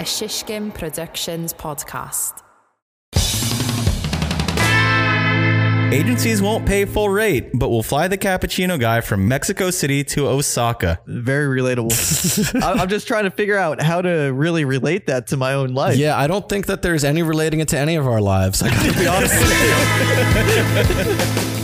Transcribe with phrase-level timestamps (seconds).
[0.00, 2.42] a Shishkin Productions podcast.
[5.92, 10.26] Agencies won't pay full rate, but will fly the cappuccino guy from Mexico City to
[10.28, 11.00] Osaka.
[11.06, 12.54] Very relatable.
[12.62, 15.74] I- I'm just trying to figure out how to really relate that to my own
[15.74, 15.96] life.
[15.98, 18.62] Yeah, I don't think that there's any relating it to any of our lives.
[18.62, 19.50] I gotta be honest with
[21.50, 21.56] you.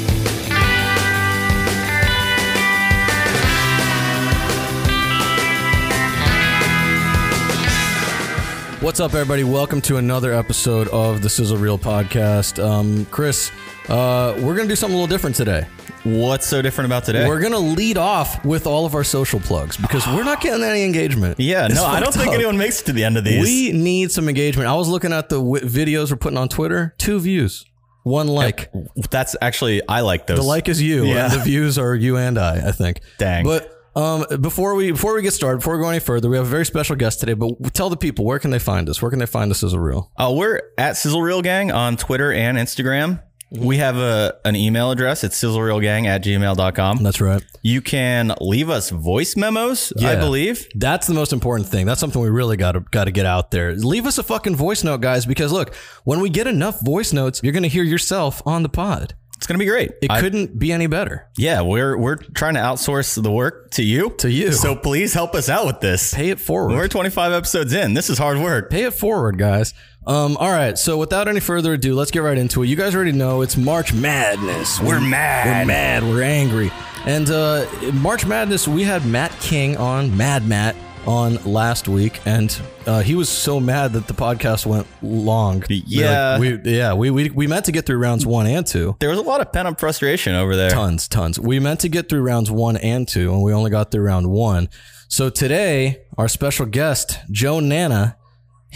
[8.80, 9.42] What's up, everybody?
[9.42, 12.62] Welcome to another episode of the Sizzle Reel podcast.
[12.62, 13.50] Um, Chris,
[13.88, 15.66] uh, we're gonna do something a little different today.
[16.04, 17.26] What's so different about today?
[17.26, 20.84] We're gonna lead off with all of our social plugs because we're not getting any
[20.84, 21.36] engagement.
[21.40, 22.34] yeah, It's no, I don't think up.
[22.34, 23.42] anyone makes it to the end of these.
[23.42, 24.68] We need some engagement.
[24.68, 26.94] I was looking at the w- videos we're putting on Twitter.
[26.98, 27.64] Two views,
[28.02, 28.70] one like.
[29.10, 30.38] That's actually I like those.
[30.38, 31.24] The like is you, Yeah.
[31.24, 32.68] and the views are you and I.
[32.68, 33.00] I think.
[33.18, 33.42] Dang.
[33.44, 36.46] But um, before we before we get started, before we go any further, we have
[36.46, 37.32] a very special guest today.
[37.32, 39.00] But tell the people where can they find us?
[39.00, 40.12] Where can they find us as a real?
[40.16, 43.22] Uh, we're at Sizzle Reel Gang on Twitter and Instagram.
[43.50, 45.22] We have a an email address.
[45.22, 47.02] It's sizzlereelgang at gmail.com.
[47.02, 47.42] That's right.
[47.62, 50.66] You can leave us voice memos, I believe.
[50.74, 51.86] That's the most important thing.
[51.86, 53.72] That's something we really got to got to get out there.
[53.74, 57.40] Leave us a fucking voice note, guys, because look, when we get enough voice notes,
[57.42, 59.14] you're going to hear yourself on the pod.
[59.36, 59.92] It's going to be great.
[60.02, 61.28] It I- couldn't be any better.
[61.36, 64.10] yeah, we're we're trying to outsource the work to you.
[64.18, 64.52] To you.
[64.52, 66.14] So please help us out with this.
[66.14, 66.74] Pay it forward.
[66.74, 67.94] We're 25 episodes in.
[67.94, 68.70] This is hard work.
[68.70, 69.74] Pay it forward, guys.
[70.06, 70.78] Um, all right.
[70.78, 72.68] So without any further ado, let's get right into it.
[72.68, 74.80] You guys already know it's March Madness.
[74.80, 75.46] We're mad.
[75.46, 76.02] We're mad.
[76.04, 76.70] We're angry.
[77.04, 80.74] And uh, March Madness, we had Matt King on, Mad Matt,
[81.06, 85.64] on last week, and uh, he was so mad that the podcast went long.
[85.68, 86.38] Yeah.
[86.38, 88.96] we, yeah, we, we we meant to get through rounds one and two.
[89.00, 90.70] There was a lot of pent up frustration over there.
[90.70, 91.38] Tons, tons.
[91.38, 94.30] We meant to get through rounds one and two, and we only got through round
[94.30, 94.68] one.
[95.08, 98.16] So today, our special guest, Joe Nanna,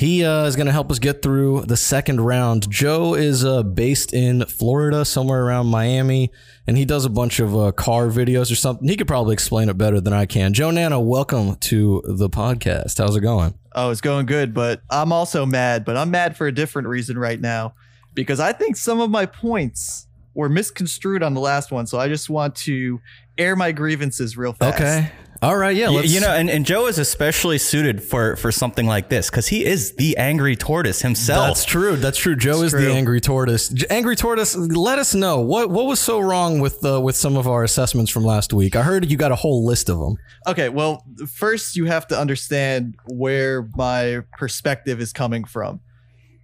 [0.01, 2.71] he uh, is going to help us get through the second round.
[2.71, 6.31] Joe is uh, based in Florida, somewhere around Miami,
[6.67, 8.89] and he does a bunch of uh, car videos or something.
[8.89, 10.55] He could probably explain it better than I can.
[10.55, 12.97] Joe Nanna, welcome to the podcast.
[12.97, 13.53] How's it going?
[13.75, 17.19] Oh, it's going good, but I'm also mad, but I'm mad for a different reason
[17.19, 17.75] right now
[18.15, 21.87] because I think some of my points were misconstrued on the last one.
[21.87, 23.03] So I just want to
[23.37, 24.81] air my grievances real fast.
[24.81, 25.13] Okay.
[25.43, 25.75] All right.
[25.75, 25.89] Yeah.
[25.89, 29.31] Y- Let's, you know, and, and Joe is especially suited for for something like this
[29.31, 31.47] because he is the angry tortoise himself.
[31.47, 31.97] That's true.
[31.97, 32.37] That's true.
[32.37, 32.85] Joe is true.
[32.85, 33.71] the angry tortoise.
[33.71, 34.55] J- Angry tortoise.
[34.55, 38.11] Let us know what what was so wrong with uh, with some of our assessments
[38.11, 38.77] from last week.
[38.77, 40.17] I heard you got a whole list of them.
[40.47, 45.81] Okay, well, first you have to understand where my perspective is coming from.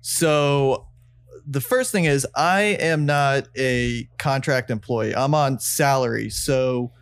[0.01, 0.87] So,
[1.47, 5.15] the first thing is I am not a contract employee.
[5.15, 6.31] I'm on salary.
[6.31, 6.93] So,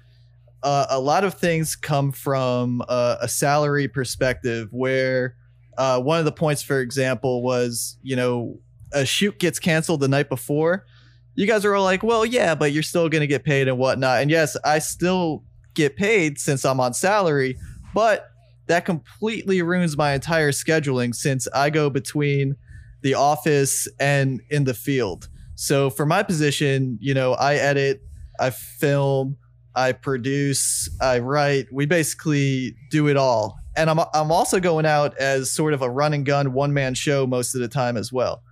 [0.64, 5.36] uh, a lot of things come from uh, a salary perspective where
[5.76, 8.58] uh, one of the points, for example, was, you know,
[8.92, 10.86] a shoot gets canceled the night before.
[11.34, 13.76] You guys are all like, well, yeah, but you're still going to get paid and
[13.76, 14.22] whatnot.
[14.22, 15.44] And yes, I still
[15.74, 17.58] get paid since I'm on salary,
[17.92, 18.30] but
[18.66, 22.56] that completely ruins my entire scheduling since I go between
[23.02, 25.28] the office and in the field.
[25.56, 28.00] So for my position, you know, I edit,
[28.40, 29.36] I film,
[29.74, 31.66] I produce, I write.
[31.72, 33.58] We basically do it all.
[33.76, 36.94] And I'm I'm also going out as sort of a run and gun one man
[36.94, 38.42] show most of the time as well.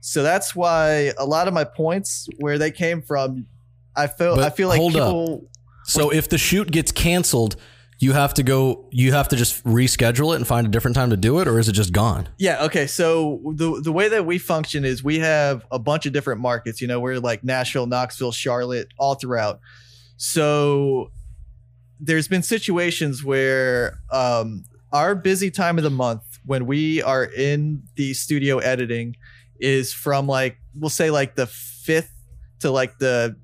[0.00, 3.46] So that's why a lot of my points where they came from,
[3.96, 5.08] I feel But I feel like hold up.
[5.08, 5.48] people
[5.88, 7.56] So if the shoot gets canceled,
[7.98, 8.88] you have to go.
[8.92, 11.58] You have to just reschedule it and find a different time to do it, or
[11.58, 12.28] is it just gone?
[12.38, 12.64] Yeah.
[12.66, 12.86] Okay.
[12.86, 16.80] So the the way that we function is we have a bunch of different markets.
[16.80, 19.60] You know, we're like Nashville, Knoxville, Charlotte, all throughout.
[20.18, 21.10] So
[22.00, 27.82] there's been situations where um, our busy time of the month when we are in
[27.96, 29.16] the studio editing
[29.60, 32.12] is from like we'll say like the fifth
[32.60, 33.36] to like the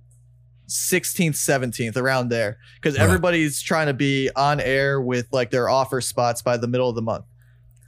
[0.68, 3.04] 16th 17th around there because Right.
[3.04, 6.94] everybody's trying to be on air with like their offer spots by the middle of
[6.94, 7.24] the month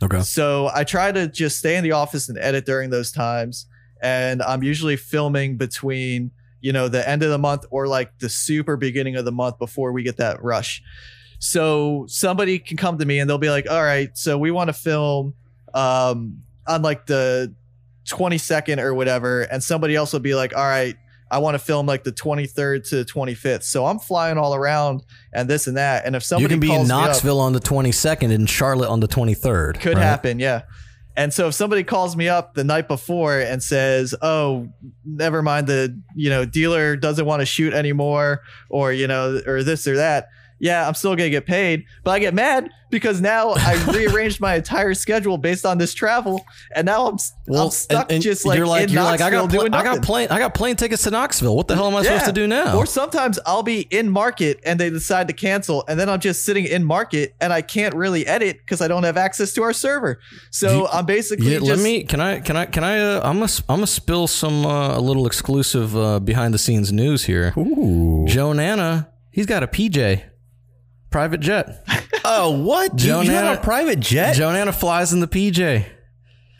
[0.03, 0.21] Okay.
[0.21, 3.67] so I try to just stay in the office and edit during those times.
[4.03, 8.29] And I'm usually filming between, you know, the end of the month or like the
[8.29, 10.83] super beginning of the month before we get that rush.
[11.39, 14.69] So somebody can come to me and they'll be like, all right, so we want
[14.69, 15.35] to film
[15.75, 17.55] um, on like the
[18.09, 19.43] 22nd or whatever.
[19.43, 20.97] And somebody else will be like, all right,
[21.31, 23.65] I want to film like the 23rd to the 25th.
[23.65, 25.03] So I'm flying all around
[25.33, 26.07] and this and that.
[26.07, 28.49] And if You somebody can be calls in me up- Knoxville on the 22nd and
[28.49, 29.81] Charlotte on the 23rd.
[29.81, 30.03] could right?
[30.03, 30.63] happen, yeah.
[31.17, 34.69] And so if somebody calls me up the night before and says, "Oh,
[35.05, 39.63] never mind the, you know, dealer doesn't want to shoot anymore or, you know, or
[39.63, 40.29] this or that."
[40.59, 44.55] Yeah, I'm still gonna get paid, but I get mad because now I rearranged my
[44.55, 46.45] entire schedule based on this travel,
[46.75, 47.17] and now I'm
[47.55, 50.03] I'm stuck and- and just like you're like you're like I got pl- I got
[50.03, 51.55] plane I got plane tickets to Knoxville.
[51.57, 52.77] What the hell am I supposed to do now?
[52.77, 56.45] Or sometimes I'll be in market and they decide to cancel, and then I'm just
[56.45, 59.73] sitting in market and I can't really edit because I don't have access to our
[59.75, 60.21] server.
[60.51, 62.05] So I'm basically Yeah, just let me.
[62.05, 62.41] Can I?
[62.41, 62.65] Can I?
[62.67, 62.99] Can I?
[62.99, 63.53] Uh, I'm gonna.
[63.69, 67.53] I'm gonna spill some uh, a little exclusive uh, behind the scenes news here.
[67.59, 68.25] Ooh.
[68.27, 70.23] Joe Nanna, he's got a PJ,
[71.17, 71.83] private jet.
[72.29, 72.97] Oh, what?
[72.97, 74.35] Joe you, you Nanna- have a private jet?
[74.35, 75.85] Joe Nanna flies in the PJ.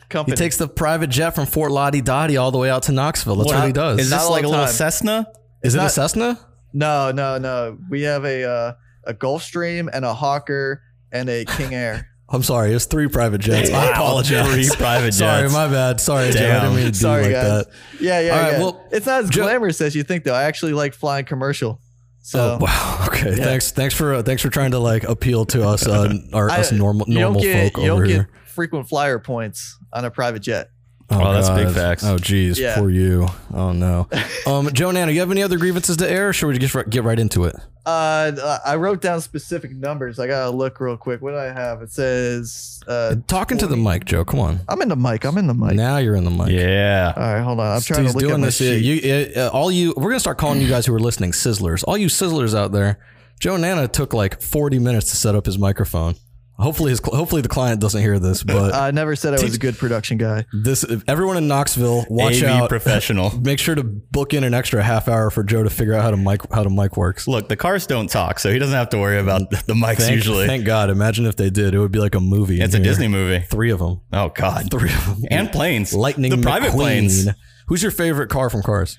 [0.07, 0.31] Company.
[0.33, 3.35] He takes the private jet from Fort Lottie Dottie all the way out to Knoxville.
[3.35, 3.99] That's what, he does.
[3.99, 4.73] Is Not this like a little time.
[4.73, 5.27] Cessna?
[5.61, 6.39] Is it a Cessna?
[6.71, 7.77] no, no, no.
[7.89, 8.73] We have a uh,
[9.07, 10.81] a Gulfstream and a Hawker
[11.11, 12.07] and a King Air.
[12.29, 12.71] I'm sorry.
[12.71, 13.69] It was three private jets.
[13.69, 14.49] I apologize.
[14.53, 15.17] three private jets.
[15.17, 15.99] Sorry, my bad.
[15.99, 16.39] Sorry, Joe.
[16.49, 17.43] I didn't mean to do Sorry, like guys.
[17.43, 17.67] that.
[17.99, 18.59] Yeah, yeah, All right, yeah.
[18.59, 20.33] well, it's not as Joe- glamorous as you think, though.
[20.33, 21.81] I actually like flying commercial.
[22.27, 23.05] So Oh, wow.
[23.07, 23.35] Okay.
[23.35, 23.71] Thanks.
[23.71, 26.71] Thanks for uh, thanks for trying to like appeal to us, uh, our I- us
[26.73, 28.29] normal you normal don't get folk you over don't here.
[28.33, 30.69] get frequent flyer points on a private jet.
[31.09, 31.75] Oh, that's big God.
[31.75, 32.03] facts.
[32.03, 32.75] Oh, geez, Yeah.
[32.77, 33.27] poor you.
[33.53, 34.07] Oh no.
[34.45, 36.29] Um, Joe Nanna, you have any other grievances to air?
[36.29, 37.55] Or should we just ri- get right into it?
[37.85, 40.19] Uh, I wrote down specific numbers.
[40.19, 41.21] I gotta look real quick.
[41.21, 41.81] What do I have?
[41.81, 44.23] It says uh, Talking to the mic, Joe.
[44.25, 44.59] Come on.
[44.69, 45.23] I'm in the mic.
[45.25, 45.73] I'm in the mic.
[45.75, 46.49] Now you're in the mic.
[46.49, 47.13] Yeah.
[47.15, 47.75] All right, hold on.
[47.75, 48.57] I'm trying He's to look at doing my this.
[48.57, 48.79] sheet.
[48.83, 49.93] You, uh, all you.
[49.95, 51.83] We're gonna start calling you guys who are listening sizzlers.
[51.87, 52.99] All you sizzlers out there.
[53.39, 56.15] Joe Nanna took like 40 minutes to set up his microphone.
[56.59, 59.59] Hopefully, his hopefully the client doesn't hear this, but I never said I was a
[59.59, 60.45] good production guy.
[60.51, 62.69] this everyone in Knoxville, watch AV out.
[62.69, 63.37] professional.
[63.41, 66.11] Make sure to book in an extra half hour for Joe to figure out how
[66.11, 67.27] to mic how to mic works.
[67.27, 70.15] Look, the cars don't talk, so he doesn't have to worry about the mics Thank,
[70.15, 70.47] usually.
[70.47, 70.89] thank God.
[70.89, 71.75] Imagine if they did.
[71.75, 72.59] It would be like a movie.
[72.59, 72.83] it's a here.
[72.85, 73.45] Disney movie.
[73.45, 74.01] Three of them.
[74.11, 74.71] Oh God.
[74.71, 75.25] Three of them.
[75.29, 75.93] And planes.
[75.93, 77.27] Lightning The private planes.
[77.67, 78.97] Who's your favorite car from Cars?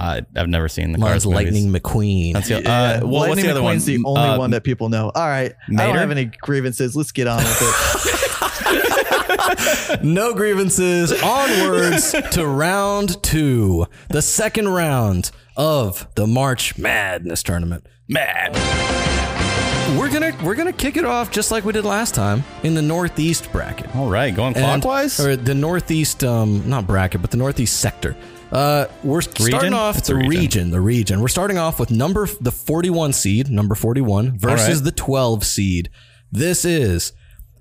[0.00, 1.26] I, I've never seen the Mine's cars.
[1.26, 1.52] movies.
[1.52, 2.32] Lightning McQueen.
[2.32, 2.70] That's the, Yeah.
[2.70, 3.76] uh, well, what's Lightning the other one?
[3.76, 5.12] McQueen's the only Uh, one that people know.
[5.14, 6.96] All right, I don't have any grievances.
[6.96, 8.16] Let's get on with it.
[10.02, 11.12] No grievances.
[11.22, 17.84] Onwards to round two, the second round of the March Madness tournament.
[18.08, 18.54] Mad.
[19.98, 22.82] We're gonna we're gonna kick it off just like we did last time in the
[22.82, 23.94] Northeast bracket.
[23.96, 25.18] All right, going And- clockwise.
[25.18, 28.16] or the Northeast, um, not bracket, but the Northeast sector.
[28.52, 30.28] Uh, we're starting off It's the region.
[30.30, 30.70] region.
[30.70, 31.20] the region.
[31.20, 34.84] We're starting off with number the 41 seed, number 41 versus right.
[34.84, 35.90] the 12 seed.
[36.32, 37.12] This is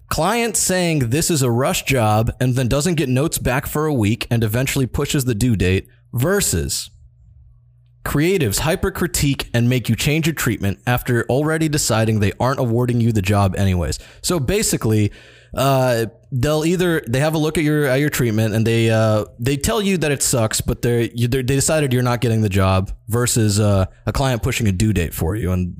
[0.09, 3.94] client saying this is a rush job and then doesn't get notes back for a
[3.94, 6.89] week and eventually pushes the due date versus
[8.03, 13.00] creatives hyper critique and make you change your treatment after already deciding they aren't awarding
[13.00, 14.00] you the job anyways.
[14.24, 15.12] So basically,
[15.53, 19.25] uh, they'll either they have a look at your at your treatment and they uh,
[19.39, 22.41] they tell you that it sucks, but they you, they're- they decided you're not getting
[22.41, 25.75] the job versus uh, a client pushing a due date for you and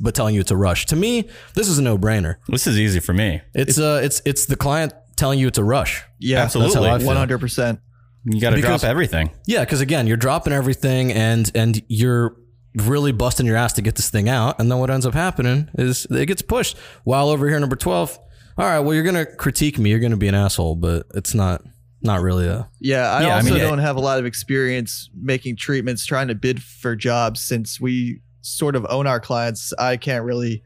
[0.00, 0.86] but telling you it's a rush.
[0.86, 2.36] To me, this is a no brainer.
[2.48, 3.40] this is easy for me.
[3.54, 6.02] It's uh it's it's the client telling you it's a rush.
[6.18, 6.74] Yeah, Absolutely.
[6.74, 7.06] That's how I feel.
[7.06, 7.80] one hundred percent.
[8.26, 9.30] You got to drop everything.
[9.46, 12.36] Yeah, because again, you're dropping everything and and you're
[12.76, 15.68] really busting your ass to get this thing out, and then what ends up happening
[15.78, 16.76] is it gets pushed.
[17.04, 18.18] While over here, number twelve,
[18.56, 21.62] all right, well, you're gonna critique me, you're gonna be an asshole, but it's not
[22.02, 24.26] not really a Yeah, I Yeah, I also mean, it- don't have a lot of
[24.26, 29.72] experience making treatments, trying to bid for jobs since we sort of own our clients.
[29.78, 30.62] I can't really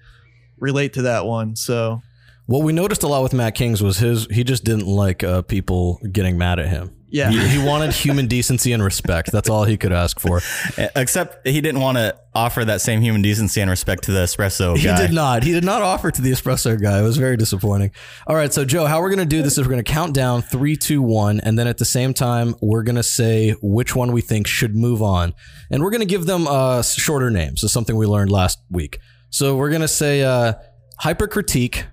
[0.59, 1.55] relate to that one.
[1.55, 2.03] So
[2.47, 5.43] what we noticed a lot with Matt Kings was his he just didn't like uh,
[5.43, 6.91] people getting mad at him.
[7.11, 9.33] Yeah, He, he wanted human decency and respect.
[9.33, 10.43] That's all he could ask for.
[10.97, 14.75] Except he didn't want to offer that same human decency and respect to the espresso
[14.75, 15.01] guy.
[15.01, 15.43] He did not.
[15.43, 17.01] He did not offer to the espresso guy.
[17.01, 17.93] It was very disappointing.
[18.27, 20.77] All right, so Joe, how we're gonna do this is we're gonna count down three,
[20.77, 24.47] two, one, and then at the same time we're gonna say which one we think
[24.47, 25.35] should move on,
[25.71, 27.63] and we're gonna give them uh, shorter names.
[27.63, 28.99] This is something we learned last week.
[29.31, 30.55] So we're gonna say uh,
[30.99, 31.87] hyper critique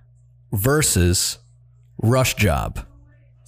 [0.51, 1.39] versus
[2.01, 2.85] rush job.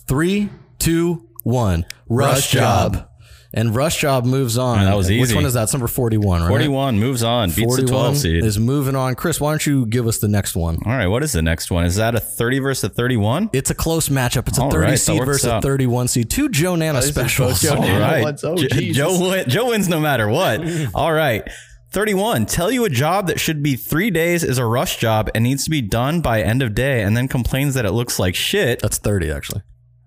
[0.08, 1.86] Three, two, one.
[2.10, 2.94] Rush, Rush job.
[2.96, 3.10] Job.
[3.54, 4.84] And rush job moves on.
[4.84, 5.22] that was easy.
[5.22, 5.63] Which one is that?
[5.63, 6.50] It's number forty-one, right?
[6.50, 8.44] 41 moves on, beats the 41 12 seed.
[8.44, 9.16] is moving on.
[9.16, 10.77] Chris, why don't you give us the next one?
[10.86, 11.86] All right, what is the next one?
[11.86, 13.50] Is that a 30 versus a 31?
[13.54, 14.50] It's a close matchup.
[14.50, 16.30] It's a All 30 right, seed versus a 31 seed.
[16.30, 17.51] Two Joe Nanna This is specials.
[17.54, 18.39] both Joe All Nanna right.
[18.44, 20.62] Oh, J- Joe, win- Joe wins no matter what.
[20.94, 21.50] All right.
[21.94, 22.48] 31.
[22.48, 25.63] Tell you a job that should be three days is a rush job and needs
[25.63, 28.82] to be done by end of day and then complains that it looks like shit.
[28.82, 29.62] That's 30, actually.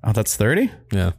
[0.04, 0.70] Oh, that's 30?
[0.92, 1.12] Yeah.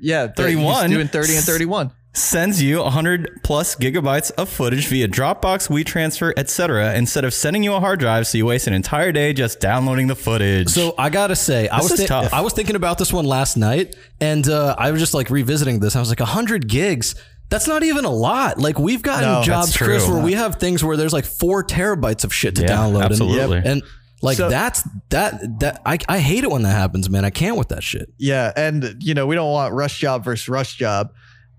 [0.00, 0.86] Yeah, 31.
[0.88, 1.92] He's doing thirty and thirty-one.
[2.12, 6.94] Sends you 100 plus gigabytes of footage via Dropbox, WeTransfer, etc.
[6.96, 10.08] instead of sending you a hard drive so you waste an entire day just downloading
[10.08, 10.70] the footage.
[10.70, 12.34] So I gotta say, I This was is thi- tough.
[12.34, 15.78] I was thinking about this one last night, and uh, I was just like revisiting
[15.78, 15.94] this.
[15.94, 17.14] I was like, hundred gigs.
[17.48, 18.58] That's not even a lot.
[18.58, 22.24] Like we've gotten No, jobs, Chris, where we have things where there's like four terabytes
[22.24, 22.94] of shit to Yeah, download.
[23.02, 23.62] and- absolutely.
[23.64, 23.82] And,
[24.22, 27.24] like So- that's that that I, I hate it when that happens, man.
[27.24, 28.12] I can't with that shit.
[28.18, 31.10] Yeah, and you know we don't want rush job versus rush job,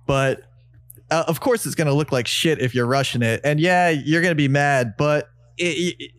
[0.07, 0.41] but
[1.09, 3.41] uh, of course it's going to look like shit if you're rushing it.
[3.43, 6.11] And yeah, you're going to be mad, but it, it,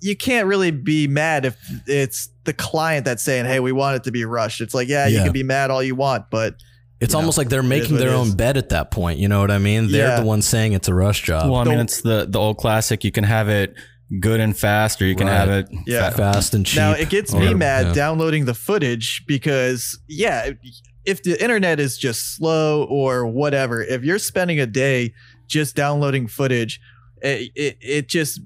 [0.00, 4.04] you can't really be mad if it's the client that's saying, "Hey, we want it
[4.04, 6.54] to be rushed." It's like, yeah, you can be mad all you want, but
[7.00, 9.18] It's You know, almost like they're making their own bed at that point.
[9.18, 9.90] You know what I mean?
[9.92, 10.20] They're Yeah.
[10.20, 11.50] the ones saying it's a rush job.
[11.50, 13.04] Well, I mean, it's the the old classic.
[13.04, 13.74] You can have it
[14.20, 15.34] good and fast, or you can Right.
[15.36, 15.68] have it.
[15.86, 16.10] Yeah.
[16.10, 16.78] fa- Fast and cheap.
[16.78, 17.92] now it gets or- me mad yeah.
[17.92, 20.50] downloading the footage because yeah,
[21.04, 25.12] if the internet is just slow or whatever, if you're spending a day
[25.46, 26.80] just downloading footage,
[27.22, 28.40] it, it, it just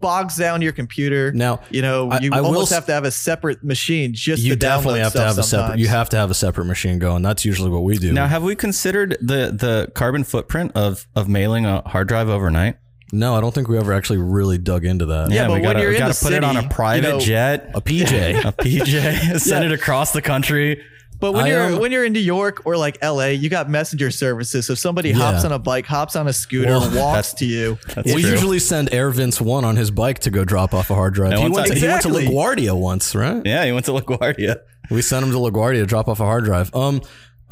[0.00, 1.32] bogs down your computer.
[1.32, 4.42] Now You know, you I will almost s- have to have a separate machine just
[4.42, 5.78] you to definitely download have to stuff have a separate.
[5.78, 7.22] You have to have a separate machine going.
[7.22, 8.12] That's usually what we do.
[8.12, 12.76] Now, have we considered the the carbon footprint of of mailing a hard drive overnight?
[13.12, 15.30] No, I don't think we ever actually really dug into that.
[15.30, 16.74] Yeah, but we when gotta, you're we in gotta the put it on a city,
[16.74, 18.44] private you know- jet, A PJ.
[18.44, 19.70] a PJ, send Yeah.
[19.70, 20.82] it across the country.
[21.20, 23.70] But when I, you're um, when you're in New York or like LA, you got
[23.70, 24.66] messenger services.
[24.66, 25.46] So if somebody hops Yeah.
[25.46, 27.78] on a bike, hops on a scooter, Well, walks to you.
[27.94, 28.30] That's we true.
[28.32, 31.32] usually send Air Vince one on his bike to go drop off a hard drive.
[31.32, 32.26] And He once went, I- to, he went to Exactly.
[32.26, 33.40] LaGuardia once, right?
[33.46, 34.56] yeah, he went to LaGuardia.
[34.90, 36.74] We sent him to LaGuardia to drop off a hard drive.
[36.74, 37.00] Um,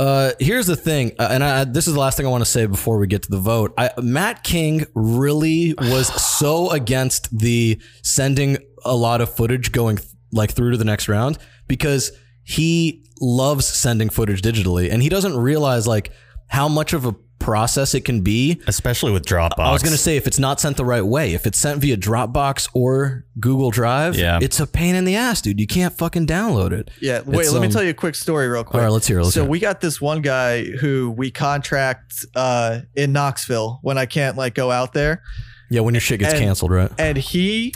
[0.02, 2.50] uh, here's the thing, uh, and I, this is the last thing I want to
[2.50, 3.72] say before we get to the vote.
[3.78, 10.00] I, Matt King really was so against the sending a lot of footage going
[10.32, 12.10] like through to the next round because
[12.42, 16.10] he loves sending footage digitally, and he doesn't realize like
[16.48, 19.58] how much of a process it can be especially with Dropbox.
[19.58, 21.80] I was going to say if it's not sent the right way, if it's sent
[21.80, 24.38] via Dropbox or Google Drive, Yeah.
[24.40, 25.58] it's a pain in the ass, dude.
[25.60, 26.90] You can't fucking download it.
[27.00, 27.40] Yeah, wait.
[27.44, 28.76] It's, let me um, tell you a quick story, real quick.
[28.76, 29.24] All right, let's hear it.
[29.24, 33.98] Let's so hear we got this one guy who we contract uh, in Knoxville when
[33.98, 35.22] I can't like go out there,
[35.70, 36.90] Yeah, when your shit gets and- canceled, right?
[36.98, 37.72] and he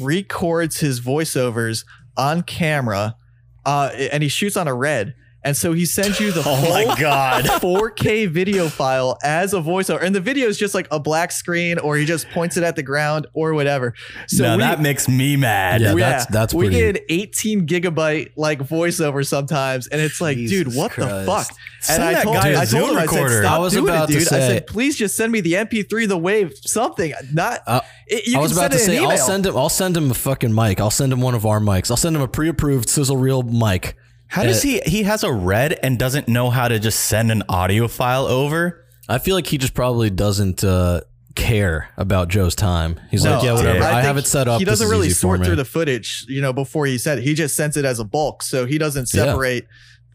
[0.00, 1.84] records his voiceovers
[2.16, 3.16] on camera,
[3.64, 5.14] uh, and he shoots on a red.
[5.48, 7.44] And so he sends you the Oh my god.
[7.46, 11.78] 4K video file as a voiceover, and the video is just like a black screen,
[11.78, 13.94] or he just points it at the ground, or whatever.
[14.26, 15.80] So now we, that makes me mad.
[15.80, 20.50] Yeah, that's- that's we pretty- get 18 gigabyte like voiceover sometimes, and it's like, dude,
[20.66, 21.26] Jesus what the Christ.
[21.50, 21.58] fuck?
[21.80, 23.72] Send and I told, guy a I told Zoom him, I said, stop I was
[23.72, 24.28] doing about it, to dude.
[24.28, 27.14] I said, please just send me the MP3, the wave, something.
[27.32, 27.62] Not.
[27.66, 29.56] Uh, it- you I was can about to send it say I'll send him.
[29.56, 30.78] I'll send him a fucking mic.
[30.78, 31.90] I'll send him one of our mics.
[31.90, 33.96] I'll send him a pre-approved sizzle reel mic.
[34.28, 34.80] How does Uh, he?
[34.86, 38.84] He has a red and doesn't know how to just send an audio file over.
[39.08, 41.00] I feel like he just probably doesn't uh,
[41.34, 43.00] care about Joe's time.
[43.10, 43.82] He's like, yeah, whatever.
[43.82, 44.58] I, have it set up.
[44.58, 47.24] He doesn't really sort through the footage, you know, before he said it.
[47.24, 49.24] He just sends it as a bulk, so he doesn't Yeah.
[49.26, 49.66] separate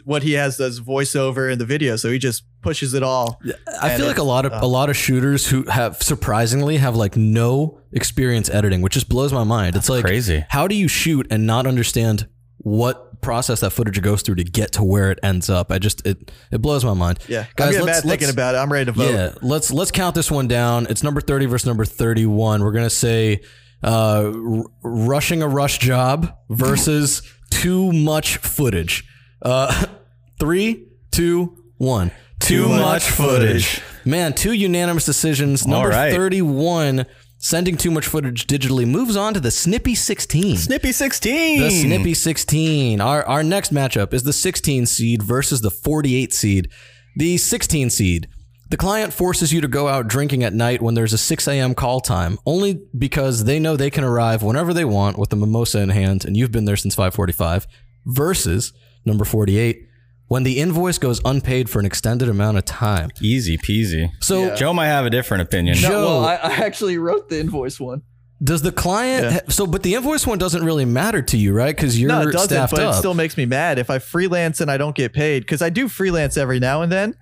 [0.05, 1.95] what he has as voiceover in the video.
[1.95, 3.39] So he just pushes it all.
[3.81, 6.95] I feel like a lot of uh, a lot of shooters who have surprisingly have
[6.95, 9.75] like no experience editing, which just blows my mind.
[9.77, 10.45] It's like crazy.
[10.49, 12.27] How do you shoot and not understand
[12.57, 15.71] what process that footage goes through to get to where it ends up?
[15.71, 17.19] I just it it blows my mind.
[17.27, 18.59] Yeah, guys, I'm let's, mad thinking let's- about it.
[18.59, 19.11] I'm ready to vote.
[19.13, 20.85] Yeah, let's let's count this one down.
[20.89, 22.63] It's number thirty versus number thirty-one.
[22.63, 23.41] We're gonna say
[23.83, 29.03] uh, r- rushing a rush job versus too much footage.
[29.41, 29.85] Uh,
[30.39, 32.11] three, two, one.
[32.39, 33.81] Too much footage.
[34.03, 35.65] Man, two unanimous decisions.
[35.65, 36.13] Number right.
[36.13, 37.05] 31,
[37.43, 40.55] sending too much footage digitally, moves on to the Snippy 16.
[40.55, 41.59] Snippy sixteen.
[41.59, 43.01] The Snippy 16.
[43.01, 46.69] Our, our next matchup is the 16 seed versus the 48 seed.
[47.17, 48.29] The 16 seed.
[48.69, 51.75] The client forces you to go out drinking at night when there's a 6 a.m.
[51.75, 55.79] call time, only because they know they can arrive whenever they want with a mimosa
[55.81, 57.67] in hand, and you've been there since 5:45.
[58.05, 58.73] Versus
[59.05, 59.85] number 48,
[60.33, 63.11] when the invoice goes unpaid for an extended amount of time.
[63.21, 64.09] Easy peasy.
[64.19, 64.55] So Yeah.
[64.55, 65.75] Joe might have a different opinion.
[65.75, 68.01] Joe- No, well, I, I actually wrote the invoice one.
[68.43, 69.39] Does the client Yeah.
[69.49, 71.75] so but the invoice one doesn't really matter to you, right?
[71.75, 72.95] Because you're No, it doesn't, staffed but up.
[72.95, 75.69] it still makes me mad if I freelance and I don't get paid because I
[75.69, 77.13] do freelance every now and then,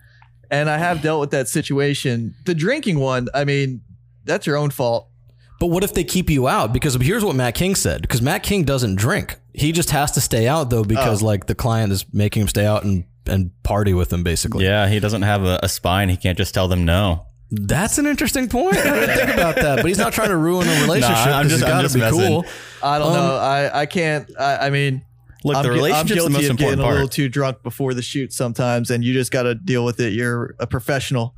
[0.50, 2.34] and I have dealt with that situation.
[2.46, 3.82] The drinking one, I mean,
[4.24, 5.10] that's your own fault.
[5.62, 6.74] But what if they keep you out?
[6.74, 8.02] Because here's what Matt King said.
[8.02, 9.38] Because Matt King doesn't drink.
[9.54, 11.26] He just has to stay out though because Oh.
[11.28, 14.66] like the client is making him stay out and and party with him basically.
[14.66, 16.10] Yeah, he doesn't have a, a spine.
[16.10, 17.28] He can't just tell them no.
[17.52, 18.78] That's an interesting point.
[18.78, 19.76] I didn't think about that.
[19.78, 21.26] But he's not trying to ruin a relationship.
[21.26, 22.20] Nah, I'm 'cause just- he's I'm gotta just be messing.
[22.28, 22.46] cool.
[22.82, 23.36] I don't Um, know.
[23.36, 24.30] I, I can't.
[24.40, 25.04] I, I mean,
[25.44, 27.62] Look, I'm, the gu- I'm relationship's the most of getting important a little too drunk
[27.62, 30.14] before the shoot sometimes, and you just got to deal with it.
[30.14, 31.36] You're a professional,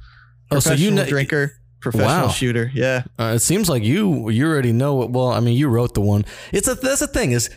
[0.52, 1.54] Oh, so professional you know, drinker,
[1.84, 2.30] professional Wow.
[2.30, 2.72] shooter.
[2.74, 5.12] Yeah, Uh, it seems like you you already know it.
[5.12, 6.26] Well, I mean, you wrote the one.
[6.52, 7.50] It's a that's the thing is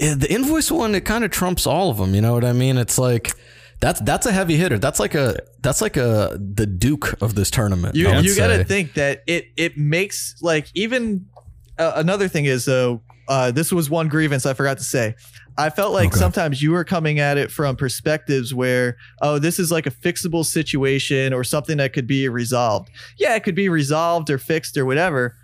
[0.00, 0.94] eh, the invoice one.
[0.94, 2.14] It kind of trumps all of them.
[2.14, 2.76] You know what I mean?
[2.78, 3.32] It's like
[3.80, 4.78] That's that's a heavy hitter.
[4.78, 7.94] That's like a that's like a the Duke of this tournament.
[7.94, 11.26] You you got to think that it it makes like even
[11.78, 15.14] uh, another thing is though uh, this was one grievance I forgot to say.
[15.58, 16.18] I felt like Okay.
[16.18, 20.44] sometimes you were coming at it from perspectives where oh this is like a fixable
[20.44, 22.90] situation or something that could be resolved.
[23.18, 25.34] Yeah, it could be resolved or fixed or whatever,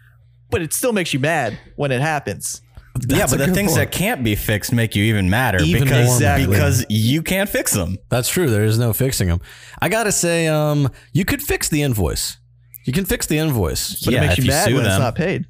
[0.50, 2.60] but it still makes you mad when it happens.
[3.08, 3.90] yeah, but the things point.
[3.90, 6.46] that can't be fixed make you even madder Even because more mad.
[6.46, 7.96] because you can't fix them.
[8.10, 8.50] That's true.
[8.50, 9.40] There is no fixing them.
[9.80, 12.36] I gotta say, um, you could fix the invoice.
[12.84, 14.04] You can fix the invoice.
[14.04, 15.46] But Yeah, it makes you you mad sue when it's not paid.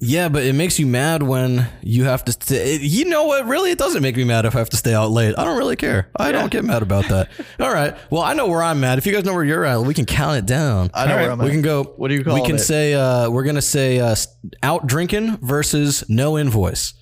[0.00, 2.32] Yeah, but it makes you mad when you have to.
[2.32, 3.46] St- you know what?
[3.46, 5.34] Really, it doesn't make me mad if I have to stay out late.
[5.36, 6.08] I don't really care.
[6.14, 7.28] I don't get mad about that.
[7.60, 7.96] All right.
[8.08, 8.98] Well, I know where I'm at.
[8.98, 10.90] If you guys know where you're at, we can count it down.
[10.94, 11.48] I know All where I'm we at.
[11.48, 11.82] We can go.
[11.96, 12.40] What do you call it?
[12.40, 12.60] We can it?
[12.60, 14.14] say uh, we're gonna say uh,
[14.62, 16.94] out drinking versus no invoice.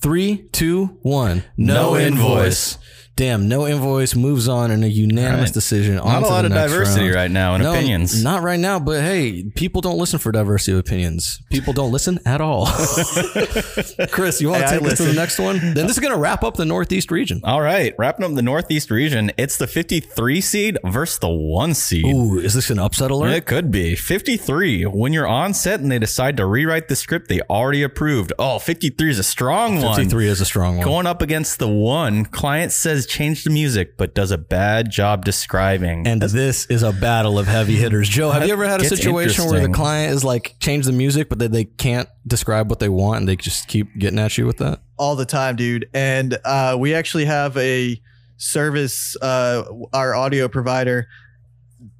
[0.00, 1.44] Three, two, one.
[1.56, 2.76] No invoice.
[3.18, 5.54] Damn, no invoice moves on in a unanimous Right.
[5.54, 5.96] decision.
[5.96, 7.14] Not a to lot of diversity round.
[7.16, 8.22] right now in No, opinions.
[8.22, 11.40] Not right now, but hey, people don't listen for diversity of opinions.
[11.50, 12.66] People don't listen at all.
[14.12, 15.58] Chris, you want to Hey, I take us to the next one?
[15.58, 17.40] Then this is going to wrap up the Northeast region.
[17.42, 22.06] All right, wrapping up the Northeast region, it's the 53 seed versus the one seed.
[22.06, 23.30] Ooh, is this an upset alert?
[23.32, 24.84] It could be 53.
[24.84, 28.32] When you're on set and they decide to rewrite the script they already approved.
[28.38, 29.96] Oh, 53 is a strong one.
[29.96, 30.84] 53 is a strong one.
[30.84, 35.24] Going up against the one, client says change the music, but does a bad job
[35.24, 36.06] describing.
[36.06, 38.08] And this is a battle of heavy hitters.
[38.08, 39.72] Joe, have you ever had a Gets situation where the interesting.
[39.74, 43.28] client is like, change the music, but they, they can't describe what they want and
[43.28, 44.80] they just keep getting at you with that?
[44.98, 45.88] all the time, dude.
[45.94, 48.00] And uh, we actually have a
[48.36, 51.08] service, uh, our audio provider.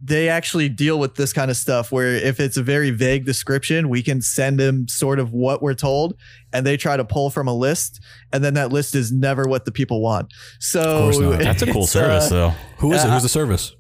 [0.01, 3.89] They actually deal with this kind of stuff where if it's a very vague description,
[3.89, 6.17] we can send them sort of what we're told
[6.53, 8.01] and they try to pull from a list.
[8.33, 10.33] And then that list is never what the people want.
[10.61, 11.11] So.
[11.39, 12.51] That's a cool service, uh, though.
[12.79, 13.09] Who is it?
[13.09, 13.75] Uh, Who's the service?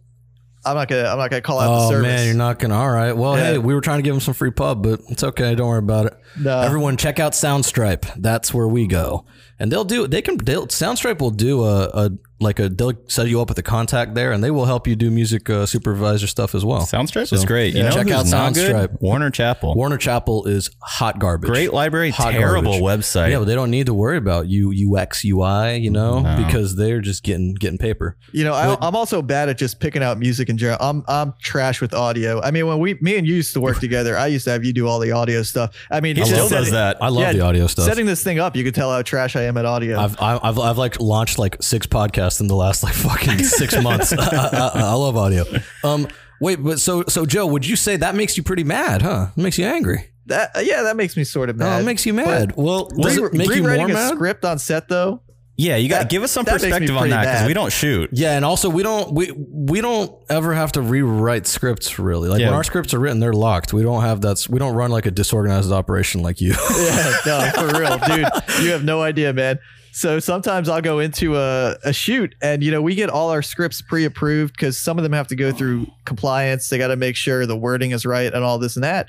[0.66, 1.04] I'm not gonna.
[1.08, 2.02] I'm not gonna call out the Oh service.
[2.08, 2.76] man, you're not gonna.
[2.76, 3.12] All right.
[3.16, 3.52] Well, Yeah.
[3.52, 5.54] hey, we were trying to give them some free pub, but it's okay.
[5.54, 6.14] Don't worry about it.
[6.38, 6.58] No.
[6.60, 8.12] Everyone, check out Soundstripe.
[8.20, 9.24] That's where we go,
[9.60, 10.08] and they'll do.
[10.08, 10.36] They can.
[10.36, 12.68] They'll, Soundstripe will do a, a like a.
[12.68, 15.48] They'll set you up with a contact there, and they will help you do music
[15.50, 16.82] uh, supervisor stuff as well.
[16.82, 17.74] Soundstripe So, is great.
[17.74, 17.88] You yeah.
[17.90, 18.74] know Check out not good?
[18.74, 19.00] Soundstripe.
[19.00, 19.74] Warner Chappell.
[19.74, 21.48] Warner Chappell is hot garbage.
[21.50, 23.00] Great library, Hot terrible garbage.
[23.04, 23.30] website.
[23.30, 26.36] Yeah, but they don't need to worry about you UX UI, you know, No.
[26.46, 28.16] because they're just getting getting paper.
[28.32, 30.78] You know, I, I'm also bad at just picking out music in general.
[30.80, 32.40] I'm I'm trash with audio.
[32.42, 34.64] I mean, when we, me and you used to work together, I used to have
[34.64, 35.74] you do all the audio stuff.
[35.90, 37.02] I mean, he still does setting- that.
[37.02, 37.86] I love Yeah, the audio stuff.
[37.86, 39.98] Setting this thing up, you could tell how trash I am at audio.
[39.98, 43.74] I've, I've, I've, I've like launched like six podcasts in the last like fucking six
[43.82, 44.12] months.
[44.12, 45.44] I, I, I love audio.
[45.82, 46.06] Um,
[46.40, 49.28] wait, but so so Joe, would you say that makes you pretty mad, huh?
[49.36, 50.10] It makes you angry.
[50.26, 51.82] that yeah, that makes me sort of No, mad.
[51.82, 52.52] it makes you mad.
[52.56, 54.14] Well, does Re- it make you rewriting more a mad?
[54.14, 55.22] script on set though.
[55.56, 57.54] yeah, you got to give us some that makes me perspective on that because we
[57.54, 58.10] don't shoot.
[58.12, 62.28] Yeah, and also we don't we we don't ever have to rewrite scripts really.
[62.28, 62.46] Like Yeah.
[62.48, 63.72] when our scripts are written, they're locked.
[63.72, 64.46] We don't have that.
[64.48, 66.54] We don't run like a disorganized operation like you.
[66.78, 68.28] Yeah, no, for real, dude.
[68.62, 69.58] You have no idea, man.
[69.92, 73.42] So sometimes I'll go into a, a shoot and, you know, we get all our
[73.42, 76.68] scripts pre approved because some of them have to go through compliance.
[76.68, 79.08] They got to make sure the wording is right and all this and that.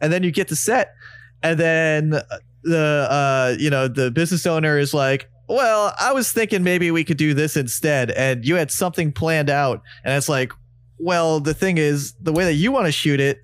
[0.00, 0.94] And then you get to set
[1.42, 2.10] and then
[2.62, 7.04] the, uh, you know, the business owner is like, well, I was thinking maybe we
[7.04, 8.10] could do this instead.
[8.10, 9.82] And you had something planned out.
[10.04, 10.52] And it's like,
[10.98, 13.40] well, the thing is, the way that you want to shoot it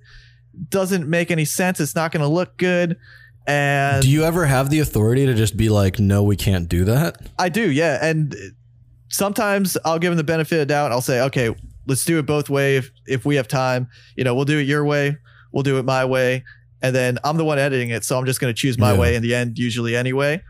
[0.69, 1.79] doesn't make any sense.
[1.79, 2.97] It's not going to look good.
[3.45, 6.85] And do you ever have the authority to just be like, no, we can't do
[6.85, 7.17] that?
[7.37, 7.99] I do, yeah.
[8.05, 8.33] And
[9.09, 10.91] sometimes I'll give them the benefit of doubt.
[10.91, 11.53] I'll say, okay,
[11.87, 12.77] let's do it both way.
[12.77, 15.17] If, if we have time, you know, we'll do it your way.
[15.51, 16.43] We'll do it my way.
[16.81, 18.03] And then I'm the one editing it.
[18.03, 18.99] So I'm just going to choose my Yeah.
[18.99, 20.41] way in the end, usually anyway.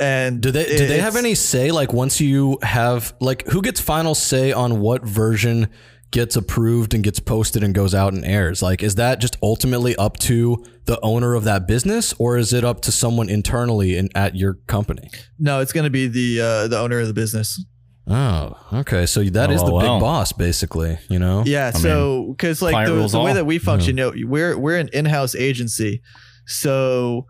[0.00, 3.80] And Do they do they have any say like once you have like who gets
[3.80, 5.68] final say on what version
[6.12, 8.62] gets approved and gets posted and goes out and airs?
[8.62, 12.64] Like is that just ultimately up to the owner of that business or is it
[12.64, 15.10] up to someone internally in at your company?
[15.38, 17.64] No, it's going to be the, uh, the owner of the business.
[18.06, 19.06] Oh, okay.
[19.06, 19.96] So that is Oh, the well.
[19.96, 21.44] big boss basically, you know?
[21.46, 21.70] Yeah.
[21.70, 23.34] so, because like the, the way all.
[23.34, 26.02] that we function, you know, we're, we're an in-house agency.
[26.46, 27.26] So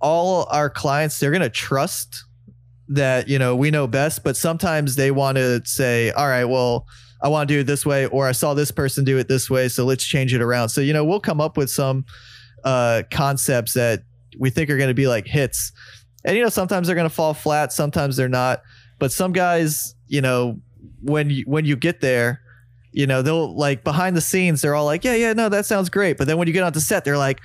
[0.00, 2.24] all our clients, they're going to trust
[2.88, 6.86] that, you know, we know best, but sometimes they want to say, all right, well,
[7.22, 9.48] I want to do it this way, or I saw this person do it this
[9.48, 9.68] way.
[9.68, 10.70] So let's change it around.
[10.70, 12.04] So, you know, we'll come up with some
[12.64, 14.02] uh, concepts that
[14.38, 15.72] we think are going to be like hits.
[16.24, 17.72] And, you know, sometimes they're going to fall flat.
[17.72, 18.62] Sometimes they're not.
[18.98, 20.60] But some guys, you know,
[21.02, 22.40] when you, when you get there,
[22.92, 25.88] you know, they'll like behind the scenes, they're all like, yeah, yeah, no, that sounds
[25.88, 26.18] great.
[26.18, 27.40] But then when you get onto set, they're like,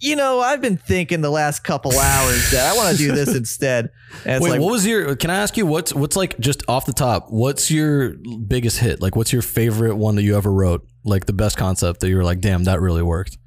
[0.00, 3.34] you know, I've been thinking the last couple hours that I want to do this
[3.36, 3.90] instead.
[4.24, 5.14] And it's Wait, like, what was your?
[5.16, 7.26] Can I ask you what's what's like just off the top?
[7.30, 8.14] What's your
[8.46, 9.00] biggest hit?
[9.02, 10.86] Like, what's your favorite one that you ever wrote?
[11.04, 13.38] Like the best concept that you were like, damn, that really worked.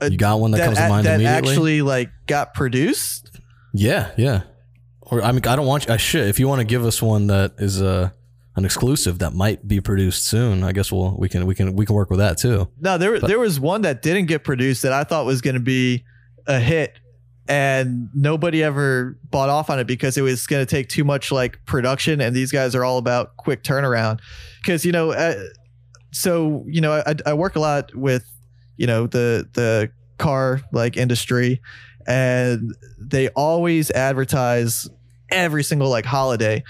[0.00, 1.50] uh, You got one that, comes to mind that immediately.
[1.50, 3.40] actually like got produced.
[3.74, 4.42] yeah, yeah.
[5.00, 5.94] Or I mean, I don't want you.
[5.94, 6.28] I should.
[6.28, 8.10] If you want to give us one that is uh,
[8.54, 11.86] an exclusive that might be produced soon, I guess we'll we can we can we
[11.86, 12.68] can work with that too.
[12.80, 15.60] No, there there was one that didn't get produced that I thought was going to
[15.60, 16.04] be
[16.46, 16.98] a hit,
[17.48, 21.32] and nobody ever bought off on it because it was going to take too much
[21.32, 24.20] like production, and these guys are all about quick turnaround.
[24.60, 25.34] Because you know, uh,
[26.10, 28.24] so you know, I, I work a lot with
[28.76, 31.62] you know the the car like industry,
[32.06, 34.90] and they always advertise
[35.30, 36.62] every single like holiday.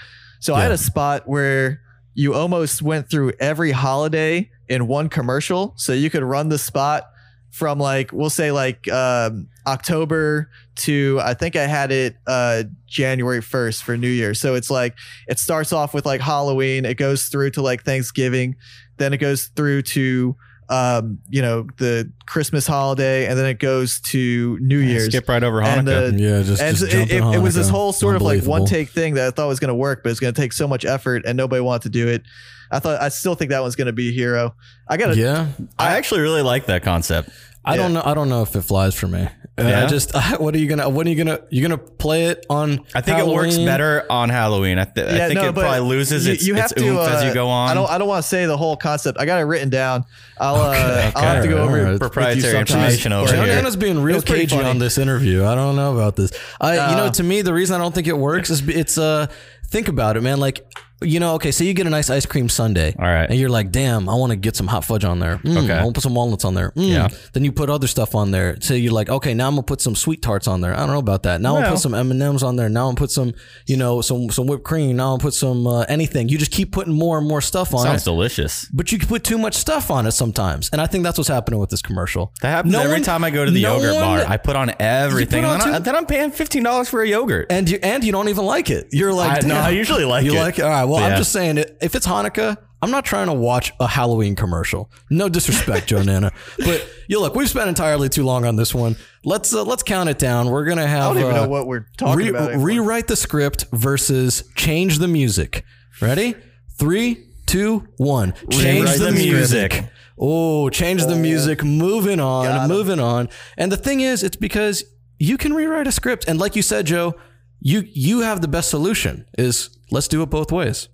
[0.43, 1.79] So I had a spot where
[2.15, 5.73] you almost went through every holiday in one commercial.
[5.77, 7.09] So you could run the spot
[7.49, 13.39] from like we'll say like um, October to I think I had it uh, January
[13.39, 14.33] 1st for New Year.
[14.33, 18.57] So it's like it starts off with like Halloween, it goes through to like Thanksgiving,
[18.97, 20.35] then it goes through to
[20.73, 25.07] um, you know the Christmas holiday, and then it goes to New Year's.
[25.07, 27.69] Skip right over And the- Yeah, just, and just it, it, in it was this
[27.69, 30.09] whole sort of like one take thing that I thought was going to work, but
[30.11, 32.23] it's going to take so much effort, and nobody wanted to do it.
[32.71, 34.55] I thought I still think that one's going to be a hero.
[34.87, 37.29] I got to Yeah, I actually really like that concept.
[37.63, 37.83] I Yeah.
[37.83, 38.01] don't know.
[38.03, 39.27] I don't know if it flies for me.
[39.55, 39.83] Uh, Yeah?
[39.85, 40.89] I just what are you gonna?
[40.89, 41.39] When are you gonna?
[41.51, 42.83] you're gonna play it on?
[42.95, 44.79] I think it works better on Halloween.
[44.79, 47.69] I, th- I think it probably loses its, its oomph as uh, you go on.
[47.69, 47.89] I don't.
[47.89, 49.19] I don't want to say the whole concept.
[49.19, 50.05] I got it written down.
[50.39, 50.55] I'll.
[50.55, 51.99] uh, I'll have to go over all right.
[51.99, 52.59] Proprietary sometime.
[52.79, 53.45] information over But- here.
[53.45, 55.45] Joe Nanna's being real It's pretty cagey on this interview.
[55.45, 56.31] I don't know about this.
[56.59, 58.97] I, you know, Uh, to me, the reason I don't think it works is it's
[58.97, 59.27] uh,
[59.67, 60.39] think about it, man.
[60.39, 60.65] Like,
[61.01, 63.29] you know, okay, so you get a nice ice cream sundae, All right.
[63.29, 65.37] and you're like, damn, I want to get some hot fudge on there.
[65.37, 65.73] Mm, Okay.
[65.73, 66.71] I want to put some walnuts on there.
[66.71, 66.89] Mm.
[66.89, 67.07] Yeah.
[67.33, 68.57] Then you put other stuff on there.
[68.61, 70.73] So you're like, okay, now I'm gonna put some sweet tarts on there.
[70.73, 71.41] I don't know about that.
[71.41, 72.69] Now I'm gonna put some M and M's on there.
[72.69, 73.33] Now I'm gonna put some,
[73.65, 74.95] you know, some some whipped cream.
[74.95, 76.29] Now I'm gonna put some uh, anything.
[76.29, 77.89] You just keep putting more and more stuff on Sounds it.
[77.89, 78.65] Sounds delicious.
[78.73, 81.27] But you can put too much stuff on it sometimes, and I think that's what's
[81.29, 82.31] happening with this commercial.
[82.41, 84.25] That happens No every one- time I go to the no yogurt one- bar.
[84.27, 85.43] I put on everything.
[85.43, 87.47] on and then, I, then I'm paying fifteen dollars for a yogurt.
[87.49, 88.87] and you and you don't even like it.
[88.91, 89.55] You're like, I- no.
[89.55, 90.31] I usually like it.
[90.31, 90.41] you it.
[90.41, 90.63] like it.
[90.63, 90.82] All right.
[90.85, 94.89] Well, I'm just saying, if it's Hanukkah, I'm not trying to watch a Halloween commercial.
[95.09, 98.97] No disrespect, Joe Nanna, but you look, we've spent entirely too long on this one.
[99.23, 100.49] Let's uh, let's count it down.
[100.49, 101.03] We're gonna have.
[101.03, 102.49] I have don't even uh, know what we're talking re- about.
[102.49, 102.65] anymore.
[102.67, 105.63] rewrite the script versus change the music.
[106.01, 106.35] Ready?
[106.77, 108.33] Three, two, one.
[108.49, 109.71] Change the the music.
[109.71, 109.89] music.
[110.19, 111.63] Oh, change the music.
[111.63, 112.67] Moving on, Got 'em.
[112.69, 113.29] moving on.
[113.57, 114.83] And the thing is, it's because
[115.19, 117.15] you can rewrite a script, and like you said, Joe,
[117.61, 119.25] you you have the best solution.
[119.37, 120.89] Is let's do it both ways,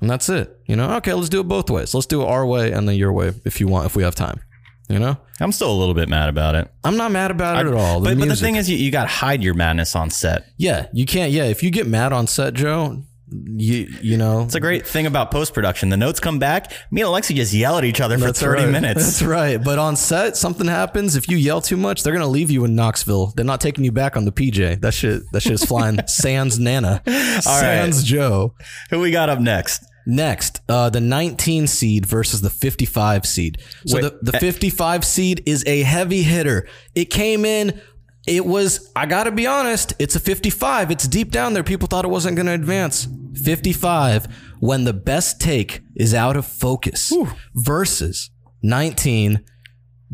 [0.00, 0.56] and that's it.
[0.66, 1.94] You know, okay, let's do it both ways.
[1.94, 4.14] Let's do it our way and then your way if you want, if we have
[4.14, 4.40] time.
[4.88, 6.70] You know, I'm still a little bit mad about it.
[6.84, 8.00] I'm not mad about it at all.
[8.00, 10.44] The but, but the thing is, you, you got to hide your madness on set.
[10.58, 11.32] yeah, you can't.
[11.32, 15.06] Yeah, if you get mad on set, Joe, you you know It's a great thing
[15.06, 15.88] about post production.
[15.88, 16.72] The notes come back.
[16.90, 18.70] Me and Alexei just yell at each other for 30 right.
[18.70, 19.04] minutes.
[19.04, 19.62] That's right.
[19.62, 21.16] But on set, something happens.
[21.16, 23.32] If you yell too much, they're gonna leave you in Knoxville.
[23.34, 24.80] They're not taking you back on the PJ.
[24.80, 25.22] That shit.
[25.32, 26.00] That shit is flying.
[26.06, 27.02] Sans Nanna.
[27.40, 28.54] Sans Joe.
[28.90, 29.84] Who we got up next?
[30.06, 33.58] Next, uh, the 19 seed versus the 55 seed.
[33.86, 36.68] So Wait, the, the 55 seed is a heavy hitter.
[36.94, 37.80] It came in.
[38.26, 40.90] It was, I got to be honest, it's a 55.
[40.90, 41.62] It's deep down there.
[41.62, 43.06] People thought it wasn't going to advance.
[43.42, 44.26] 55
[44.60, 47.12] when the best take is out of focus
[47.54, 48.30] versus
[48.62, 49.44] 19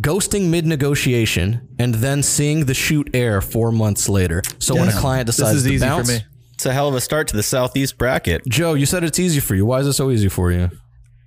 [0.00, 4.42] ghosting mid negotiation and then seeing the shoot air four months later.
[4.58, 6.24] So when a client This decides is to easy bounce, for me.
[6.54, 8.42] It's a hell of a start to the Southeast bracket.
[8.48, 9.64] Joe, you said it's easy for you.
[9.66, 10.70] Why is it so easy for you?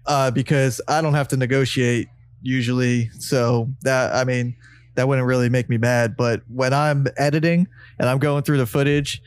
[0.05, 2.07] uh, because I don't have to negotiate
[2.41, 3.09] usually.
[3.19, 4.55] So that I mean,
[4.95, 6.15] that wouldn't really make me mad.
[6.17, 7.67] But when I'm editing
[7.99, 9.21] and I'm going through the footage,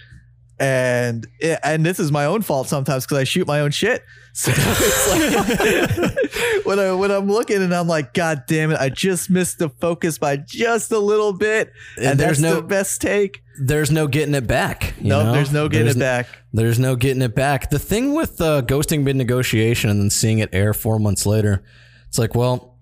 [0.59, 4.03] and it, and this is my own fault sometimes because I shoot my own shit.
[4.37, 8.91] So it's like when I when I'm looking and I'm like, God damn it, I
[8.91, 13.01] just missed the focus by just a little bit, and, And there's no- the best
[13.01, 13.41] take.
[13.59, 14.93] there's no getting it back.
[15.01, 15.33] No, know?
[15.33, 16.29] there's no getting There's it n- back.
[16.53, 17.71] There's no getting it back.
[17.71, 21.65] The thing with uh, ghosting mid negotiation and then seeing it air four months later,
[22.09, 22.77] it's like, well,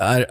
[0.00, 0.26] I,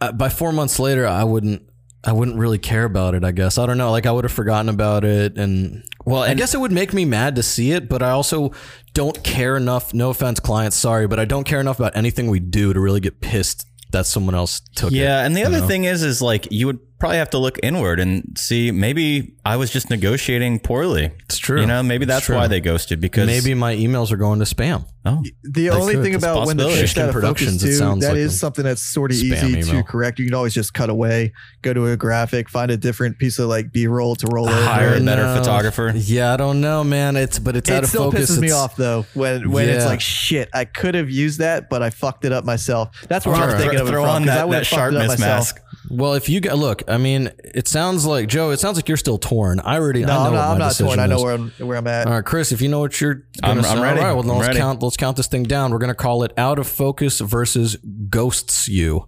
[0.00, 1.62] I by four months later, I wouldn't.
[2.02, 3.24] I wouldn't really care about it.
[3.24, 3.90] I guess I don't know.
[3.90, 7.04] Like I would have forgotten about it, and well, I guess it would make me
[7.04, 7.90] mad to see it.
[7.90, 8.52] But I also
[8.94, 9.92] don't care enough.
[9.92, 10.76] No offense, clients.
[10.76, 14.06] Sorry, but I don't care enough about anything we do to really get pissed that
[14.06, 14.96] someone else took it.
[14.96, 15.66] Yeah, and the other know?
[15.66, 19.56] thing is, is like you would probably have to look inward and see maybe I
[19.56, 21.10] was just negotiating poorly.
[21.24, 21.60] It's true.
[21.62, 24.84] You know, maybe that's why they ghosted because Maybe my emails are going to spam.
[25.06, 26.02] oh The only could.
[26.04, 26.86] thing It's about when the possibility.
[26.86, 29.10] shit's out of Productions, focus it too, sounds that like is a something that's sort
[29.10, 29.82] of spam easy email.
[29.82, 30.18] to correct.
[30.18, 31.32] You can always just cut away,
[31.62, 34.62] go to a graphic, find a different piece of like B roll to roll over.
[34.62, 35.36] hire a better No.
[35.36, 35.92] photographer.
[35.96, 37.16] Yeah, I don't know, man.
[37.16, 38.30] It's but it's out It of still focus.
[38.30, 39.88] pisses me It's- off though when when it's Yeah.
[39.88, 40.50] like shit.
[40.52, 42.90] I could have used that, but I fucked it up myself.
[43.08, 43.58] That's where I'm Alright.
[43.58, 45.18] thinking of it throw from, on 'cause I that, would've that fucked it up sharpness
[45.20, 45.38] myself.
[45.38, 45.60] mask.
[45.88, 48.50] Well, if you get look, I mean, it sounds like Joe.
[48.50, 49.60] It sounds like you're still torn.
[49.60, 50.04] I already.
[50.04, 51.00] No, I know I'm what not, my I'm not decision torn.
[51.00, 52.06] I know where I'm where I'm at.
[52.06, 54.00] All right, Chris, if you know what you're I'm- say, I'm ready.
[54.00, 54.58] all right, well, I'm let's ready.
[54.60, 54.82] count.
[54.82, 55.70] Let's count this thing down.
[55.70, 57.76] We're gonna call it out of focus versus
[58.08, 59.06] ghosts you.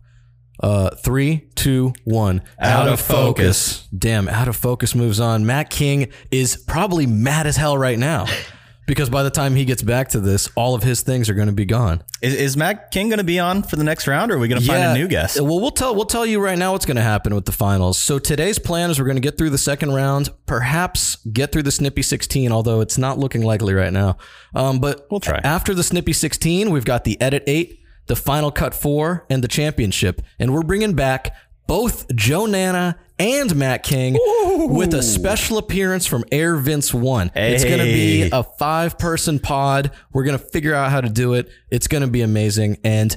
[0.63, 2.41] Uh, three, two, one.
[2.61, 3.89] Out of focus.
[3.97, 5.45] Damn, out of focus moves on.
[5.45, 8.27] Matt King is probably mad as hell right now.
[8.87, 11.47] Because by the time he gets back to this, all of his things are going
[11.47, 12.03] to be gone.
[12.21, 14.49] Is, is Matt King going to be on for the next round, or are we
[14.49, 15.41] going to find a new guest?
[15.41, 17.97] Well, we'll tell we'll tell you right now what's going to happen with the finals.
[17.99, 21.63] So today's plan is we're going to get through the second round, perhaps get through
[21.63, 24.17] the Snippy 16, although it's not looking likely right now.
[24.55, 25.41] Um, but We'll try.
[25.45, 29.49] After the Snippy 16, we've got the Edit 8, the Final Cut 4, and the
[29.49, 31.35] Championship, and we're bringing back
[31.69, 34.19] both Joe Nanna and Matt King
[34.69, 37.31] with a special appearance from Air Vince 1.
[37.37, 39.93] It's going to be a five person pod.
[40.13, 41.49] We're going to figure out how to do it.
[41.71, 42.79] It's going to be amazing.
[42.83, 43.17] And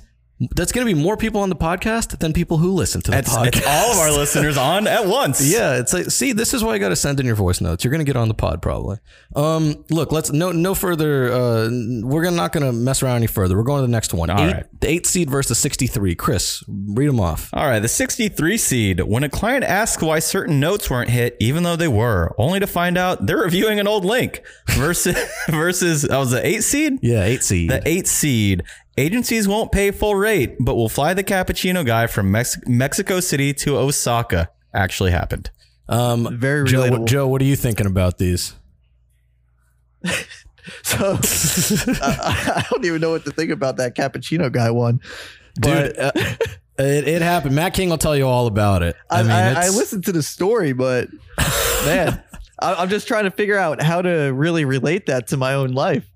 [0.51, 3.17] that's going to be more people on the podcast than people who listen to the
[3.19, 3.47] It's, podcast.
[3.47, 5.41] it's all of our listeners on at once.
[5.55, 7.83] Yeah, it's like see, this is why you got to send in your voice notes.
[7.83, 8.97] You're gonna get on the pod probably.
[9.35, 11.31] Um, look, let's no no further.
[11.31, 11.69] Uh,
[12.03, 13.55] we're gonna not gonna mess around any further.
[13.55, 14.29] We're going to the next one.
[14.29, 14.81] All eight, right.
[14.81, 16.15] The eight seed versus sixty three.
[16.15, 17.49] Chris, read them off.
[17.53, 19.01] All right, the 63 seed.
[19.01, 22.67] When a client asks why certain notes weren't hit, even though they were, only to
[22.67, 24.41] find out they're reviewing an old link.
[24.69, 25.17] Versus,
[25.49, 26.99] versus that was the eight seed.
[27.01, 27.69] Yeah, eight seed.
[27.69, 28.63] The eight seed.
[28.97, 33.53] Agencies won't pay full rate, but will fly the cappuccino guy from Mex- Mexico City
[33.55, 34.49] to Osaka.
[34.73, 35.49] Actually happened.
[35.89, 37.07] um, Very Joe, relatable.
[37.07, 38.55] Joe, what are you thinking about these?
[40.81, 44.99] So I, I don't even know what to think about that cappuccino guy one.
[45.59, 46.11] But Dude, uh,
[46.79, 47.55] it, it happened.
[47.55, 48.95] Matt King will tell you all about it.
[49.09, 51.09] I, I mean, I, I listened to the story, but
[51.85, 52.21] man,
[52.59, 55.73] I, I'm just trying to figure out how to really relate that to my own
[55.73, 56.09] life.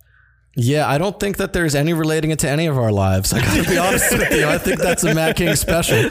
[0.55, 3.31] Yeah, I don't think that there's any relating it to any of our lives.
[3.33, 4.45] I gotta be honest with you.
[4.45, 6.09] I think that's a Matt King special.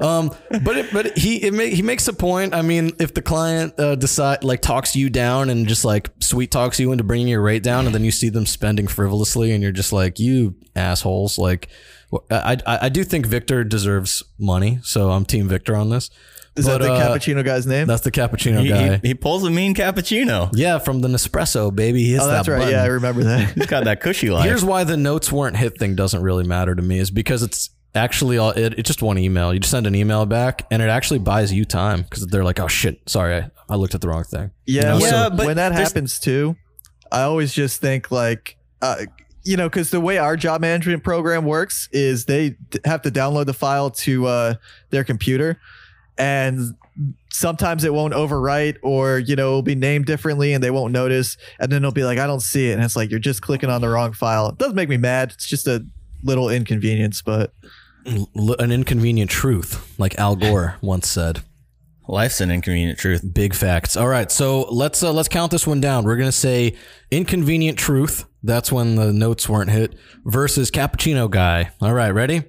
[0.00, 2.54] Um, but it, but he he makes a point.
[2.54, 6.50] I mean, if the client uh, decide like talks you down and just like sweet
[6.50, 9.62] talks you into bringing your rate down, and then you see them spending frivolously, and
[9.62, 11.38] you're just like, you assholes.
[11.38, 11.68] Like,
[12.30, 16.10] I I, I do think Victor deserves money, so I'm Team Victor on this.
[16.54, 17.86] Is But, that the uh, cappuccino guy's name?
[17.86, 18.96] That's the cappuccino He, guy.
[18.98, 20.50] he, he pulls a mean cappuccino.
[20.52, 22.02] yeah, from the Nespresso, baby.
[22.02, 22.58] He hits oh, that's that right.
[22.58, 22.74] button.
[22.74, 23.54] Yeah, I remember that.
[23.54, 24.44] He's got that cushy life.
[24.44, 27.70] Here's why the notes weren't hit thing doesn't really matter to me is because it's
[27.94, 29.52] actually all it, it's just one email.
[29.54, 32.60] You just send an email back and it actually buys you time because they're like,
[32.60, 34.50] oh shit, sorry, I, I looked at the wrong thing.
[34.66, 36.56] Yeah, know, when, so- but when that happens too,
[37.10, 38.96] I always just think like, uh,
[39.44, 43.10] you know, because the way our job management program works is they d- have to
[43.10, 44.54] download the file to uh,
[44.90, 45.58] their computer,
[46.18, 46.74] and
[47.30, 51.36] sometimes it won't overwrite, or you know, it'll be named differently, and they won't notice,
[51.58, 53.70] and then they'll be like, I don't see it, and it's like you're just clicking
[53.70, 54.48] on the wrong file.
[54.48, 55.32] It doesn't make me mad.
[55.32, 55.84] It's just a
[56.22, 57.52] little inconvenience, but
[58.06, 61.42] L- an inconvenient truth, like Al Gore once said.
[62.08, 63.22] Life's an inconvenient truth.
[63.32, 63.96] Big facts.
[63.96, 66.04] All right, so let's uh, let's count this one down.
[66.04, 66.76] We're gonna say
[67.10, 68.26] inconvenient truth.
[68.42, 69.94] That's when the notes weren't hit.
[70.24, 71.70] Versus cappuccino guy.
[71.80, 72.42] All right, ready?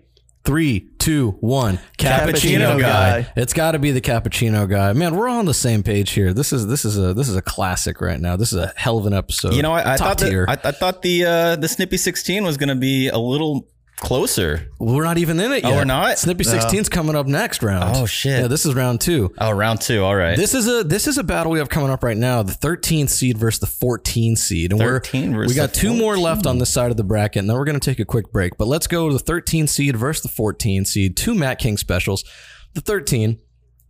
[0.45, 1.79] Three, two, one.
[1.97, 3.31] Cappuccino guy.
[3.35, 4.91] It's got to be the cappuccino guy.
[4.91, 6.33] Man, we're all on the same page here.
[6.33, 8.35] This is this is a this is a classic right now.
[8.35, 9.53] This is a hell of an episode.
[9.53, 10.45] You know, I, I thought tier.
[10.47, 14.69] I, I thought the uh, the Snippy 16 was going to be a little closer.
[14.79, 15.71] we're not even in it yet.
[15.71, 16.17] Oh, we're not?
[16.19, 17.95] Snippy 16's coming up next round.
[17.95, 18.41] Oh, shit.
[18.41, 19.33] Yeah, this is round two.
[19.37, 20.03] Oh, round two.
[20.03, 20.35] All right.
[20.35, 22.43] This is a this is a battle we have coming up right now.
[22.43, 25.93] The 13th seed versus the 14 seed, and 13 we're versus we got the two
[25.93, 28.05] more left on this side of the bracket, and then we're going to take a
[28.05, 28.57] quick break.
[28.57, 31.15] But let's go to the 13th seed versus the 14 seed.
[31.15, 32.23] Two Matt King specials.
[32.73, 33.39] The 13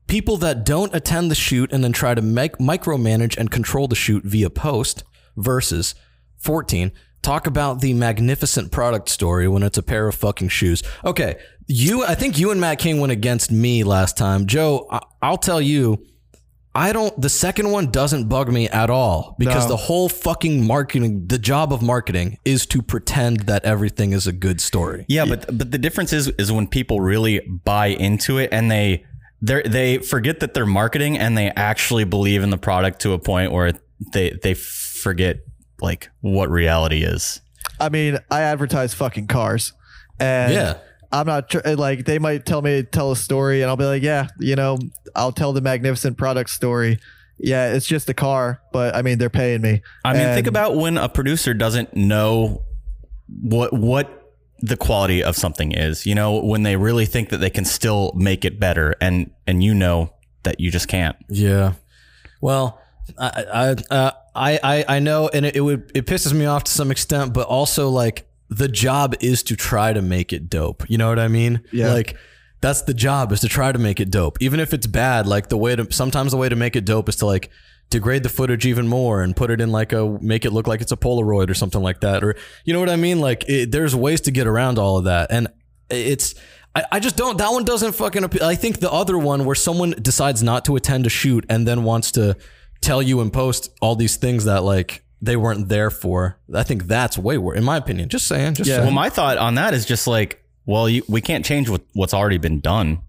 [0.08, 3.96] people that don't attend the shoot and then try to make micromanage and control the
[3.96, 5.04] shoot via post
[5.38, 5.96] versus
[6.38, 6.92] 14
[7.24, 12.04] talk about the magnificent product story when it's a pair of fucking shoes okay you
[12.04, 15.62] i think you and matt king went against me last time joe I, i'll tell
[15.62, 16.06] you
[16.76, 17.22] I don't.
[17.22, 19.70] The second one doesn't bug me at all because No.
[19.70, 24.32] the whole fucking marketing, the job of marketing, is to pretend that everything is a
[24.32, 25.06] good story.
[25.08, 29.06] Yeah, but but the difference is is when people really buy into it and they
[29.40, 33.20] they they forget that they're marketing and they actually believe in the product to a
[33.20, 33.74] point where
[34.12, 35.42] they they forget
[35.84, 37.42] like what reality is.
[37.80, 39.74] I mean, I advertise fucking cars,
[40.20, 40.78] and Yeah.
[41.12, 44.02] I'm not tr- like they might tell me tell a story, and I'll be like,
[44.02, 44.80] yeah, you know,
[45.16, 46.98] I'll tell the magnificent product story.
[47.38, 49.82] Yeah, it's just a car, but I mean, they're paying me.
[50.06, 52.64] I mean, think about when a producer doesn't know
[53.42, 56.06] what what the quality of something is.
[56.06, 59.64] You know, when they really think that they can still make it better, and and
[59.64, 61.16] you know that you just can't.
[61.30, 61.74] Yeah.
[62.42, 62.82] Well,
[63.20, 66.64] I I uh, I I I know, and it, it would it pisses me off
[66.66, 70.90] to some extent, but also like the job is to try to make it dope.
[70.90, 71.62] You know what I mean?
[71.72, 71.94] Yeah.
[71.94, 72.18] Like
[72.62, 75.28] that's the job is to try to make it dope, even if it's bad.
[75.28, 77.50] Like the way to sometimes the way to make it dope is to like
[77.90, 80.82] degrade the footage even more and put it in like a make it look like
[80.82, 83.20] it's a Polaroid or something like that, or you know what I mean?
[83.20, 85.48] Like it, there's ways to get around all of that, and
[85.90, 86.36] it's.
[86.76, 87.38] I, I just don't.
[87.38, 88.24] That one doesn't fucking.
[88.24, 88.44] Appeal.
[88.44, 91.84] I think the other one where someone decides not to attend a shoot and then
[91.84, 92.36] wants to
[92.84, 96.38] tell you and post all these things that like they weren't there for.
[96.54, 98.10] I think that's way worse, in my opinion.
[98.10, 98.56] Just saying.
[98.56, 98.76] Just Yeah.
[98.78, 98.88] saying.
[98.88, 102.14] Well, my thought on that is just like, well, you, we can't change what, what's
[102.14, 103.00] already been done.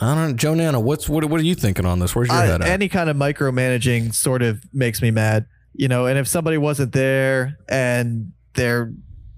[0.00, 0.30] I don't.
[0.30, 0.36] know.
[0.36, 1.24] Joe Nanna, what's what?
[1.26, 2.14] What are you thinking on this?
[2.14, 2.68] Where's your I- head at?
[2.68, 6.06] any kind of micromanaging sort of makes me mad, you know.
[6.06, 8.92] And if somebody wasn't there and they're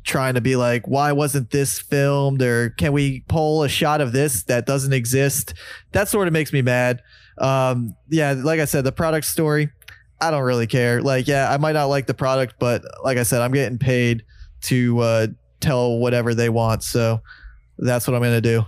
[0.05, 4.13] trying to be like, why wasn't this filmed, or can we pull a shot of
[4.13, 5.55] this that doesn't exist?
[5.93, 7.03] That sort of makes me mad.
[7.39, 9.71] Um, yeah, like I said, the product story,
[10.20, 11.03] I don't really care.
[11.03, 14.24] Like, yeah, I might not like the product, but like I said, I'm getting paid
[14.62, 15.27] to uh,
[15.61, 17.20] tell whatever they want, so
[17.79, 18.64] that's what I'm gonna do.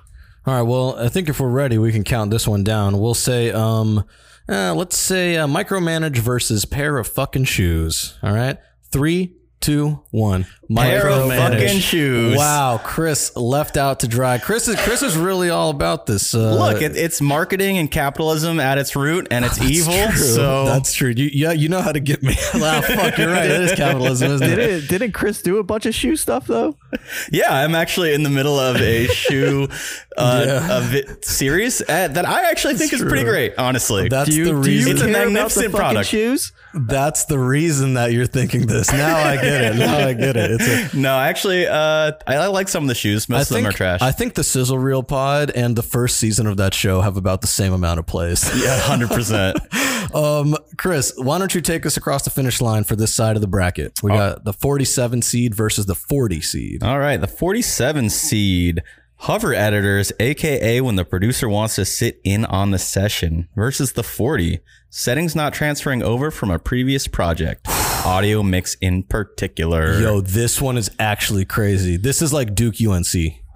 [0.46, 0.62] All right.
[0.62, 3.00] Well, I think if we're ready, we can count this one down.
[3.00, 4.04] We'll say, um,
[4.48, 8.16] uh, let's say uh, micromanage versus pair of fucking shoes.
[8.22, 8.56] All right.
[8.92, 10.46] Three, two, one.
[10.74, 11.60] Pair of Micromanage.
[11.60, 12.36] fucking shoes.
[12.36, 14.38] Wow, Chris left out to dry.
[14.38, 16.34] Chris is Chris is really all about this.
[16.34, 19.94] Uh, Look, it, it's marketing and capitalism at its root, and it's evil.
[20.08, 20.16] true.
[20.16, 21.10] So that's true.
[21.16, 22.34] You, yeah, you know how to get me.
[22.54, 23.48] wow, fuck, you're right.
[23.50, 24.56] It is capitalism, isn't it?
[24.56, 26.76] Didn't didn't Chris do a bunch of shoe stuff though?
[27.32, 29.68] yeah, I'm actually in the middle of a shoe
[30.16, 30.78] uh, Yeah.
[30.78, 33.54] a vi- series uh, that I actually think is pretty great.
[33.58, 34.92] Honestly, That's you, the reason.
[34.92, 36.08] It's a care about the magnificent product.
[36.08, 36.52] Shoes?
[36.74, 38.92] That's the reason that you're thinking this.
[38.92, 39.76] Now I get it.
[39.78, 40.55] Now I get it.
[40.60, 43.28] It's a, no, actually, uh, I, I like some of the shoes.
[43.28, 44.02] Most of them are trash.
[44.02, 47.40] I think the Sizzle Reel pod and the first season of that show have about
[47.40, 48.50] the same amount of plays.
[48.64, 49.58] yeah, hundred percent.
[50.14, 53.42] Um, Chris, why don't you take us across the finish line for this side of
[53.42, 53.98] the bracket?
[54.02, 56.82] We got the 47 seed versus the 40 seed.
[56.84, 58.82] All right, the 47 seed
[59.16, 64.02] hover editors, aka when the producer wants to sit in on the session, versus the
[64.02, 67.66] 40 settings not transferring over from a previous project,
[68.06, 69.98] audio mix in particular.
[69.98, 71.96] Yo, this one is actually crazy.
[71.96, 73.06] This is like Duke UNC.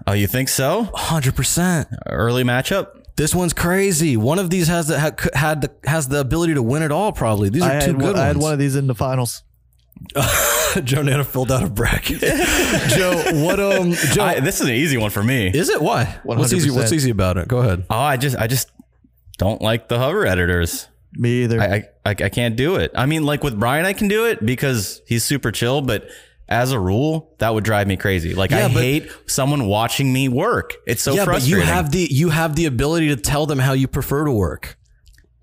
[0.05, 0.85] Oh, you think so?
[0.93, 1.85] 100%.
[2.07, 3.03] Early matchup.
[3.15, 4.17] This one's crazy.
[4.17, 7.11] One of these has the had, had the has the ability to win it all.
[7.11, 8.43] Probably these are I two had, good one, I had ones.
[8.43, 9.43] one of these in the finals.
[10.83, 12.19] Joe Nanna filled out a bracket.
[12.89, 15.47] Joe, what um, Joe, I, this is an easy one for me.
[15.47, 15.81] is it?
[15.81, 16.19] Why?
[16.23, 16.71] What's easy?
[16.71, 17.47] What's easy about it?
[17.47, 17.85] Go ahead.
[17.89, 18.71] Oh, I just, I just
[19.37, 20.87] don't like the hover editors.
[21.13, 21.59] Me either.
[21.61, 22.91] I, I, I can't do it.
[22.95, 26.07] I mean, like with Brian, I can do it because he's super chill, but
[26.47, 28.33] as a rule, that would drive me crazy.
[28.33, 30.75] Like Yeah, I but- hate someone watching me work.
[30.87, 31.59] It's so yeah, but frustrating.
[31.59, 34.77] you have the you have the ability to tell them how you prefer to work.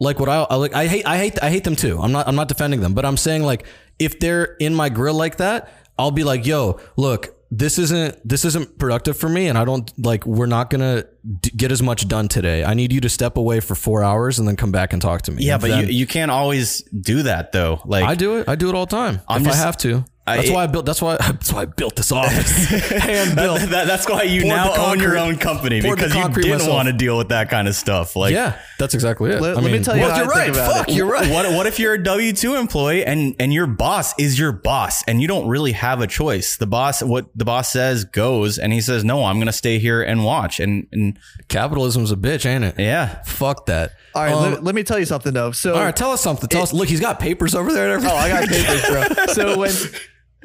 [0.00, 1.98] Like what I, I like, I hate, I hate, I hate them too.
[2.00, 3.66] I'm not, I'm not defending them, but I'm saying like
[3.98, 8.44] if they're in my grill like that, I'll be like, yo, look, this isn't, this
[8.44, 10.26] isn't productive for me, and I don't like.
[10.26, 11.04] We're not gonna
[11.40, 12.62] d- get as much done today.
[12.64, 15.22] I need you to step away for four hours and then come back and talk
[15.22, 15.44] to me.
[15.44, 17.80] yeah, And but then- you, you can't always do that though.
[17.86, 18.48] Like I do it.
[18.48, 19.20] I do it all the time.
[19.28, 20.04] I'm if just- I have to.
[20.32, 20.86] I- That's why I built.
[20.86, 21.16] That's why.
[21.20, 22.64] That's why I built this office.
[22.90, 23.60] Hand built.
[23.60, 26.50] that, that- that's why you Poured now the own your own company because you didn't
[26.50, 26.72] myself.
[26.74, 28.16] want to deal with that kind of stuff.
[28.16, 29.40] Like yeah, that's exactly it.
[29.40, 30.44] Let- I let me tell you well, you're I right.
[30.44, 30.94] think about Fuck, it.
[30.94, 31.30] you're right.
[31.30, 35.02] What what if you're a W two employee and and your boss is your boss
[35.08, 36.56] and you don't really have a choice?
[36.56, 39.78] The boss, what the boss says goes, and he says, "No, I'm going to stay
[39.78, 42.74] here and watch." And and Capitalism's a bitch, ain't it?
[42.78, 43.92] yeah, Fuck that.
[44.14, 45.52] all right, Um, let, let me tell you something though.
[45.52, 46.48] So all right, tell us something.
[46.48, 46.72] Tell us.
[46.72, 47.96] Look, he's got papers over there.
[47.96, 48.14] And Oh.
[48.14, 49.24] I got papers, bro.
[49.34, 49.70] So when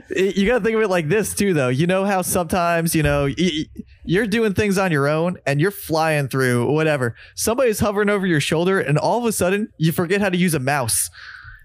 [0.09, 1.69] you got to think of it like this too, though.
[1.69, 3.29] You know how sometimes you know
[4.03, 7.15] you're doing things on your own and you're flying through whatever.
[7.35, 10.53] Somebody's hovering over your shoulder, and all of a sudden you forget how to use
[10.53, 11.09] a mouse.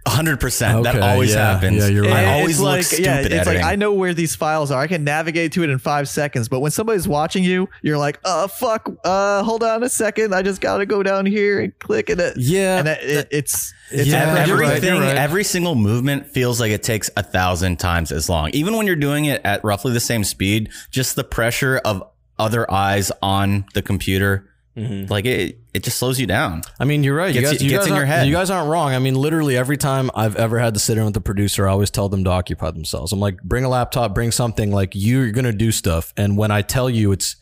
[0.06, 0.84] Hundred percent.
[0.84, 1.76] That Okay, always yeah, happens.
[1.82, 2.12] yeah, you're right.
[2.14, 3.54] I And always it's look like, stupid yeah, it's editing.
[3.62, 4.80] like I know where these files are.
[4.80, 6.48] I can navigate to it in five seconds.
[6.48, 8.88] But when somebody's watching you, you're like, "Uh, fuck.
[9.04, 10.34] Uh, hold on a second.
[10.34, 14.08] I just gotta go down here and click it." Yeah, and that, it, it's it's
[14.08, 15.16] Yeah, every- you're right, Everything, you're right.
[15.16, 18.50] every single movement feels like it takes a thousand times as long.
[18.50, 22.02] Even when you're doing it at roughly the same speed, just the pressure of
[22.38, 24.47] other eyes on the computer,
[24.78, 25.10] Mm-hmm.
[25.12, 26.62] like it, it just slows you down.
[26.78, 27.34] I mean, you're right.
[27.34, 28.26] You guys, you gets guys in your aren't- head.
[28.28, 28.94] You guys aren't wrong.
[28.94, 31.72] I mean, literally every time I've ever had to sit in with the producer, I
[31.72, 33.12] always tell them to occupy themselves.
[33.12, 34.70] I'm like, bring a laptop, bring something.
[34.70, 37.36] Like you're gonna do stuff, and when I tell you, it's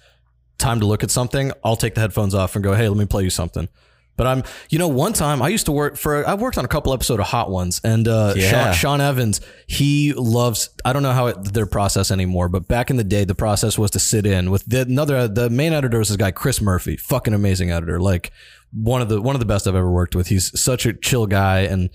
[0.58, 3.04] time to look at something, I'll take the headphones off and go, "Hey, let me
[3.04, 3.68] play you something."
[4.16, 6.68] But I'm, you know, one time I used to work for, I've worked on a
[6.68, 8.50] couple episodes of Hot Ones, and uh, Yeah.
[8.50, 10.70] Sean, Sean Evans, he loves.
[10.84, 13.78] I don't know how it, their process anymore, but back in the day, the process
[13.78, 15.28] was to sit in with the another.
[15.28, 18.32] The main editor was this guy Chris Murphy, fucking amazing editor, like
[18.72, 20.28] one of the one of the best I've ever worked with.
[20.28, 21.90] He's such a chill guy, and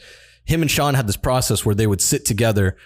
[0.46, 2.78] him and Sean had this process where they would sit together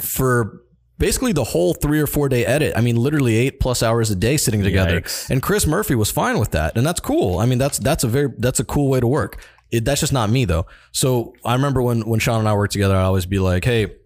[0.00, 0.62] for
[1.00, 2.74] basically the whole three or four day edit.
[2.76, 5.00] I mean, literally eight plus hours a day sitting together.
[5.00, 5.30] Yikes.
[5.30, 7.40] And Chris Murphy was fine with that, and that's cool.
[7.40, 9.42] I mean, that's that's a very that's a cool way to work.
[9.72, 10.66] It, that's just not me though.
[10.92, 13.96] So I remember when when Sean and I worked together, I'd always be like, "Hey,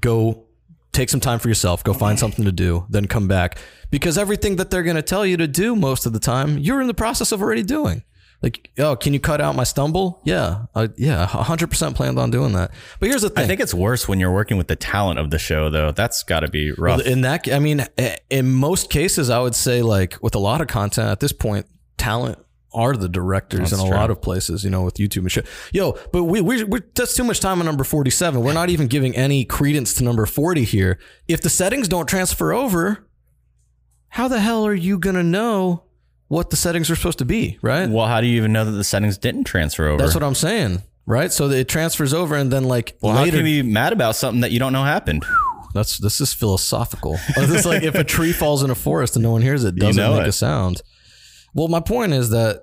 [0.00, 0.44] go
[0.92, 3.58] take some time for yourself, go find something to do, then come back."
[3.90, 6.80] Because everything that they're going to tell you to do most of the time, you're
[6.80, 8.02] in the process of already doing.
[8.42, 10.20] Like, oh, can you cut out my stumble?
[10.24, 12.70] Yeah, uh, yeah, hundred percent planned on doing that.
[13.00, 15.30] But here's the thing: I think it's worse when you're working with the talent of
[15.30, 15.90] the show, though.
[15.92, 17.00] That's got to be rough.
[17.02, 17.86] in that, I mean,
[18.28, 21.66] in most cases, I would say like with a lot of content at this point,
[21.96, 22.38] talent
[22.74, 23.96] are the directors That's in a true.
[23.96, 25.46] lot of places, you know, with YouTube and shit.
[25.72, 28.42] Yo, but we we we that's too much time on number forty seven.
[28.42, 30.98] We're not even giving any credence to number forty here.
[31.26, 33.08] If the settings don't transfer over,
[34.08, 35.84] how the hell are you gonna know
[36.28, 37.58] what the settings are supposed to be?
[37.62, 37.88] Right?
[37.88, 40.02] well, how do you even know that the settings didn't transfer over?
[40.02, 40.82] That's what I'm saying.
[41.06, 41.32] Right?
[41.32, 44.40] So it transfers over, and then like well, how can you be mad about something
[44.40, 45.24] that you don't know happened?
[45.72, 47.18] That's this is philosophical.
[47.36, 50.02] it's like if a tree falls in a forest and no one hears it, doesn't
[50.02, 50.28] know make it.
[50.28, 50.82] a sound.
[51.54, 52.62] Well, my point is that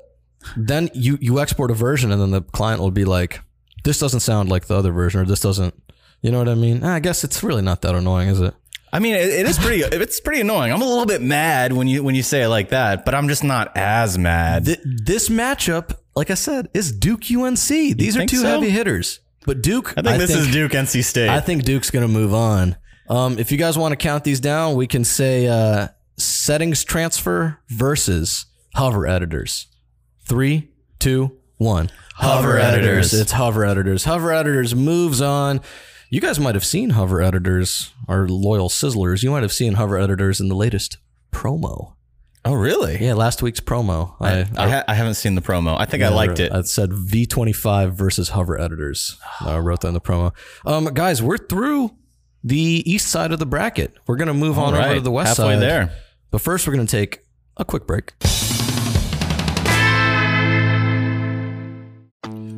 [0.58, 3.40] then you you export a version and then the client will be like,
[3.86, 5.74] "This doesn't sound like the other version," or "This doesn't."
[6.22, 6.82] You know what I mean?
[6.84, 8.54] Ah, I guess it's really not that annoying, is it?
[8.94, 9.84] I mean, it, it is pretty.
[10.04, 10.72] It's pretty annoying.
[10.72, 13.28] I'm a little bit mad when you when you say it like that, but I'm
[13.28, 14.66] just not as mad.
[14.66, 17.58] Th- this matchup, like I said, is Duke UNC.
[17.58, 18.48] These are two so?
[18.48, 19.20] heavy hitters.
[19.46, 21.30] But Duke, I think this is Duke NC State.
[21.30, 22.78] I think Duke's going to move on.
[23.10, 27.60] Um, if you guys want to count these down, we can say uh, settings transfer
[27.68, 29.68] versus hover editors.
[30.26, 30.70] Three,
[31.00, 31.92] two, one.
[32.16, 33.14] Hover editors.
[33.14, 34.06] It's hover editors.
[34.06, 35.62] Hover editors moves on.
[36.14, 39.24] You guys might have seen hover editors, our loyal sizzlers.
[39.24, 41.00] You might have seen hover editors in the latest
[41.32, 41.96] promo.
[42.46, 43.04] oh, really?
[43.04, 44.14] Yeah, last week's promo.
[44.22, 45.76] I, I, ha- I haven't seen the promo.
[45.76, 46.52] I think I liked it.
[46.54, 49.18] It said V25 versus hover editors.
[49.42, 50.34] I wrote that in the promo.
[50.68, 51.98] Um, guys, we're through
[52.44, 53.96] the east side of the bracket.
[54.06, 55.64] We're going to move on All over to the west halfway side.
[55.64, 55.94] there.
[56.30, 57.22] But first, we're going to take
[57.58, 58.14] a quick break.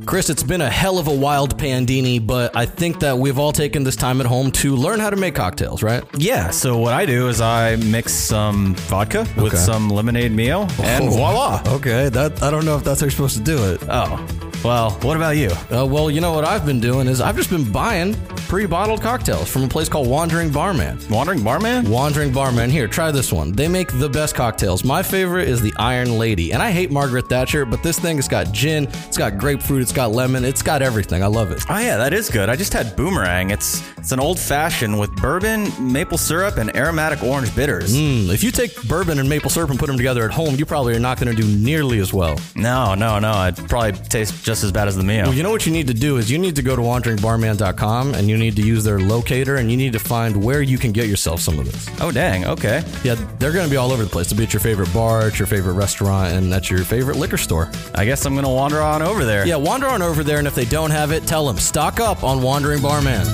[0.05, 3.51] Chris, it's been a hell of a wild pandini, but I think that we've all
[3.51, 6.03] taken this time at home to learn how to make cocktails, right?
[6.17, 6.51] Yeah.
[6.51, 11.09] So what I do is I mix some vodka with some lemonade meal, and Oh.
[11.09, 11.61] voila.
[11.67, 13.81] Okay, that I don't know if that's how you're supposed to do it.
[13.89, 14.23] Oh,
[14.63, 14.91] well.
[15.01, 15.49] What about you?
[15.75, 18.15] Uh, well, you know what I've been doing is I've just been buying
[18.47, 20.99] pre-bottled cocktails from a place called Wandering Barman.
[21.09, 21.89] Wandering barman?
[21.89, 22.69] Wandering Barman.
[22.69, 23.51] Here, try this one.
[23.51, 24.83] They make the best cocktails.
[24.83, 26.53] My favorite is the Iron Lady.
[26.53, 29.91] And I hate Margaret Thatcher, but this thing it's got gin, it's got grapefruit, it's
[29.91, 31.23] got lemon, it's got everything.
[31.23, 31.63] I love it.
[31.69, 32.49] Oh yeah, that is good.
[32.49, 33.51] I just had boomerang.
[33.51, 37.95] It's it's an old fashioned with bourbon, maple syrup, and aromatic orange bitters.
[37.95, 40.65] Mm, if you take bourbon and maple syrup and put them together at home, you
[40.65, 42.39] probably are not going to do nearly as well.
[42.55, 43.47] No, no, no.
[43.47, 45.25] It probably tastes just as bad as the meal.
[45.25, 48.13] Well, you know what you need to do is you need to go to wanderingbarman.com
[48.13, 50.91] and you need to use their locator and you need to find where you can
[50.91, 51.89] get yourself some of this.
[52.01, 52.45] oh dang.
[52.45, 52.83] Okay.
[53.03, 54.29] Yeah, they're going to be all over the place.
[54.29, 57.37] They'll be at your favorite bar, at your favorite restaurant, and at your favorite liquor
[57.37, 57.71] store.
[57.93, 59.45] I guess I'm gonna wander on over there.
[59.47, 62.23] Yeah, wander on over there, and if they don't have it, tell them stock up
[62.23, 63.25] on Wandering Barman.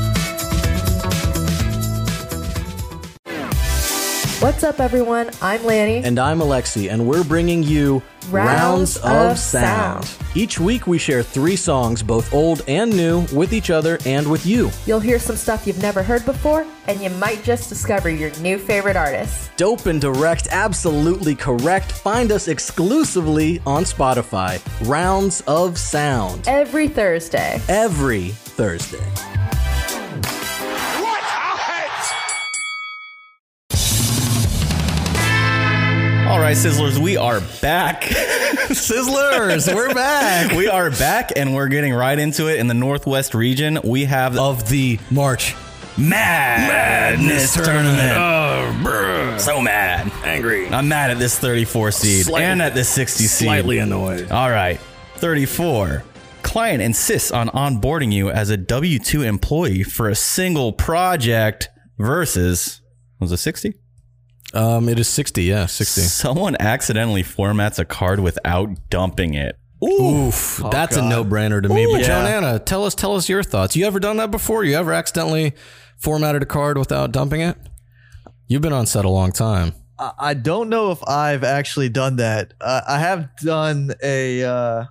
[4.41, 5.29] What's up, everyone?
[5.39, 6.03] I'm Lanny.
[6.03, 10.09] And I'm Alexei, and we're bringing you Rounds of Sound.
[10.33, 14.43] Each week, we share three songs, both old and new, with each other and with
[14.43, 14.71] you.
[14.87, 18.57] You'll hear some stuff you've never heard before, and you might just discover your new
[18.57, 19.51] favorite artist.
[19.57, 21.91] Dope and direct, absolutely correct.
[21.91, 24.59] Find us exclusively on Spotify.
[24.89, 26.47] Rounds of Sound.
[26.47, 27.61] Every Thursday.
[27.69, 29.05] Every Thursday.
[36.41, 38.01] Right, Sizzlers, we are back.
[38.71, 40.51] Sizzlers, we're back.
[40.55, 42.59] we are back, and we're getting right into it.
[42.59, 45.55] In the Northwest region, we have Of the March
[45.97, 48.17] Madness Tournament.
[48.17, 50.11] Oh, so mad.
[50.23, 50.67] Angry.
[50.69, 53.45] I'm mad at this 34 seed Slightly- and at this 60 seed.
[53.45, 54.31] Slightly annoyed.
[54.31, 54.79] All right.
[55.17, 56.03] 34.
[56.41, 61.69] Client insists on onboarding you as a W 2 employee for a single project
[61.99, 62.81] versus,
[63.19, 63.75] was it 60?
[64.53, 66.01] Um, it is 60, yeah, 60.
[66.01, 69.55] Someone accidentally formats a card without dumping it.
[69.83, 71.87] Oof, that's a no-brainer to me.
[71.91, 72.07] but Yeah.
[72.07, 73.75] Joe Nanna, tell us, tell us your thoughts.
[73.75, 74.63] You ever done that before?
[74.63, 75.53] You ever accidentally
[75.97, 77.57] formatted a card without dumping it?
[78.47, 79.73] You've been on set a long time.
[79.97, 82.53] I I don't know if I've actually done that.
[82.61, 84.43] Uh, I have done a.
[84.43, 84.85] Uh,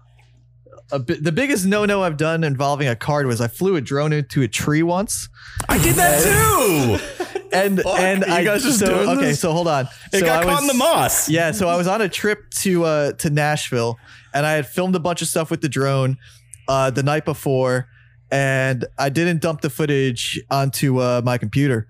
[0.93, 4.13] a bi- the biggest no-no I've done involving a card was I flew a drone
[4.13, 5.29] into a tree once,
[5.69, 7.20] I did that too.
[7.53, 9.21] and Fuck, and you I guys just so, doing okay.
[9.27, 9.41] this?
[9.41, 11.29] So hold on, It so got I caught in the moss.
[11.29, 13.99] Yeah, so I was on a trip to uh to Nashville
[14.33, 16.17] and I had filmed a bunch of stuff with the drone
[16.69, 17.89] uh the night before
[18.31, 21.89] and I didn't dump the footage onto uh my computer.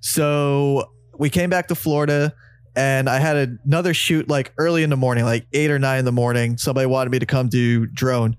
[0.00, 2.34] So we came back to Florida
[2.76, 6.04] and I had another shoot like early in the morning, like 8 or 9 in
[6.04, 6.56] the morning.
[6.56, 8.36] Somebody wanted me to come do drone.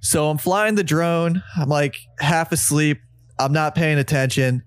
[0.00, 1.42] So I'm flying the drone.
[1.56, 2.98] I'm like half asleep.
[3.38, 4.62] I'm not paying attention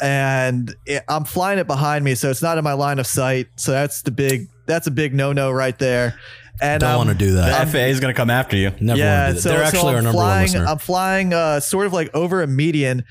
[0.00, 3.48] and it, I'm flying it behind me, so it's not in my line of sight.
[3.56, 6.18] So that's the big that's a big no no right there.
[6.60, 7.68] And Don't um, want to do The that.
[7.68, 8.70] FAA is going to come after you.
[8.78, 9.40] Never yeah, want to do that.
[9.42, 10.66] so, They're so actually I'm our number flying, one listener.
[10.66, 13.04] I'm flying uh, sort of like over a median,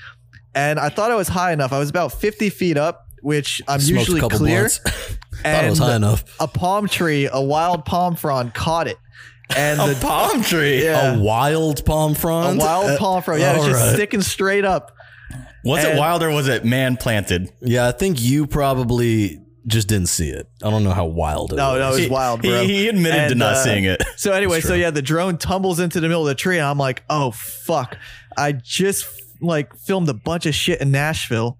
[0.54, 1.72] and I thought I was high enough.
[1.72, 4.68] I was about 50 feet up, which I'm Smoked a usually couple clear.
[4.68, 6.24] Thought and it was high enough.
[6.40, 8.96] a palm tree, a wild palm frond, caught it,
[9.56, 10.84] and A the palm tree.
[10.84, 13.40] yeah, A wild palm frond, a wild palm frond.
[13.40, 13.94] Yeah, it's just alright.
[13.96, 14.92] sticking straight up.
[15.64, 17.50] Was it And- wild or was it man planted?
[17.60, 20.48] Yeah, I think you probably just didn't see it.
[20.64, 21.78] I don't know how wild it No, was.
[21.78, 22.62] no, it was He- wild, bro.
[22.64, 24.02] He, he admitted to not uh, seeing it.
[24.16, 26.78] So anyway, so yeah, the drone tumbles into the middle of the tree, and I'm
[26.78, 27.96] like, oh fuck!
[28.36, 29.04] I just
[29.40, 31.58] like filmed a bunch of shit in Nashville,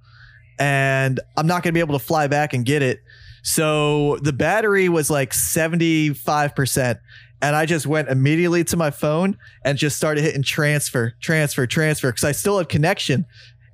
[0.59, 3.00] and I'm not gonna be able to fly back and get it.
[3.44, 6.98] So the battery was like 75 percent,
[7.40, 12.09] and I just went immediately to my phone and just started hitting transfer, transfer, transfer
[12.11, 13.26] because I still had connection.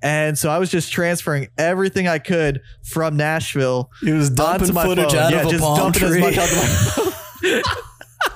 [0.03, 5.11] And so I was just transferring everything I could from Nashville He was dumping footage
[5.13, 5.17] phone.
[5.17, 7.63] out yeah, of a palm dumping tree.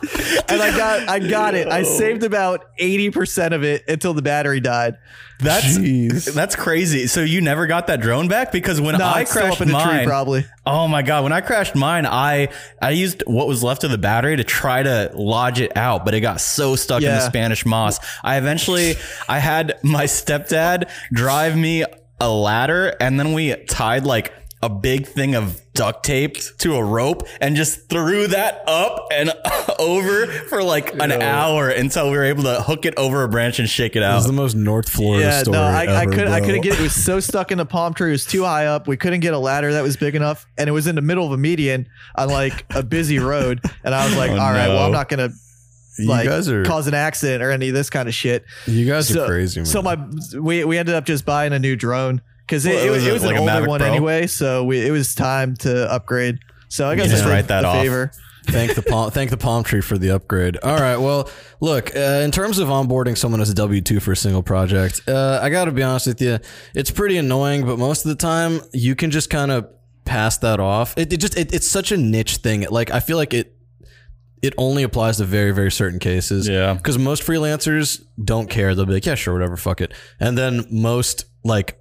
[0.02, 0.44] as much onto my phone.
[0.48, 1.68] and I got I got it.
[1.68, 4.96] I saved about 80% of it until the battery died.
[5.40, 6.32] That's Jeez.
[6.34, 7.08] that's crazy.
[7.08, 9.74] So you never got that drone back because when No, I crashed up in the
[9.78, 10.46] tree mine, probably.
[10.64, 12.48] oh my god, when I crashed mine, I
[12.80, 16.14] I used what was left of the battery to try to lodge it out, but
[16.14, 17.98] it got so stuck in the Spanish moss.
[18.22, 18.94] I eventually
[19.28, 21.84] I had my stepdad drive me
[22.20, 24.32] a ladder, and then we tied like
[24.62, 29.32] a big thing of duct tape to a rope and just threw that up and
[29.80, 33.58] over for like an hour until we were able to hook it over a branch
[33.58, 34.10] and shake it out.
[34.10, 34.16] It out.
[34.16, 36.80] was the most North Florida Yeah, story no, I, I couldn't I couldn't get it.
[36.80, 38.10] It was so stuck in a palm tree.
[38.10, 38.86] It was too high up.
[38.86, 40.46] We couldn't get a ladder that was big enough.
[40.56, 43.60] And it was in the middle of a median on like a busy road.
[43.82, 44.86] And I was like, Oh, all right, well.
[44.86, 45.30] I'm not gonna
[45.98, 48.44] You like guys are cause an accident or any of this kind of shit.
[48.66, 49.66] you guys so, are crazy, man.
[49.66, 49.98] So my
[50.38, 53.06] we we ended up just buying a new drone because it, Well, it was, was
[53.06, 53.88] it it was like an a older Mavic one Pro?
[53.88, 54.26] anyway.
[54.26, 56.38] So we, it was time to upgrade.
[56.68, 57.82] So I guess just I did write that the off.
[57.82, 58.12] favor.
[58.46, 60.56] thank the palm, thank the palm tree for the upgrade.
[60.62, 61.30] All right, well,
[61.60, 65.02] look, uh, in terms of onboarding someone as a W two for a single project,
[65.06, 66.38] uh, I got to be honest with you,
[66.74, 69.66] it's pretty annoying, but most of the time you can just kind of
[70.04, 70.96] pass that off.
[70.98, 72.66] It, it just it, it's such a niche thing.
[72.70, 73.54] Like I feel like it
[74.42, 76.48] it only applies to very very certain cases.
[76.48, 76.74] Yeah.
[76.74, 78.74] because most freelancers don't care.
[78.74, 79.92] They'll be like, yeah, sure, whatever, fuck it.
[80.18, 81.78] And then most like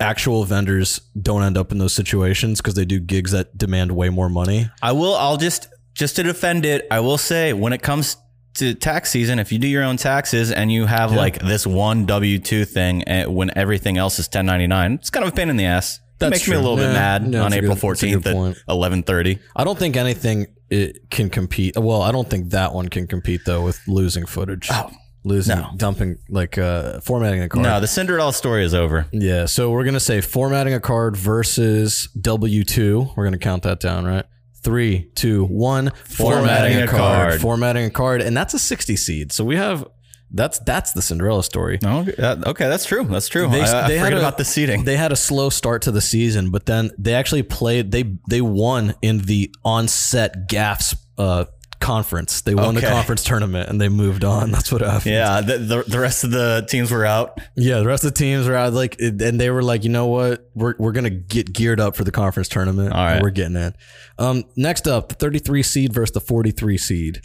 [0.00, 4.08] actual vendors don't end up in those situations because they do gigs that demand way
[4.08, 4.70] more money.
[4.82, 5.14] I will.
[5.14, 6.86] I'll just just to defend it.
[6.90, 8.16] I will say when it comes
[8.54, 12.06] to tax season, if you do your own taxes and you have like this one
[12.06, 15.36] W two thing, eh, when everything else is ten ninety nine, it's kind of a
[15.36, 16.00] pain in the ass.
[16.18, 16.62] That makes me a true.
[16.62, 19.38] little bit mad yeah, on April good- that's a good fourteenth at eleven thirty.
[19.54, 21.76] I don't think anything it can compete.
[21.76, 24.68] Well, I don't think that one can compete though with losing footage.
[24.70, 24.90] Oh,
[25.26, 25.70] losing, no.
[25.76, 27.64] dumping, like uh, formatting a card.
[27.64, 29.06] No, the Cinderella story is over.
[29.12, 33.08] Yeah, so we're gonna say formatting a card versus W two.
[33.16, 34.24] We're gonna count that down, right?
[34.62, 35.90] Three, two, one.
[36.04, 37.40] Formatting a card.
[37.40, 39.32] Formatting a card, and that's a sixty seed.
[39.32, 39.86] So we have
[40.30, 41.78] that's that's the Cinderella story.
[41.82, 42.14] No, okay,
[42.50, 43.04] okay, that's true.
[43.04, 43.48] That's true.
[43.48, 44.84] They- I, I they had a- about the seating.
[44.84, 47.92] They had a slow start to the season, but then they actually played.
[47.92, 51.44] They they won in the on-set gaffs uh,
[51.80, 52.40] conference.
[52.40, 54.50] They won the conference tournament, and they moved on.
[54.50, 55.12] That's what happened.
[55.12, 57.40] yeah, the, the the rest of the teams were out.
[57.56, 60.06] Yeah, the rest of the teams were out like, and they were like, you know
[60.06, 62.92] what, we're we're gonna get geared up for the conference tournament.
[62.92, 63.22] All right.
[63.22, 63.74] we're getting in.
[64.18, 67.20] Um, next up, the 33 seed versus the 43 seed.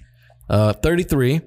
[0.49, 1.41] Uh, 33.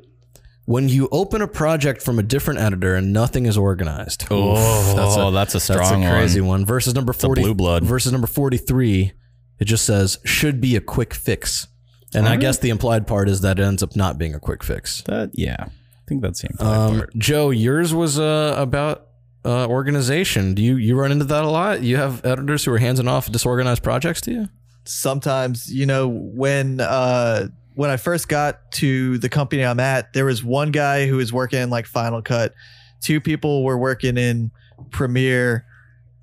[0.67, 4.25] When you open a project from a different editor and nothing is organized.
[4.31, 6.65] Oh, Oof, that's a, that's a strong crazy one.
[6.65, 7.85] Versus number a 40 blue blood.
[7.85, 9.13] versus number 43
[9.59, 11.69] it just says should be a quick fix
[12.15, 14.63] and i guess the implied part is that it ends up not being a quick
[14.63, 15.03] fix.
[15.03, 17.19] That yeah, I think that's the implied um, part.
[17.19, 19.09] joe yours was uh, about
[19.45, 20.55] uh, organization.
[20.55, 21.83] Do you you run into that a lot?
[21.83, 24.49] You have editors who are handing off disorganized projects to you?
[24.85, 30.27] Sometimes you know when uh when i first got to the company i'm at there
[30.27, 32.55] was one guy who was working in like final cut.
[33.01, 34.51] Two people were working in
[34.91, 35.67] premiere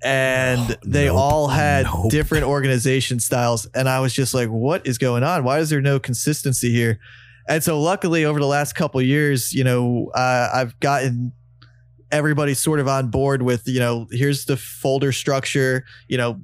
[0.04, 2.10] and they nope, all had nope.
[2.10, 5.80] different organization styles and i was just like what is going on why is there
[5.80, 6.98] no consistency here
[7.48, 11.32] and so luckily over the last couple of years you know uh, i've gotten
[12.10, 16.40] everybody sort of on board with you know here's the folder structure you know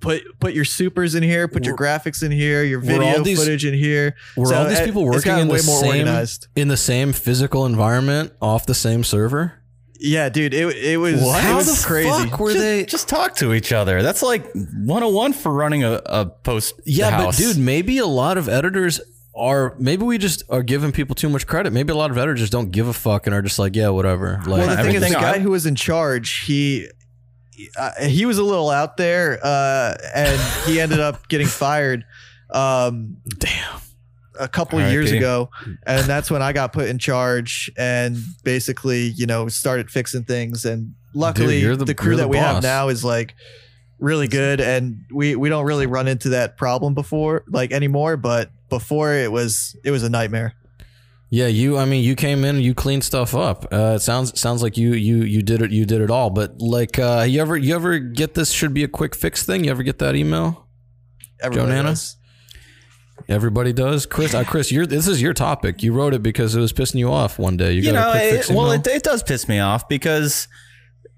[0.00, 3.64] put put your supers in here put your graphics in here your video these- footage
[3.64, 6.48] in here Were So all these people working in the same organized.
[6.56, 9.61] in the same physical environment off the same server?
[10.02, 12.84] Yeah dude it, it was it How was the crazy fuck were just, they?
[12.84, 14.02] just talk to each other.
[14.02, 16.74] That's like 101 for running a, a post.
[16.84, 17.36] Yeah, house.
[17.38, 19.00] but dude, maybe a lot of editors
[19.34, 19.74] are.
[19.78, 21.72] Maybe we just are giving people too much credit.
[21.72, 24.38] Maybe a lot of editors don't give a fuck and are just like, yeah, whatever.
[24.46, 26.88] Like, well, the thing is, the guy I- who was in charge, he
[27.78, 32.04] uh, he was a little out there, uh, and he ended up getting fired.
[32.50, 33.80] Um, damn.
[34.38, 35.50] A couple of years ago,
[35.86, 40.64] and that's when I got put in charge and basically, you know, started fixing things.
[40.64, 43.34] And luckily, you're the- the, crew you're the that we have now is like
[43.98, 48.16] really good, and we we don't really run into that problem before like anymore.
[48.16, 50.54] But before it was it was a nightmare.
[51.28, 51.78] Yeah, you.
[51.78, 53.64] I mean, you came in, you cleaned stuff up.
[53.72, 55.70] Uh, it sounds sounds like you you you did it.
[55.70, 56.28] You did it all.
[56.28, 58.50] But like, uh, you ever you ever get this?
[58.50, 59.64] Should be a quick fix thing.
[59.64, 60.66] You ever get that email?
[61.40, 61.88] Everybody Nanna?
[61.90, 62.16] does.
[63.28, 64.06] Everybody does.
[64.06, 65.82] Chris, uh, Chris, you're, this is your topic.
[65.82, 67.72] You wrote it because it was pissing you off one day.
[67.72, 70.48] You, you got know, it, well, it, it does piss me off because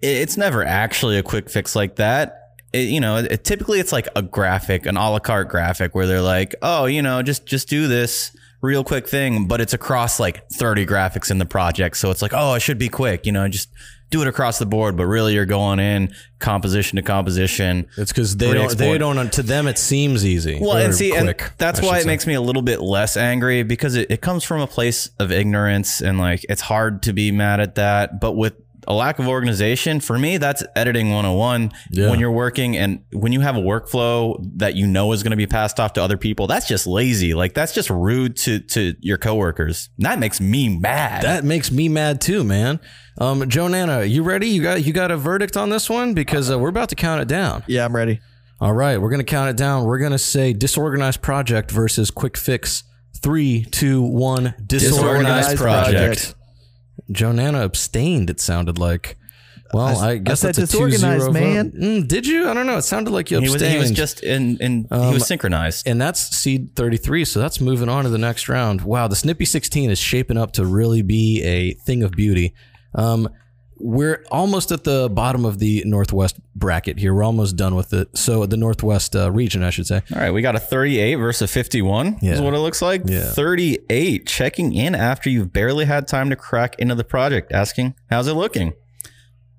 [0.03, 2.41] it's never actually a quick fix like that.
[2.73, 6.07] It, you know, it, typically it's like a graphic, an a la carte graphic where
[6.07, 10.19] they're like, oh, you know, just just do this real quick thing, but it's across
[10.19, 11.97] like 30 graphics in the project.
[11.99, 13.69] So it's like, oh, it should be quick, you know, just
[14.15, 14.97] do it across the board.
[14.97, 17.89] But really, you're going in composition to composition.
[17.97, 18.77] It's because they don't.
[18.77, 19.33] They don't.
[19.33, 20.59] To them, it seems easy.
[20.61, 22.07] Well, and see, and that's why it say.
[22.07, 25.33] makes me a little bit less angry because it, it comes from a place of
[25.33, 28.21] ignorance and like it's hard to be mad at that.
[28.21, 28.55] But with
[28.87, 31.73] a lack of organization, for me, that's editing 101.
[31.91, 32.11] Yeah.
[32.11, 35.37] When you're working and when you have a workflow that you know is going to
[35.37, 37.35] be passed off to other people, that's just lazy.
[37.35, 39.89] Like that's just rude to to your coworkers.
[39.99, 41.23] That makes me mad.
[41.23, 42.81] That makes me mad too, man.
[43.19, 44.49] Um, Joe Nanna, you ready?
[44.49, 47.21] You got you got a verdict on this one because uh, we're about to count
[47.23, 47.63] it down.
[47.67, 48.21] Yeah, I'm ready.
[48.61, 49.85] All right, we're gonna count it down.
[49.85, 52.83] We're gonna say disorganized project versus quick fix.
[53.23, 54.55] Three, two, one.
[54.67, 55.95] Disorganized, Disorganized project.
[55.95, 56.35] project.
[57.11, 58.31] Joe Nanna abstained.
[58.31, 59.17] It sounded like.
[59.73, 61.73] Well, I, guess said that's a disorganized, 2-0 man.
[61.73, 62.49] Mm, did you?
[62.49, 62.77] I don't know.
[62.77, 63.73] It sounded like you he was abstained.
[63.73, 65.89] he was just in in he Um, was synchronized.
[65.89, 69.45] and that's seed 33 so that's moving on to the next round wow the snippy
[69.45, 72.55] 16 is shaping up to really be a thing of beauty
[72.95, 73.29] um,
[73.79, 78.09] we're almost at the bottom of the northwest bracket here we're almost done with it
[78.17, 81.51] so the northwest uh, region i should say All right, we got a 38 versus
[81.53, 82.33] 51 Yeah.
[82.35, 83.03] is what it looks like.
[83.05, 83.33] Yeah.
[83.33, 88.29] 38 checking in after you've barely had time to crack into the project, asking, "How's
[88.29, 88.73] it looking?"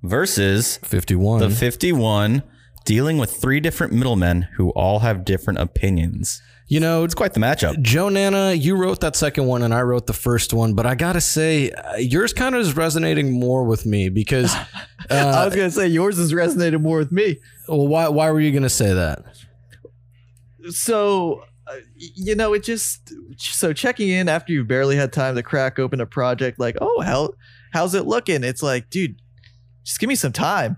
[0.03, 2.43] versus 51 the 51
[2.85, 6.41] dealing with three different middlemen who all have different opinions.
[6.67, 7.79] You know It's quite the matchup.
[7.81, 10.95] Joe Nanna, you wrote that second one and I wrote the first one, but I
[10.95, 14.53] gotta say, uh, yours kind of is resonating more with me because,
[15.09, 17.37] I uh, was gonna say yours has resonated more with me.
[17.67, 19.23] well, why, why were you gonna say that?
[20.69, 25.43] so uh, you know it just so checking in after you've barely had time to
[25.43, 27.29] crack open a project like oh how
[27.71, 29.15] how's it looking it's like dude
[29.83, 30.77] just give me some time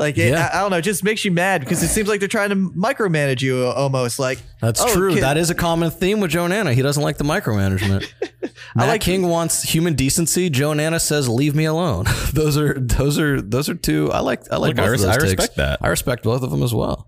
[0.00, 0.50] like it, Yeah.
[0.52, 2.50] I, I don't know it just makes you mad because it seems like they're trying
[2.50, 5.14] to micromanage you uh, almost like That's Oh, true.
[5.14, 6.74] kid- That is a common theme with Joe Nanna.
[6.74, 8.10] He doesn't like the micromanagement.
[8.74, 10.50] Matt like- King wants human decency.
[10.50, 14.10] Joe Nanna says, "Leave me alone." those are those are those are two.
[14.12, 15.22] I like I like Look, both I of those I takes.
[15.24, 15.78] respect that.
[15.82, 17.06] I respect both of them as well.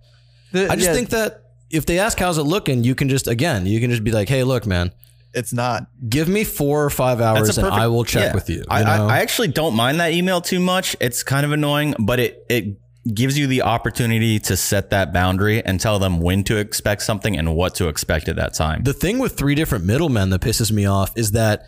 [0.52, 3.26] the- I just yeah, think that if they ask how's it looking, you can just
[3.26, 4.92] again you can just be like, "Hey, look, man,
[5.34, 8.34] it's not give me four or five hours, That's a and I will check yeah.
[8.34, 9.06] with you." I, you know?
[9.08, 10.96] I, I actually don't mind that email too much.
[11.00, 12.76] It's kind of annoying, but it it
[13.12, 17.36] gives you the opportunity to set that boundary and tell them when to expect something
[17.36, 18.82] and what to expect at that time.
[18.84, 21.66] The thing with three different middlemen that pisses me off is that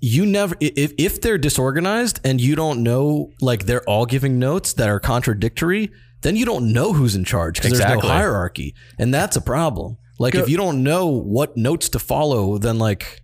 [0.00, 4.74] you never if if they're disorganized and you don't know like they're all giving notes
[4.74, 5.90] that are contradictory,
[6.22, 8.74] then you don't know who's in charge because there's no hierarchy.
[8.98, 9.96] And that's a problem.
[10.18, 13.22] Like if you don't know what notes to follow, then like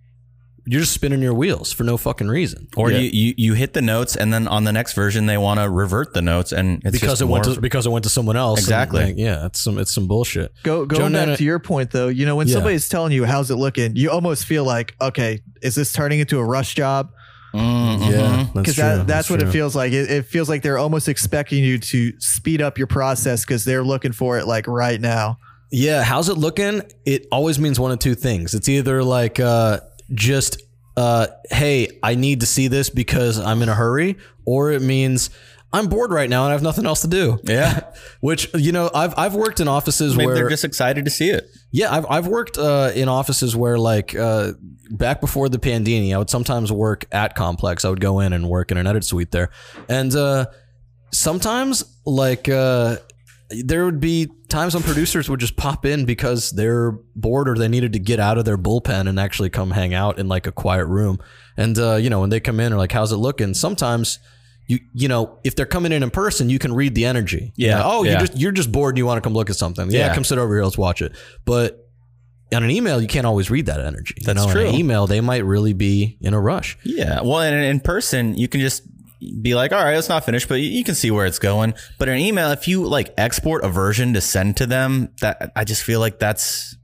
[0.67, 2.69] you're just spinning your wheels for no fucking reason.
[2.77, 5.59] or you, you you hit the notes and then on the next version they want
[5.59, 8.09] to revert the notes and it's because just it went to because it went to
[8.11, 8.61] someone else.
[8.61, 9.05] Exactly.
[9.05, 10.53] like, yeah, it's some it's some bullshit.
[10.63, 12.55] Go Joe going back Nanna- to your point though, you know when Yeah.
[12.55, 16.39] somebody's telling you how's it looking, you almost feel like okay, is this turning into
[16.39, 17.11] a rush job?
[17.55, 18.11] Mm, mhm.
[18.11, 18.83] Yeah, Because true.
[18.85, 19.49] that, that's, what true.
[19.49, 19.93] it feels like.
[19.93, 23.85] It, it feels like they're almost expecting you to speed up your process because they're
[23.85, 25.37] looking for it like right now.
[25.71, 26.81] Yeah, how's it looking?
[27.05, 28.55] It always means one of two things.
[28.55, 29.81] It's either like uh,
[30.15, 30.63] just,
[30.97, 35.31] uh, hey, I need to see this because I'm in a hurry, or it means
[35.73, 37.39] I'm bored right now and I have nothing else to do.
[37.45, 37.93] Yeah.
[38.21, 41.31] Which you know, I've I've worked in offices Maybe where they're just excited to see
[41.31, 41.49] it.
[41.71, 44.53] yeah, I've I've worked uh, in offices where like uh,
[44.91, 47.85] back before the pandemic, I would sometimes work at Complex.
[47.85, 49.49] I would go in and work in an edit suite there,
[49.89, 50.47] and uh,
[51.13, 52.97] sometimes like uh,
[53.65, 57.69] there would be times when producers would just pop in because they're bored or they
[57.69, 60.53] needed to get out of their bullpen and actually come hang out in like a
[60.53, 61.19] quiet room.
[61.57, 64.19] And uh, you know, when they come in, are like, "How's it looking?" Sometimes.
[64.69, 67.67] You, you know if they're coming in in person you can read the energy You
[67.67, 68.11] Yeah, know, oh yeah.
[68.13, 70.15] you're just you're just bored and you want to come look at something yeah, Yeah.
[70.15, 71.91] come sit over here let's watch it but
[72.55, 74.69] on an email you can't always read that energy That's you know, true.
[74.71, 77.23] email they might really be in a rush Yeah.
[77.23, 78.83] Well, and in person, you can just
[79.41, 81.75] be like, all right, it's not finished, but you- you can see where it's going.
[81.99, 85.65] But an email, if you like export a version to send to them, that I
[85.65, 86.77] just feel like that's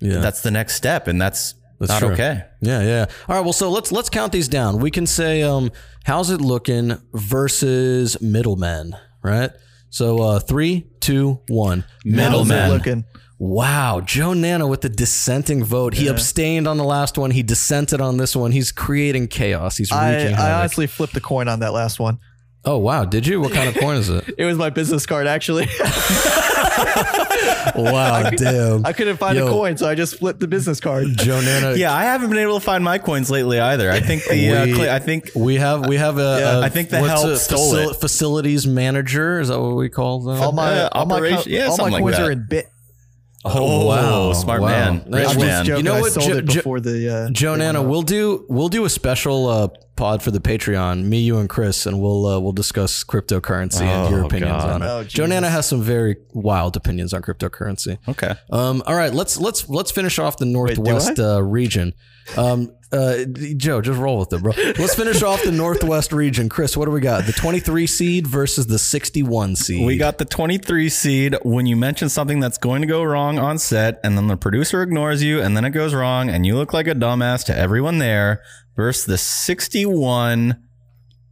[0.00, 2.12] yeah that's the next step, and that's, That's not true.
[2.12, 2.44] okay.
[2.60, 3.06] Yeah, yeah.
[3.28, 3.44] All right.
[3.44, 4.78] Well, so let's let's count these down.
[4.80, 5.70] We can say, um,
[6.04, 9.50] how's it looking versus middlemen, right?
[9.90, 11.80] So uh, three, two, one.
[11.80, 12.70] How's Middlemen.
[12.70, 13.04] looking?
[13.42, 15.94] Wow, Joe Nanna with the dissenting vote.
[15.94, 17.30] He abstained on the last one.
[17.30, 18.52] He dissented on this one.
[18.52, 19.78] He's creating chaos.
[19.78, 20.58] He's I, wreaking I havoc.
[20.58, 22.18] honestly flipped the coin on that last one.
[22.66, 23.40] oh wow, did you?
[23.40, 24.34] What kind of coin is it?
[24.38, 25.66] It was my business card, actually.
[27.76, 28.84] Wow, damn.
[28.84, 29.46] I couldn't find Yo.
[29.46, 31.06] a coin, so I just flipped the business card.
[31.16, 31.76] Joe Nanna.
[31.76, 33.90] Yeah, I haven't been able to find my coins lately either.
[33.90, 36.60] I think the uh, We- cli- I think We have we have a, Yeah, a-
[36.62, 37.96] I think the what's help a stole it.
[37.96, 39.40] facilities manager.
[39.40, 40.40] Is that what we call them?
[40.40, 42.66] All my Uh, all my, co- yeah, all my something like coins are in bit.
[43.44, 44.32] Oh wow.
[44.34, 44.68] smart Wow.
[44.68, 45.64] man, rich I'm man.
[45.64, 45.78] just.
[45.78, 48.68] You know I what, sold Jo- it Jo- the uh, Joe Nanna, we'll do we'll
[48.68, 51.04] do a special uh, pod for the Patreon.
[51.04, 54.70] Me, you, and Chris, and we'll uh, we'll discuss cryptocurrency and your Oh, opinions God.
[54.70, 54.86] on it.
[54.86, 57.96] Oh, Joe Nanna has some very wild opinions on cryptocurrency.
[58.08, 58.34] Okay.
[58.50, 61.94] Um, all right, let's let's let's finish off the northwest uh, region.
[62.36, 63.24] Um, uh,
[63.56, 64.52] Joe, just roll with it, bro.
[64.56, 66.48] Let's finish off the northwest region.
[66.48, 67.24] Chris, what do we got?
[67.24, 69.86] The twenty-three seed versus the sixty-one seed.
[69.86, 73.58] We got the 23 seed when you mention something that's going to go wrong on
[73.58, 76.72] set, and then the producer ignores you, and then it goes wrong, and you look
[76.72, 78.42] like a dumbass to everyone there,
[78.74, 80.60] versus the 61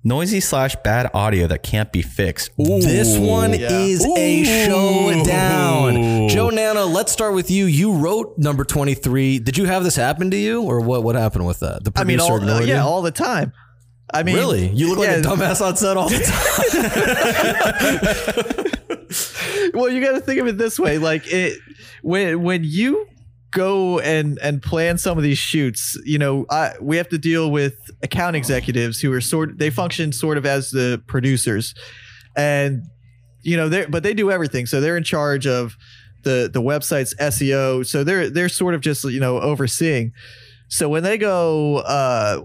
[0.09, 2.51] noisy slash bad audio that can't be fixed.
[2.59, 2.81] Ooh.
[2.81, 3.71] This one Yeah.
[3.71, 6.29] is a showdown.
[6.29, 7.67] Joe Nanna, let's start with you.
[7.67, 9.39] You wrote number 23.
[9.39, 11.85] Did you have this happen to you or what what happened with that?
[11.85, 12.89] The I mean, producer all, uh, yeah, you?
[12.89, 13.53] all the time.
[14.13, 14.69] I mean, Really?
[14.69, 16.19] You look like a dumbass on set all the
[19.63, 19.71] time.
[19.75, 21.59] well, you got to think of it this way: like it
[22.03, 23.07] when when you
[23.51, 27.51] go and and plan some of these shoots, you know, I, we have to deal
[27.51, 31.75] with account executives who are sort they function sort of as the producers,
[32.37, 32.83] and
[33.43, 35.77] you know they but they do everything, so they're in charge of
[36.25, 40.13] the the website's SEO, so they're they're sort of just you know overseeing.
[40.71, 42.43] So when they go, uh,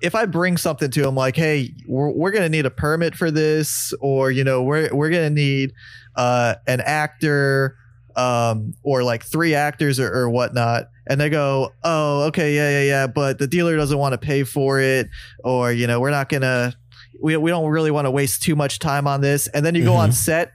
[0.00, 3.14] if I bring something to them like, "Hey, we're, we're going to need a permit
[3.14, 5.74] for this," or you know, we're we're going to need
[6.16, 7.76] uh, an actor,
[8.16, 12.82] um, or like three actors or, or whatnot, and they go, "Oh, okay, yeah, yeah,
[12.82, 15.08] yeah," but the dealer doesn't want to pay for it,
[15.44, 16.74] or you know, we're not gonna,
[17.22, 19.84] we we don't really want to waste too much time on this, and then you
[19.84, 20.52] go on set,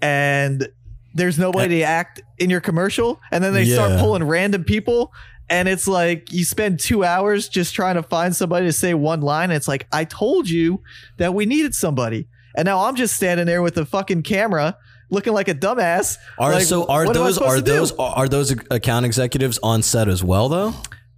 [0.00, 0.68] and
[1.14, 5.12] there's nobody to act in your commercial, and then they start pulling random people
[5.50, 9.20] and it's like you spend two hours just trying to find somebody to say one
[9.20, 9.50] line.
[9.50, 10.82] And it's like, I told you
[11.18, 12.28] that we needed somebody.
[12.56, 14.76] And now I'm just standing there with a fucking camera
[15.14, 16.18] looking like a dumbass.
[16.38, 17.72] Are Like, so are what am I those are to do?
[17.72, 20.74] those are those account executives on set as well though?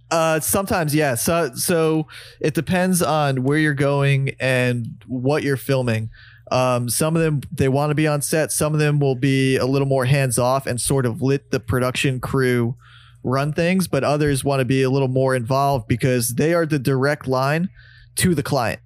[0.09, 1.15] Uh, sometimes, yeah.
[1.15, 2.07] So, so
[2.39, 6.09] it depends on where you're going and what you're filming.
[6.49, 8.53] Um, some of them they want to be on set.
[8.53, 11.59] Some of them will be a little more hands off and sort of let the
[11.59, 12.77] production crew
[13.21, 13.89] run things.
[13.89, 17.67] But others want to be a little more involved because they are the direct line
[18.15, 18.79] to the client.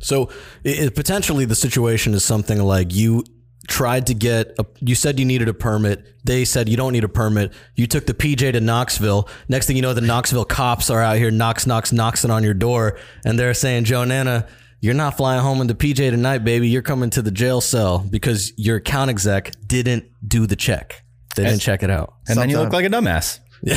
[0.00, 0.28] So
[0.64, 3.22] it- potentially the situation is something like you
[3.68, 6.04] tried to get a, you said you needed a permit.
[6.24, 7.52] They said you don't need a permit.
[7.74, 9.28] You took the PJ to Knoxville.
[9.48, 12.54] Next thing you know, the Knoxville cops are out here knocks, knocks, knocking on your
[12.54, 14.46] door, and they're saying, Joe Nanna,
[14.80, 16.68] you're not flying home in the PJ tonight, baby.
[16.68, 21.02] You're coming to the jail cell because your account exec didn't do the check.
[21.36, 22.14] They didn't check it out.
[22.28, 23.40] and then you look like a dumbass.
[23.64, 23.70] in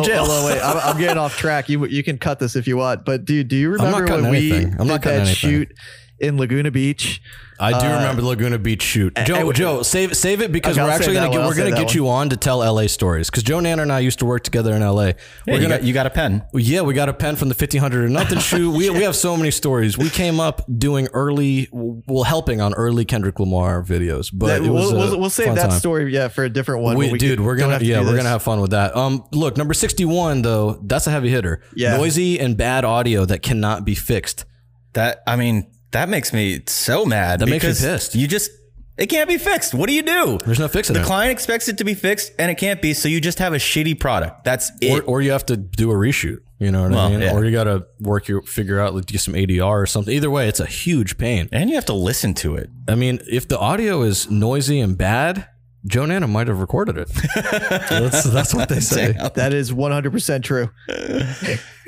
[0.00, 0.24] Oh, jail.
[0.26, 1.68] hold on, wait, I'm, I'm getting off track.
[1.68, 3.04] You you can cut this if you want.
[3.04, 4.52] But dude, do you remember cutting when we.
[4.52, 5.34] I'm not did cutting that anything.
[5.34, 5.72] shoot
[6.20, 7.20] in Laguna Beach?
[7.62, 9.14] I do Uh, remember the Laguna Beach shoot.
[9.26, 11.54] Joe, and- Joe, save save it because Okay, we're I'll actually gonna get, we're gonna
[11.56, 14.18] save that get you on to tell LA stories because Joe Nanna and I used
[14.20, 15.02] to work together in LA.
[15.08, 15.12] Yeah,
[15.46, 16.42] We're you, gonna got, you got a pen.
[16.54, 18.70] yeah, we got a pen from the 1500 or nothing shoot.
[18.70, 19.98] We, we have so many stories.
[19.98, 24.70] We came up doing early, well, helping on early Kendrick Lamar videos, but That- it
[24.70, 25.78] was we'll, we'll, we'll save that time.
[25.78, 26.96] story, yeah, for a different one.
[26.96, 28.96] We, we dude, can- we're gonna have to yeah, we're gonna have fun with that.
[28.96, 31.60] Um, look, number 61 though, that's a heavy hitter.
[31.76, 31.98] Yeah.
[31.98, 34.46] noisy and bad audio that cannot be fixed.
[34.94, 37.40] That I mean, That makes me so mad.
[37.40, 38.14] That makes me pissed.
[38.14, 38.50] You just
[38.96, 39.72] it can't be fixed.
[39.72, 40.38] What do you do?
[40.44, 41.06] There's no fixing the it.
[41.06, 43.56] client expects it to be fixed and it can't be, so you just have a
[43.56, 44.44] shitty product.
[44.44, 45.04] That's it.
[45.04, 46.40] Or, or you have to do a reshoot.
[46.58, 47.20] You know what I mean?
[47.22, 47.32] yeah.
[47.32, 50.14] Or you got to work your figure out like get some ADR or something.
[50.14, 51.48] Either way, it's a huge pain.
[51.50, 52.68] and you have to listen to it.
[52.86, 55.48] I mean, if the audio is noisy and bad,
[55.86, 57.08] Joe Nanna might have recorded it.
[57.34, 59.12] that's, that's what they say.
[59.34, 60.68] That is 100% true.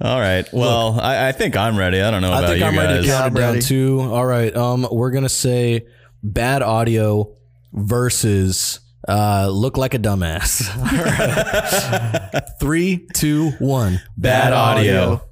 [0.00, 0.46] All right.
[0.52, 2.00] Well, I, I think I'm ready.
[2.02, 3.18] I don't know about you I think you I'm ready to guys.
[3.18, 3.62] Count it down ready.
[3.66, 4.00] too.
[4.00, 4.54] All right.
[4.54, 5.86] Um, we're gonna say
[6.22, 7.34] bad audio
[7.72, 10.68] versus uh, look like a dumbass.
[10.76, 12.42] All right.
[12.60, 14.02] Three, two, one.
[14.16, 15.22] Bad audio.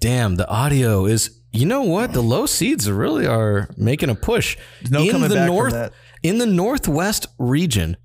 [0.00, 1.32] Damn, the audio is.
[1.52, 2.12] You know what?
[2.12, 4.58] The low seeds really are making a push.
[4.90, 5.92] no in coming the back from north, that.
[6.22, 7.96] in the northwest region.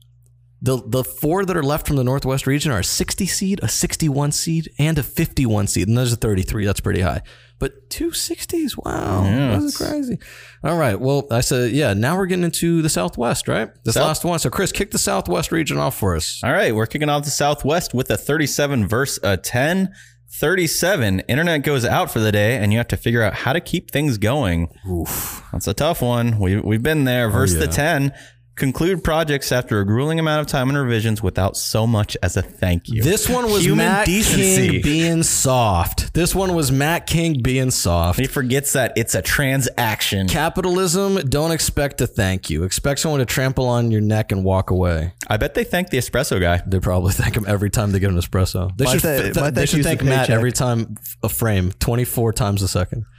[0.64, 3.68] The, the four that are left from the Northwest region are a 60 seed, a
[3.68, 5.88] 61 seed, and a 51 seed.
[5.88, 6.66] And there's a 33.
[6.66, 7.24] That's pretty high.
[7.57, 9.24] But two 60s, wow.
[9.24, 10.20] That's crazy.
[10.64, 10.99] All right.
[10.99, 13.70] Well, I said, yeah, now we're getting into the Southwest, right?
[13.84, 14.39] This South- last one.
[14.39, 16.41] So, Chris, kick the Southwest region off for us.
[16.43, 19.93] All right, we're kicking off the Southwest with a 37 verse a 10.
[20.34, 23.59] 37, internet goes out for the day, and you have to figure out how to
[23.59, 24.70] keep things going.
[24.89, 25.43] Oof.
[25.51, 26.39] That's a tough one.
[26.39, 27.28] We, we've been there.
[27.28, 27.72] Oh, verse the yeah.
[27.72, 28.14] 10,
[28.62, 32.41] conclude projects after a grueling amount of time and revisions without so much as a
[32.43, 33.01] thank you.
[33.01, 34.70] This one was Human Matt decency.
[34.70, 36.14] King being soft.
[36.14, 38.20] This one was Matt King being soft.
[38.20, 40.28] He forgets that it's a transaction.
[40.28, 42.64] Capitalism, don't expect a thank you.
[42.64, 45.14] Expect someone to trample on your neck and walk away.
[45.28, 46.62] I bet they thank the espresso guy.
[46.68, 48.78] They probably thank him every time they get an espresso.
[48.78, 50.36] They My should, th- th- my they thank should thank Matt paycheck.
[50.36, 53.05] every time a frame, 24 times a second.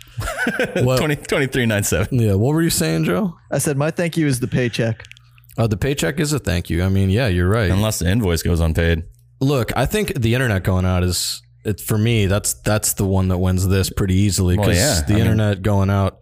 [0.85, 2.19] Well, 20, 2397.
[2.19, 3.35] yeah, what were you saying, Joe?
[3.51, 5.03] I said, my thank you is the paycheck.
[5.59, 6.83] Uh, the paycheck is a thank you.
[6.83, 7.71] I mean, yeah, you're right.
[7.71, 9.05] Unless the invoice goes unpaid.
[9.41, 12.27] Look, I think the internet going out is it for me.
[12.27, 15.21] That's that's the one that wins this pretty easily Well, because yeah, the I mean-
[15.27, 16.19] internet going out.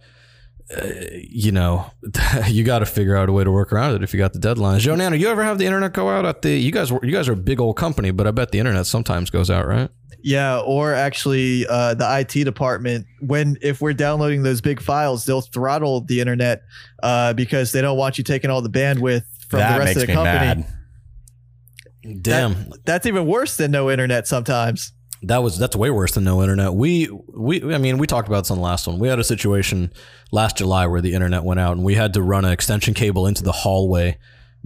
[0.72, 0.86] Uh,
[1.28, 1.90] you know,
[2.46, 4.38] you got to figure out a way to work around it if you got the
[4.38, 4.78] deadlines.
[4.78, 6.50] Joe Nanna, you ever have the internet go out at the?
[6.56, 9.30] You guys, you guys are a big old company, but I bet the internet sometimes
[9.30, 9.90] goes out, right?
[10.22, 15.40] Yeah, or actually, uh, the IT department, when if we're downloading those big files, they'll
[15.40, 16.62] throttle the internet
[17.02, 20.06] uh, because they don't want you taking all the bandwidth from that the rest of
[20.06, 20.64] the company.
[20.64, 22.22] mad.
[22.22, 24.92] Damn, That's even worse than no internet sometimes.
[25.22, 26.72] That was that's way worse than no internet.
[26.72, 28.98] We we I mean we talked about this on the last one.
[28.98, 29.92] We had a situation
[30.32, 33.26] last July where the internet went out and we had to run an extension cable
[33.26, 34.16] into the hallway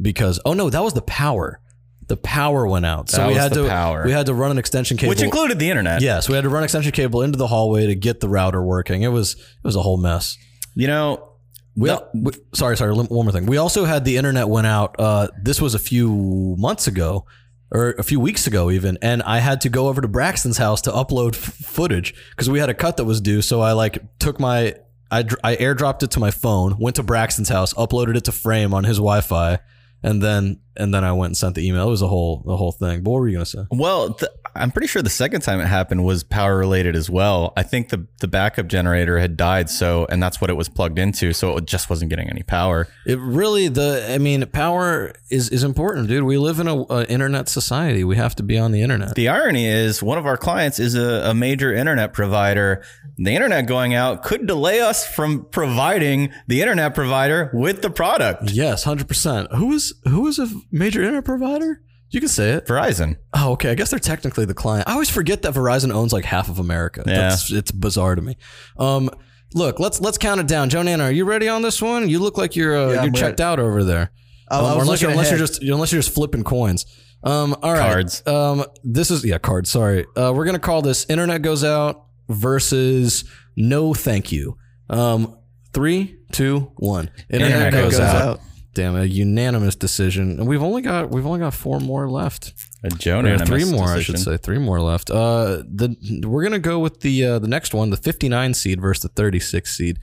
[0.01, 1.61] because oh no that was the power.
[2.07, 4.05] The power went out, so That we was had the to power.
[4.05, 5.09] we had to run an extension cable.
[5.11, 6.03] Which included the internet.
[6.03, 8.63] yes, we had to run an extension cable into the hallway to get the router
[8.63, 9.03] working.
[9.03, 10.37] It was it was a whole mess.
[10.75, 11.31] You know,
[11.77, 13.47] We, al- we sorry sorry one more thing.
[13.47, 14.97] We also had the internet went out.
[14.99, 17.25] Uh, this was a few months ago
[17.71, 20.81] or a few weeks ago even, and I had to go over to Braxton's house
[20.83, 23.41] to upload f- footage because we had a cut that was due.
[23.43, 24.75] So I like took my
[25.11, 28.33] I dr- I airdropped it to my phone, went to Braxton's house, uploaded it to
[28.33, 29.59] Frame on his Wi-Fi,
[30.03, 31.87] and then and then I went and sent the email.
[31.87, 33.03] It was a whole the whole thing.
[33.03, 33.65] But what were you gonna say?
[33.71, 37.53] Well, th- I'm pretty sure the second time it happened was power related as well.
[37.57, 40.99] I think the the backup generator had died, so and that's what it was plugged
[40.99, 42.89] into, so it just wasn't getting any power.
[43.07, 46.25] It really the I mean power is is important, dude.
[46.25, 48.05] We live in a, a internet society.
[48.05, 49.15] We have to be on the internet.
[49.15, 52.83] The irony is, one of our clients is a, a major internet provider.
[53.17, 58.51] The internet going out could delay us from providing the internet provider with the product.
[58.51, 59.53] Yes, hundred percent.
[59.53, 61.81] Who is who is a major internet provider?
[62.11, 62.67] You can say it.
[62.67, 63.17] Verizon.
[63.33, 63.71] Oh, okay.
[63.71, 64.89] I guess they're technically the client.
[64.89, 67.03] I always forget that Verizon owns like half of America.
[67.07, 67.31] Yeah.
[67.31, 68.37] That's, it's bizarre to me.
[68.79, 69.11] Um,
[69.55, 70.71] look, let's let's count it down.
[70.71, 72.09] Joe Nanna, are you ready on this one?
[72.09, 74.13] You look like you're uh, Yeah, you're checked out over there.
[74.49, 76.87] I- I Um, unless you're, looking unless you're just unless you're just flipping coins.
[77.25, 77.81] Um, all right.
[77.91, 78.25] Cards.
[78.27, 79.71] Um, this is yeah, cards.
[79.71, 80.05] Sorry.
[80.15, 83.25] Uh, we're gonna call this internet goes out versus
[83.57, 84.57] no thank you.
[84.91, 85.37] Um,
[85.73, 87.11] three, two, one.
[87.31, 88.23] Internet, Internet goes, goes out.
[88.29, 88.41] out.
[88.75, 90.39] Damn, a unanimous decision.
[90.39, 92.53] And we've only got we've only got four more left.
[92.83, 94.37] A Joan Or three more, I should say.
[94.37, 95.11] Three more left.
[95.11, 99.03] Uh, the we're gonna go with the uh, the next one, the 59 seed versus
[99.03, 99.99] the 36 seed.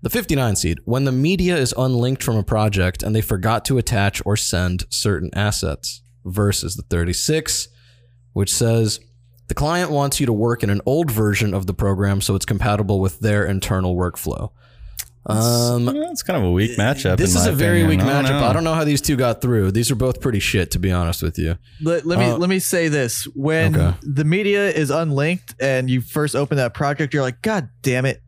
[0.00, 3.78] The 59 seed, when the media is unlinked from a project and they forgot to
[3.78, 7.68] attach or send certain assets, versus the 36,
[8.32, 9.00] which says
[9.48, 12.46] the client wants you to work in an old version of the program so it's
[12.46, 14.50] compatible with their internal workflow.
[15.28, 17.16] Um, It's kind of a weak matchup.
[17.18, 18.06] this in is my a very opinion.
[18.06, 18.40] weak I matchup.
[18.40, 18.46] know.
[18.46, 19.72] I don't know how these two got through.
[19.72, 21.58] These are both pretty shit, to be honest with you.
[21.82, 23.96] Let, let me Uh, let me say this: when okay.
[24.02, 28.22] the media is unlinked and you first open that project, you're like, "God damn it!"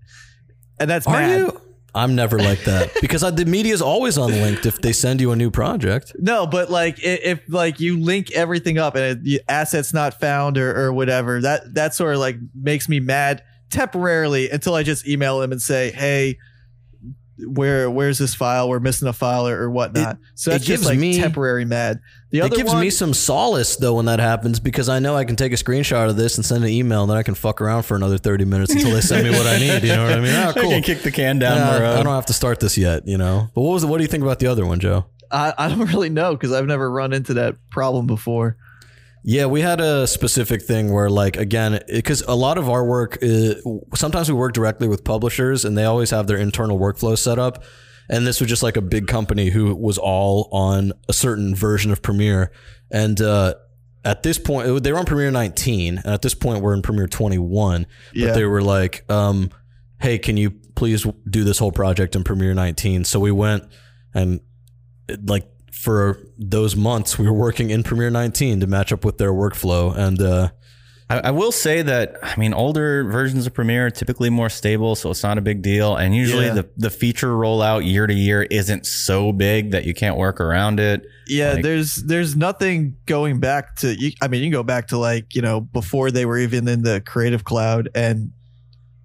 [0.79, 1.39] And that's Are mad.
[1.39, 1.61] you?
[1.93, 5.33] I'm never like that because I, the media is always unlinked if they send you
[5.33, 6.13] a new project.
[6.21, 10.21] No, but like i- if like you link everything up and it, the assets not
[10.21, 14.83] found or, or whatever, that that sort of like makes me mad temporarily until I
[14.85, 16.39] just email him and say, "Hey,
[17.47, 18.69] where where's this file?
[18.69, 21.65] We're missing a file or, or whatnot." so it that's just gives like me- temporary
[21.65, 22.01] mad.
[22.31, 25.25] The It gives one, me some solace though when that happens because I know I
[25.25, 27.61] can take a screenshot of this and send an email and then I can fuck
[27.61, 29.83] around for another 30 minutes until they send me what I need.
[29.83, 30.33] You know what I mean?
[30.37, 30.71] Ah, I cool.
[30.71, 31.99] can kick the can down Yeah, the road.
[31.99, 33.49] I don't have to start this yet, you know.
[33.55, 35.07] But what was the, what do you think about the other one, Joe?
[35.33, 38.57] I, I don't really know because I've never run into that problem before.
[39.23, 43.19] Yeah, we had a specific thing where, like, again, because a lot of our work,
[43.23, 43.55] uh,
[43.95, 47.63] sometimes we work directly with publishers and they always have their internal workflow set up.
[48.09, 51.93] And this was just like a big company who was all on a certain version
[51.93, 52.51] of Premiere.
[52.91, 53.55] And uh,
[54.05, 55.99] at this point, they were on Premiere 19.
[55.99, 57.87] And at this point, we're in Premiere 21.
[58.13, 58.33] But Yeah.
[58.33, 59.51] they were like, um,
[60.01, 63.05] hey, can you please do this whole project in Premiere 19?
[63.05, 63.65] So we went
[64.15, 64.41] and
[65.27, 65.47] like
[65.83, 69.97] for those months we were working in Premiere 19 to match up with their workflow
[69.97, 70.49] and uh
[71.09, 74.95] I, I will say that I mean older versions of Premiere are typically more stable,
[74.95, 75.97] so it's not a big deal.
[75.97, 76.55] And usually Yeah.
[76.55, 80.79] the the feature rollout year to year isn't so big that you can't work around
[80.79, 81.03] it.
[81.27, 83.93] Yeah, Like- there's there's nothing going back to.
[83.99, 86.69] You, I mean, you can go back to like you know before they were even
[86.69, 88.31] in the Creative Cloud, and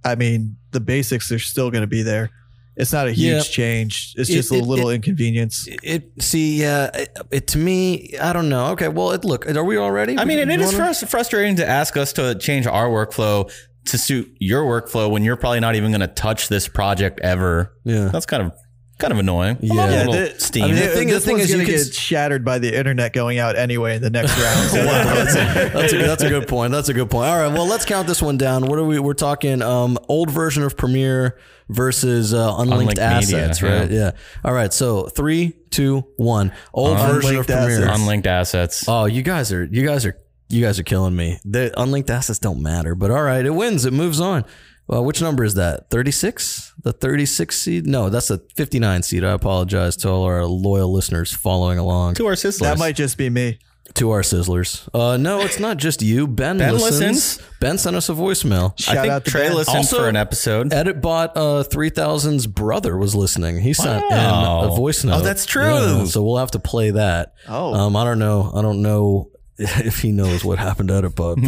[0.03, 2.29] I mean the basics are still going to be there.
[2.77, 3.41] It's not a huge Yeah.
[3.41, 4.13] change.
[4.17, 5.67] It's It- just a little it- inconvenience.
[5.83, 9.63] it see yeah it, it to me I don't know okay well it, look are
[9.63, 12.67] we all ready I mean, and it is wanna- frustrating to ask us to change
[12.67, 13.49] our workflow
[13.85, 17.71] to suit your workflow when you're probably not even going to touch this project ever.
[17.85, 18.51] yeah That's kind of
[18.97, 19.57] kind of annoying.
[19.61, 19.73] Yeah.
[19.73, 20.63] A Yeah, the- steam.
[20.63, 23.37] I mean, the Th- thing- the thing is you get shattered by the internet going
[23.39, 24.69] out anyway in the next round.
[24.69, 25.35] So Wow, that's, a,
[25.73, 26.71] that's, a, that's a good point.
[26.71, 27.27] That's a good point.
[27.29, 28.65] All right, well, let's count this one down.
[28.67, 28.97] What are we?
[28.99, 31.37] We're talking um, old version of Premiere
[31.69, 33.79] versus uh, unlinked, Unlinked assets, yeah.
[33.79, 33.91] right?
[33.91, 34.11] Yeah.
[34.43, 34.71] All right.
[34.71, 36.51] So three, two, one.
[36.73, 37.83] Old Unlinked version of Premiere.
[37.85, 37.99] assets.
[37.99, 38.85] Unlinked assets.
[38.87, 40.17] Oh, you guys are you guys are
[40.49, 41.39] you guys are killing me.
[41.43, 43.85] The unlinked assets don't matter, but all right, it wins.
[43.85, 44.45] It moves on.
[44.87, 45.89] Well, which number is that?
[45.89, 46.73] 36?
[46.83, 47.87] The 36 seed?
[47.87, 49.23] No, that's a 59 seed.
[49.23, 52.13] I apologize to all our loyal listeners following along.
[52.15, 52.59] to our sizzlers.
[52.59, 53.57] that might just be me.
[53.95, 54.87] To our sizzlers.
[54.93, 56.27] Uh, no, it's not just you.
[56.27, 57.01] Ben, Ben listens.
[57.01, 57.49] listens.
[57.61, 58.77] Ben sent us a voicemail.
[58.77, 59.55] Shout I think out to Trey Ben.
[59.55, 60.71] listened Also- for an episode.
[60.71, 63.61] Editbot uh, 3000's brother was listening.
[63.61, 64.63] He sent Wow.
[64.65, 65.19] in a voice note.
[65.19, 66.05] Oh, that's true.
[66.07, 67.35] so we'll have to play that.
[67.47, 67.73] Oh.
[67.73, 68.51] Um, I don't know.
[68.53, 71.35] I don't know if he knows what happened to Editbot.
[71.35, 71.39] But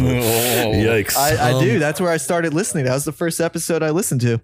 [0.74, 1.16] yikes.
[1.16, 1.78] I, I Um, do.
[1.78, 2.86] That's where I started listening.
[2.86, 4.40] That was the first episode I listened to.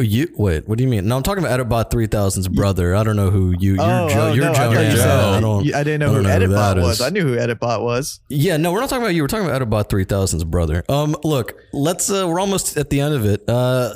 [0.00, 0.68] You wait.
[0.68, 1.06] What do you mean?
[1.06, 2.94] No, I'm talking about Editbot 3000's brother.
[2.94, 3.74] I don't know who you.
[3.74, 4.20] You're oh, Joe.
[4.28, 4.80] oh, you're no, I Joe.
[4.80, 5.74] you I don't.
[5.74, 7.00] I didn't know I who don't who that Editbot was.
[7.00, 7.06] is.
[7.06, 8.20] I knew who Editbot was.
[8.28, 9.22] Yeah, no, we're not talking about you.
[9.22, 10.84] We're talking about Editbot 3000's brother.
[10.88, 12.10] Um, look, let's.
[12.10, 13.48] Uh, we're almost at the end of it.
[13.48, 13.94] Uh,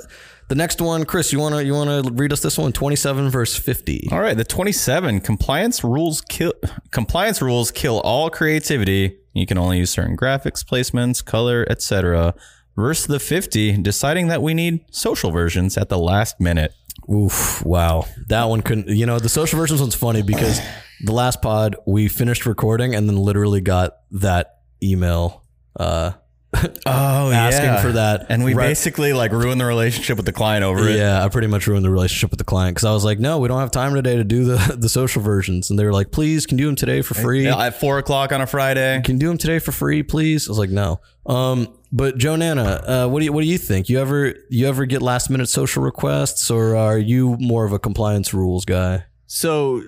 [0.49, 2.73] the next one, Chris, you wanna you wanna read us this one?
[2.73, 4.09] 27 verse 50.
[4.13, 6.53] All right, the 27 compliance rules kill
[6.93, 9.19] compliance rules kill all creativity.
[9.33, 12.35] You can only use certain graphics, placements, color, etc.
[12.77, 16.75] Versus the 50 deciding that we need social versions at the last minute.
[17.11, 17.65] Oof!
[17.65, 18.89] Wow, that one couldn't.
[18.89, 20.61] You know, the social versions one's funny because
[21.05, 25.43] the last pod we finished recording and then literally got that email.
[25.79, 26.13] Uh,
[26.87, 28.27] Oh, Asking for that.
[28.31, 28.69] And we Right.
[28.69, 30.97] basically like ruined the relationship with the client over it.
[30.97, 33.39] Yeah, I pretty much ruined the relationship with the client because I was like, no,
[33.39, 35.69] we don't have time today to do the, the social versions.
[35.71, 37.45] And they were like, please, can you do them today for free?
[37.45, 39.03] Yeah, At four o'clock on a Friday.
[39.05, 40.49] Can you do them today for free, please?
[40.49, 41.01] I was like, no.
[41.27, 43.89] Um, but Joe Nanna, uh, what do you what do you think?
[43.89, 47.79] You ever you ever get last minute social requests, or are you more of a
[47.79, 49.05] compliance rules guy?
[49.27, 49.83] So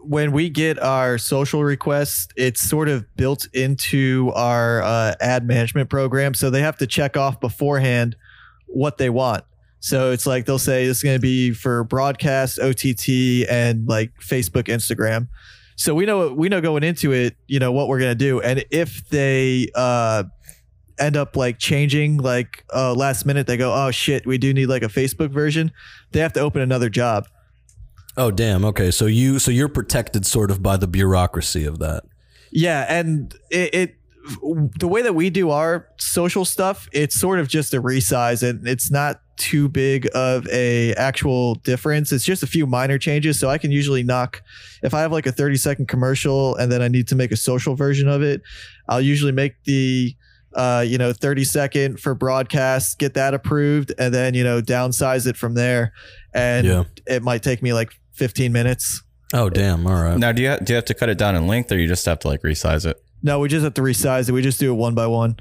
[0.00, 5.88] when we get our social requests, it's sort of built into our uh, ad management
[5.88, 6.34] program.
[6.34, 8.16] So they have to check off beforehand
[8.66, 9.44] what they want.
[9.78, 14.64] So it's like they'll say it's going to be for broadcast, OTT, and like Facebook,
[14.64, 15.28] Instagram.
[15.76, 18.40] So we know we know going into it, you know what we're going to do,
[18.40, 20.24] and if they uh,
[21.02, 24.66] end up like changing like uh, last minute, they go, oh shit, we do need
[24.66, 25.72] like a Facebook version.
[26.12, 27.26] They have to open another job.
[28.16, 28.64] Oh damn.
[28.64, 32.04] Okay, so you so you're protected sort of by the bureaucracy of that.
[32.50, 33.94] Yeah, and it, it
[34.76, 38.68] the way that we do our social stuff, it's sort of just a resize, and
[38.68, 42.12] it's not too big of a actual difference.
[42.12, 43.40] It's just a few minor changes.
[43.40, 44.42] So I can usually knock
[44.82, 47.36] if I have like a 30 second commercial and then I need to make a
[47.36, 48.42] social version of it,
[48.88, 50.14] I'll usually make the
[50.54, 55.26] uh, you know, 30 second for broadcast, get that approved, and then, you know, downsize
[55.26, 55.92] it from there.
[56.34, 56.84] And Yeah.
[57.06, 59.02] it might take me like 15 minutes.
[59.34, 59.86] Oh damn.
[59.86, 60.18] All right.
[60.18, 62.04] Now, do you do you have to cut it down in length, or you just
[62.04, 63.02] have to like resize it?
[63.22, 64.32] No, we just have to resize it.
[64.32, 65.36] We just do it one by one.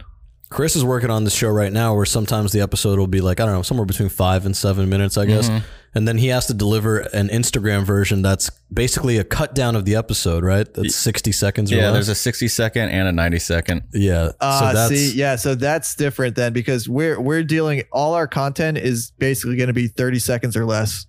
[0.49, 3.39] Chris is working on this show right now where sometimes the episode will be like,
[3.39, 5.49] I don't know, somewhere between five and seven minutes, I guess.
[5.49, 5.66] Mm-hmm.
[5.94, 9.84] And then he has to deliver an Instagram version that's basically a cut down of
[9.84, 10.66] the episode, right?
[10.74, 11.94] That's 60 seconds or Yeah, less.
[11.94, 13.82] there's a 60 second and a 90 second.
[13.94, 14.30] yeah.
[14.39, 18.28] Uh, so that's, see, yeah, so that's different then because we're we're dealing all our
[18.28, 21.06] content is basically going to be 30 seconds or less.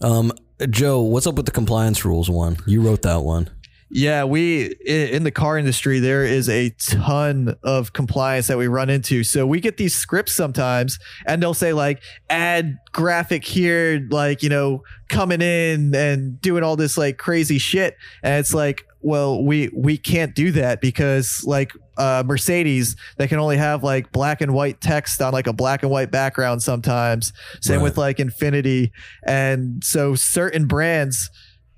[0.00, 0.32] um,
[0.70, 2.56] Joe, what's up with the compliance rules one?
[2.66, 3.48] You wrote that one.
[3.92, 8.88] Yeah, we in the car industry there is a ton of compliance that we run
[8.88, 9.24] into.
[9.24, 14.48] So we get these scripts sometimes and they'll say like add graphic here like, you
[14.48, 19.70] know, coming in and doing all this like crazy shit and it's like, well, we
[19.74, 24.54] we can't do that because like uh Mercedes they can only have like black and
[24.54, 27.32] white text on like a black and white background sometimes.
[27.60, 27.82] Same Right.
[27.82, 28.92] with like Infiniti
[29.26, 31.28] and so certain brands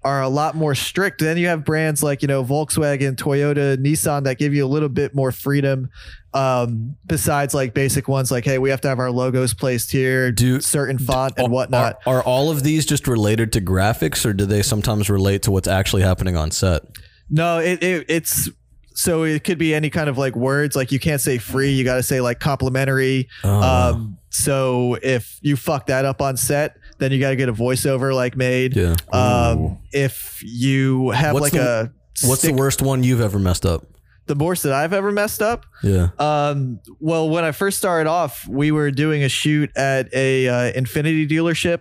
[0.05, 1.20] are a lot more strict.
[1.20, 4.88] Then you have brands like, you know, Volkswagen, Toyota, Nissan that give you a little
[4.88, 5.90] bit more freedom.
[6.34, 10.32] Um, besides like basic ones like, hey, we have to have our logos placed here,
[10.32, 11.98] Do- certain font and whatnot.
[12.07, 15.50] Are, are all of these just related to graphics or do they sometimes relate to
[15.50, 16.82] what's actually happening on set?
[17.28, 18.48] No, it, it it's
[18.94, 20.74] so it could be any kind of like words.
[20.74, 23.28] Like you can't say free, you got to say like complimentary.
[23.44, 23.61] Oh.
[23.61, 27.53] Um, so if you fuck that up on set, then you got to get a
[27.53, 28.76] voiceover like made.
[28.76, 28.94] Yeah.
[29.12, 31.92] Um, if you have What's like the-
[32.24, 33.84] a What's the worst one you've ever messed up?
[34.26, 35.66] the worst that I've ever messed up?
[35.82, 36.11] Yeah.
[36.18, 40.72] Um, well, when I first started off, we were doing a shoot at a uh,
[40.74, 41.80] Infiniti dealership,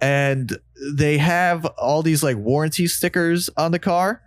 [0.00, 0.58] and
[0.96, 4.22] they have all these like warranty stickers on the car.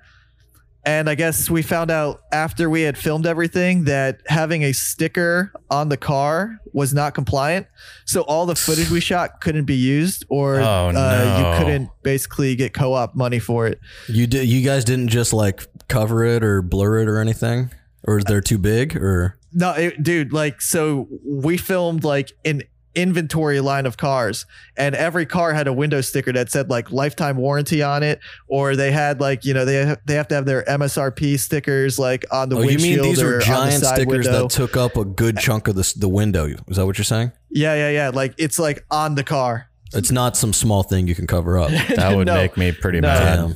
[0.84, 5.51] And I guess we found out after we had filmed everything that having a sticker
[5.69, 7.67] on the car was not compliant.
[8.05, 11.38] So all the footage we shot couldn't be used, or Oh, uh, no.
[11.51, 13.79] you couldn't basically get co-op money for it.
[14.07, 14.47] You did.
[14.47, 17.69] You guys didn't just like cover it or blur it or anything,
[18.07, 22.63] or they're too big, or No, it, dude, like so we filmed like an
[22.96, 24.46] inventory line of cars
[24.78, 28.76] and every car had a window sticker that said like lifetime warranty on it or
[28.76, 32.50] they had like, you know, they they have to have their MSRP stickers like on
[32.50, 34.42] the oh, you mean these or were on the giant side stickers window.
[34.44, 36.48] that took up a good chunk of the the window?
[36.68, 37.32] Is that what you're saying?
[37.50, 39.68] yeah, yeah, yeah, like it's like on the car.
[39.94, 41.70] It's not some small thing you can cover up.
[41.70, 42.36] That would No.
[42.36, 43.08] make me pretty No.
[43.10, 43.56] mad.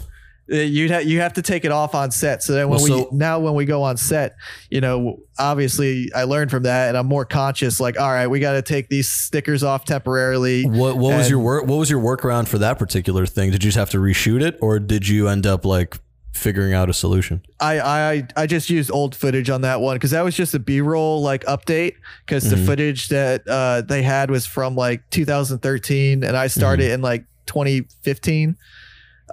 [0.52, 2.43] Uh, You'd ha- you have to take it off on set.
[2.43, 4.36] So then when Well, we now when we go on set,
[4.70, 7.80] you know, obviously I learned from that and I'm more conscious.
[7.80, 10.64] Like, all right, we got to take these stickers off temporarily.
[10.66, 11.66] What what was your work?
[11.66, 13.50] What was your workaround for that particular thing?
[13.52, 15.98] Did you just have to reshoot it, or did you end up like
[16.34, 17.41] figuring out a solution?
[17.60, 20.60] I I I just used old footage on that one because that was just a
[20.60, 21.93] B roll like update
[22.26, 22.66] because the Mhm.
[22.68, 28.58] footage that uh, they had was from like 2013 and I started in like 2015.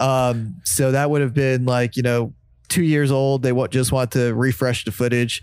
[0.01, 2.33] Um, so that would have been like you know
[2.69, 3.43] two years old.
[3.43, 5.43] They wa- just want to refresh the footage,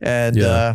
[0.00, 0.46] and Yeah.
[0.46, 0.74] uh,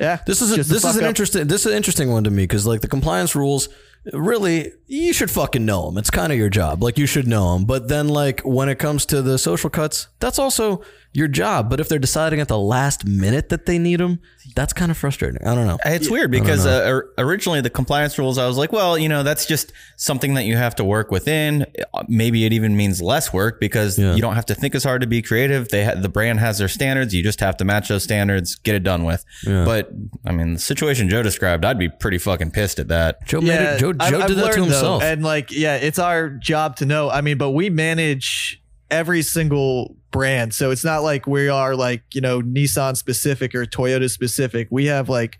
[0.00, 1.08] yeah, This is a, this is an up.
[1.08, 3.68] interesting this is an interesting one to me because like the compliance rules
[4.12, 5.98] really you should fucking know them.
[5.98, 6.82] It's kind of your job.
[6.82, 7.64] Like you should know them.
[7.64, 10.82] But then like when it comes to the social cuts, that's also
[11.18, 11.68] your job.
[11.68, 14.20] But if they're deciding at the last minute that they need them,
[14.54, 15.46] that's kind of frustrating.
[15.46, 15.78] I don't know.
[15.84, 19.44] It's weird because uh, originally the compliance rules, I was like, well, you know, that's
[19.44, 21.66] just something that you have to work within.
[21.92, 24.14] Uh, Maybe it even means less work because Yeah.
[24.14, 25.68] you don't have to think as hard to be creative.
[25.68, 27.12] They ha- the brand has their standards.
[27.14, 29.24] You just have to match those standards, get it done with.
[29.46, 29.64] Yeah.
[29.66, 29.90] But
[30.24, 33.26] I mean, the situation Joe described, I'd be pretty fucking pissed at that.
[33.26, 33.78] Joe made it.
[33.80, 35.02] Joe, I've- Joe I've did that to learned, though, himself.
[35.02, 37.10] and like, yeah, it's our job to know.
[37.10, 42.02] I mean, but we manage every single brand, so it's not like we are like
[42.12, 44.68] you know Nissan specific or Toyota specific.
[44.70, 45.38] We have like.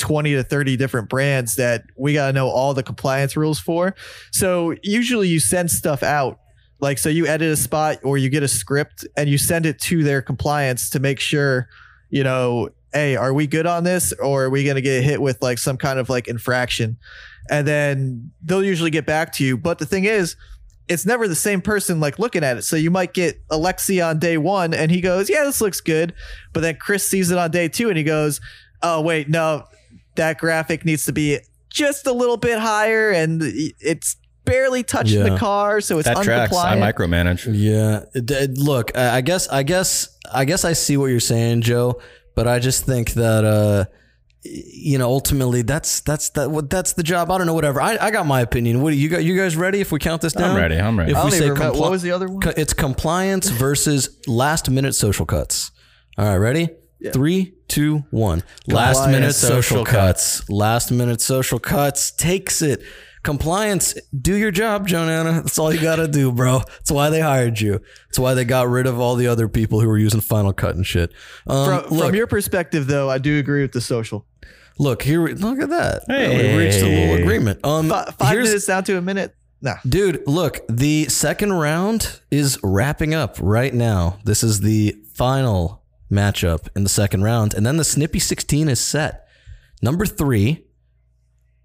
[0.00, 3.96] 20 to 30 different brands that we got to know all the compliance rules for.
[4.30, 6.38] So usually you send stuff out
[6.80, 9.78] like so you edit a spot or you get a script and you send it
[9.80, 11.68] to their compliance to make sure
[12.10, 15.20] you know hey are we good on this or are we going to get hit
[15.20, 16.96] with like some kind of like infraction
[17.50, 20.36] and then they'll usually get back to you but the thing is
[20.88, 24.18] it's never the same person like looking at it so you might get Alexei on
[24.18, 26.14] day one and he goes yeah this looks good
[26.52, 28.40] but then chris sees it on day two and he goes
[28.82, 29.64] oh wait no
[30.16, 31.38] that graphic needs to be
[31.70, 35.28] just a little bit higher and it's barely touching Yeah.
[35.30, 36.54] the car so it's That tracks.
[36.56, 36.94] I uncompliant.
[36.94, 37.54] micromanage.
[37.54, 38.04] Yeah.
[38.14, 41.60] It- it- look, I I guess, I guess, I guess I see what you're saying,
[41.60, 42.00] Joe.
[42.34, 43.84] But I just think that, uh,
[44.48, 46.50] you know, ultimately, that's that's that.
[46.50, 47.30] What that's the job.
[47.30, 47.54] I don't know.
[47.54, 47.80] Whatever.
[47.80, 48.82] I, I got my opinion.
[48.82, 49.24] What do you got?
[49.24, 49.80] You guys ready?
[49.80, 50.76] If we count this down, I'm ready.
[50.76, 51.12] I'm ready.
[51.12, 52.42] If we say compli- what was the other one?
[52.56, 55.70] it's compliance versus last minute social cuts.
[56.16, 56.70] All right, ready?
[57.12, 58.42] Three, two, one.
[58.66, 60.48] last minute social social cuts.
[60.50, 62.82] Last minute social cuts takes it.
[63.22, 65.42] Compliance, do your job, Joe Nanna.
[65.42, 66.58] That's all you got to do, bro.
[66.58, 67.80] That's why they hired you.
[68.08, 70.76] That's why they got rid of all the other people who were using Final Cut
[70.76, 71.12] and shit.
[71.46, 74.24] Um, From, look, from your perspective, though, I do agree with the social.
[74.78, 75.22] Look here.
[75.22, 76.04] we- Look at that.
[76.06, 76.52] Hey.
[76.56, 77.60] We reached a little agreement.
[77.64, 79.34] Um, Fi- five here's- minutes down to a minute.
[79.60, 79.74] Nah.
[79.88, 84.18] Dude, look, the second round is wrapping up right now.
[84.24, 85.82] This is the final
[86.12, 87.54] matchup in the second round.
[87.54, 89.26] And then the Snippy 16 is set.
[89.82, 90.64] Number three,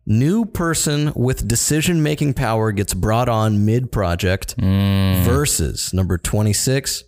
[0.07, 7.03] new person with decision making power gets brought on mid project versus number 26.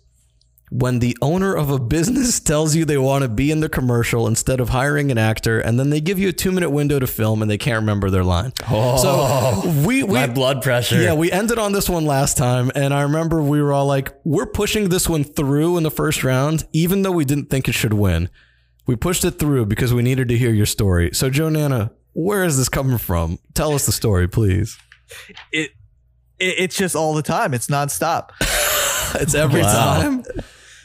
[0.70, 4.26] When the owner of a business tells you they want to be in the commercial
[4.26, 7.06] instead of hiring an actor, and then they give you a two minute window to
[7.06, 8.52] film and they can't remember their line.
[8.58, 11.00] so oh, we, we My blood pressure.
[11.00, 14.12] yeah, we ended on this one last time, and I remember we were all like,
[14.24, 17.72] "We're pushing this one through in the first round, even though we didn't think it
[17.72, 18.28] should win.
[18.86, 22.42] We pushed it through because we needed to hear your story." So, Joe Nanna, where
[22.44, 23.38] is this coming from?
[23.54, 24.76] Tell us the story, please.
[25.52, 25.70] It,
[26.40, 27.54] it it's just all the time.
[27.54, 28.30] It's nonstop.
[29.14, 30.00] It's every Wow.
[30.02, 30.24] time.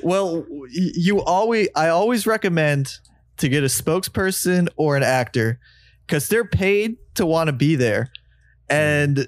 [0.03, 2.97] Well, you always I always recommend
[3.37, 5.59] to get a spokesperson or an actor
[6.05, 8.11] because they're paid to want to be there,
[8.69, 9.27] and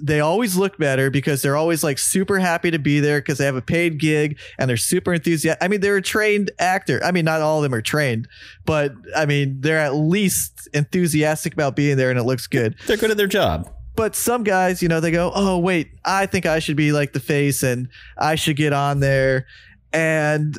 [0.00, 3.44] they always look better because they're always like super happy to be there because they
[3.44, 5.62] have a paid gig and they're super enthusiastic.
[5.62, 7.00] I mean, they're a trained actor.
[7.02, 8.28] I mean, not all of them are trained,
[8.64, 12.76] but I mean, they're at least enthusiastic about being there and it looks good.
[12.86, 13.72] They're good at their job.
[13.96, 17.14] But some guys, you know, they go, "Oh, wait, I think I should be like
[17.14, 19.46] the face and I should get on there."
[19.92, 20.56] And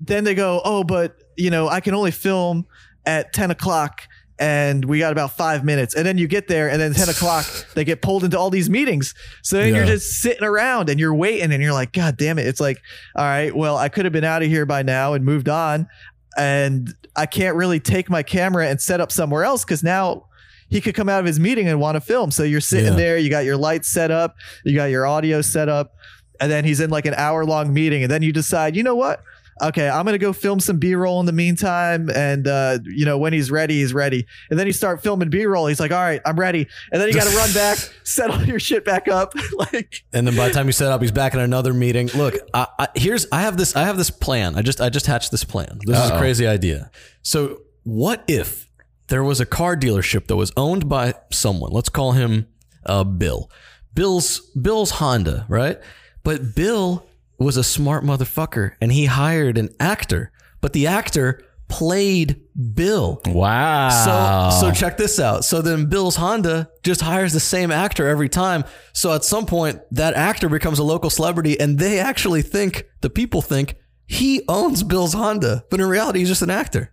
[0.00, 2.66] then they go, "Oh, but you know, I can only film
[3.06, 4.02] at ten o'clock."
[4.40, 7.44] And we got about five minutes, and then you get there, and then ten o'clock
[7.74, 9.12] they get pulled into all these meetings.
[9.42, 12.46] So then you're just sitting around and you're waiting, and you're like, "God damn it!"
[12.46, 12.78] It's like,
[13.16, 15.88] all right, well, I could have been out of here by now and moved on,
[16.36, 20.26] and I can't really take my camera and set up somewhere else because now
[20.68, 22.30] he could come out of his meeting and want to film.
[22.30, 22.96] So you're sitting Yeah.
[22.98, 25.94] there, you got your lights set up, you got your audio set up,
[26.40, 28.94] and then he's in like an hour long meeting, and then you decide, you know
[28.94, 29.22] what?
[29.60, 33.32] Okay, I'm gonna go film some B-roll in the meantime, and uh, you know when
[33.32, 34.24] he's ready, he's ready.
[34.50, 35.66] And then you start filming B-roll.
[35.66, 38.44] He's like, "All right, I'm ready." And then you got to run back, set all
[38.44, 39.34] your shit back up.
[39.56, 42.08] like, And then by the time you set up, he's back in another meeting.
[42.14, 44.54] Look, I, I, here's I have this I have this plan.
[44.54, 45.80] I just I just hatched this plan.
[45.84, 46.90] This is a crazy idea.
[47.22, 48.70] So what if
[49.08, 51.72] there was a car dealership that was owned by someone?
[51.72, 52.46] Let's call him
[52.86, 53.50] uh, Bill.
[53.92, 55.80] Bill's Bill's Honda, right?
[56.28, 57.06] But Bill
[57.38, 60.30] was a smart motherfucker, and he hired an actor.
[60.60, 62.42] But the actor played
[62.74, 63.22] Bill.
[63.24, 64.50] Wow.
[64.50, 65.46] So so check this out.
[65.46, 68.64] So then Bill's Honda just hires the same actor every time.
[68.92, 73.08] So at some point that actor becomes a local celebrity and they actually think the
[73.08, 73.76] people think
[74.06, 76.92] he owns Bill's Honda, but in reality he's just an actor.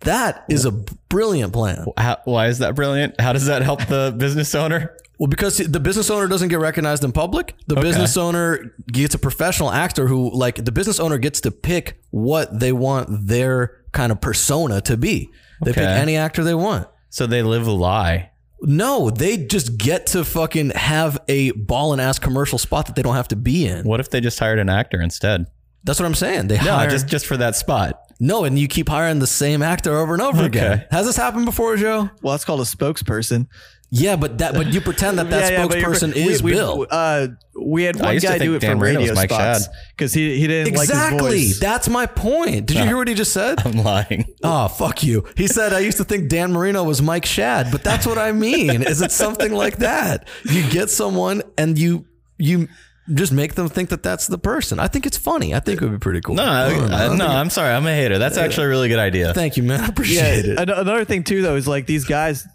[0.00, 1.86] That is a brilliant plan.
[1.96, 3.20] How, why is that brilliant?
[3.20, 4.96] How does that help the business owner?
[5.18, 9.18] Well, because the business owner doesn't get recognized in public, the business owner gets a
[9.18, 14.12] professional actor who, like, the business owner gets to pick what they want their kind
[14.12, 15.30] of persona to be.
[15.64, 16.88] They pick any actor they want.
[17.08, 18.30] So they live a lie.
[18.60, 23.02] No, they just get to fucking have a ball and ass commercial spot that they
[23.02, 23.86] don't have to be in.
[23.86, 25.46] What if they just hired an actor instead?
[25.84, 26.48] That's what I'm saying.
[26.48, 28.02] They No, hire just just for that spot.
[28.18, 30.86] No, and you keep hiring the same actor over and over again.
[30.90, 32.10] Has this happened before, Joe?
[32.22, 33.46] well, that's called a spokesperson.
[33.88, 36.42] Yeah, but that but you pretend that that Yeah, yeah, but you're- spokesperson we- is
[36.42, 36.86] we, Bill.
[36.90, 37.28] Uh,
[37.58, 39.68] we had I one used to guy do it Dan for Marino radio Mike spots
[39.96, 41.30] because he, he didn't like his Exactly.
[41.46, 41.60] voice.
[41.60, 42.66] That's my point.
[42.66, 43.60] Did you hear what he just said?
[43.64, 44.24] I'm lying.
[44.42, 45.24] Oh, fuck you.
[45.36, 48.32] He said, I used to think Dan Marino was Mike Shad, but that's what I
[48.32, 48.82] mean.
[48.82, 50.26] Is it something like that?
[50.44, 52.06] You get someone and you,
[52.38, 52.68] you
[53.14, 54.78] just make them think that that's the person.
[54.78, 55.54] I think it's funny.
[55.54, 56.34] I think it would be pretty cool.
[56.34, 57.72] No, I, I- no, I'm sorry.
[57.72, 58.18] I'm a hater.
[58.18, 59.32] That's actually a really good idea.
[59.34, 59.80] Thank you, man.
[59.80, 59.88] I yeah.
[59.88, 60.58] appreciate it.
[60.58, 62.46] Another thing too, though, is like these guys.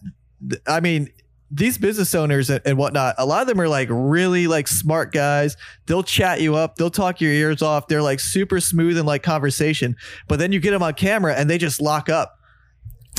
[0.67, 1.09] I mean,
[1.51, 3.15] these business owners and, and whatnot.
[3.17, 5.57] A lot of them are like really like smart guys.
[5.85, 6.77] They'll chat you up.
[6.77, 7.87] They'll talk your ears off.
[7.87, 9.95] They're like super smooth in like conversation.
[10.27, 12.37] But then you get them on camera and they just lock up.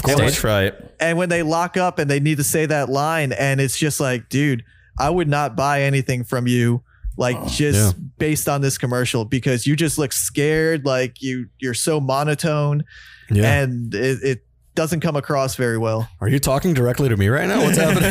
[0.04, 0.74] Stage fright.
[0.98, 4.00] And when they lock up and they need to say that line, and it's just
[4.00, 4.64] like, dude,
[4.98, 6.82] I would not buy anything from you,
[7.16, 8.02] like just Yeah.
[8.18, 12.84] based on this commercial because you just look scared, like you you're so monotone,
[13.30, 13.60] Yeah.
[13.62, 16.08] and it, it doesn't come across very well.
[16.22, 17.62] Are you talking directly to me right now?
[17.62, 18.10] What's happening?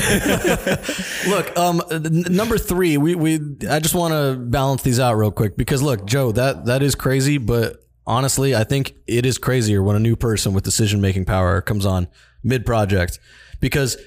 [1.27, 5.31] look, um, n- number three, we, we, I just want to balance these out real
[5.31, 9.81] quick because look, Joe, that, that is crazy, but honestly, I think it is crazier
[9.81, 12.07] when a new person with decision making power comes on
[12.43, 13.19] mid project
[13.59, 13.97] because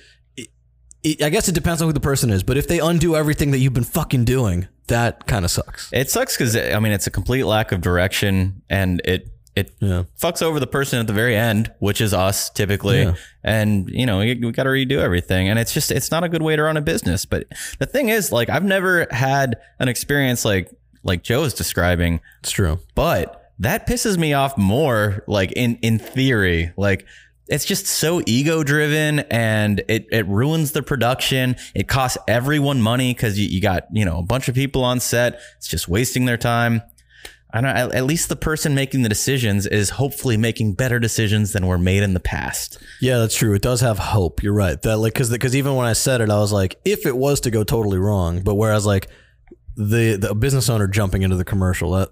[1.04, 3.50] it, I guess it depends on who the person is, but if they undo everything
[3.52, 5.90] that you've been fucking doing, that kind of sucks.
[5.92, 10.02] It sucks because I mean it's a complete lack of direction, and it it Yeah.
[10.20, 13.02] fucks over the person at the very end, which is us typically.
[13.02, 13.14] Yeah.
[13.44, 16.28] And you know, we, we got to redo everything, and it's just it's not a
[16.28, 17.24] good way to run a business.
[17.24, 17.44] But
[17.78, 20.70] the thing is, like, I've never had an experience like
[21.04, 22.80] like Joe is describing, It's true.
[22.94, 25.22] but that pisses me off more.
[25.28, 27.06] Like in in theory, like.
[27.46, 31.56] It's just so ego driven and it, it ruins the production.
[31.74, 35.00] It costs everyone money because you, you got, you know, a bunch of people on
[35.00, 35.40] set.
[35.58, 36.82] It's just wasting their time.
[37.54, 41.52] I don't at, at least the person making the decisions is hopefully making better decisions
[41.52, 42.78] than were made in the past.
[43.00, 43.54] Yeah, that's true.
[43.54, 44.42] It does have hope.
[44.42, 44.80] You're right.
[44.82, 47.40] That like because because even when I said it, I was like, if it was
[47.42, 49.08] to go totally wrong, but whereas like
[49.76, 52.10] the the business owner jumping into the commercial that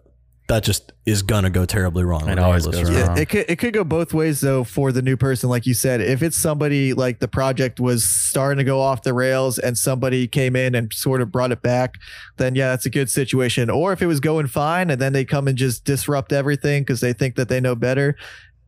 [0.48, 2.28] that just is gonna go terribly wrong.
[2.28, 3.06] It always goes right?
[3.06, 3.18] wrong.
[3.18, 6.00] It could it could go both ways though for the new person, like you said.
[6.00, 10.26] If it's somebody like the project was starting to go off the rails and somebody
[10.26, 11.94] came in and sort of brought it back,
[12.36, 13.70] then yeah, that's a good situation.
[13.70, 17.00] Or if it was going fine and then they come and just disrupt everything because
[17.00, 18.16] they think that they know better,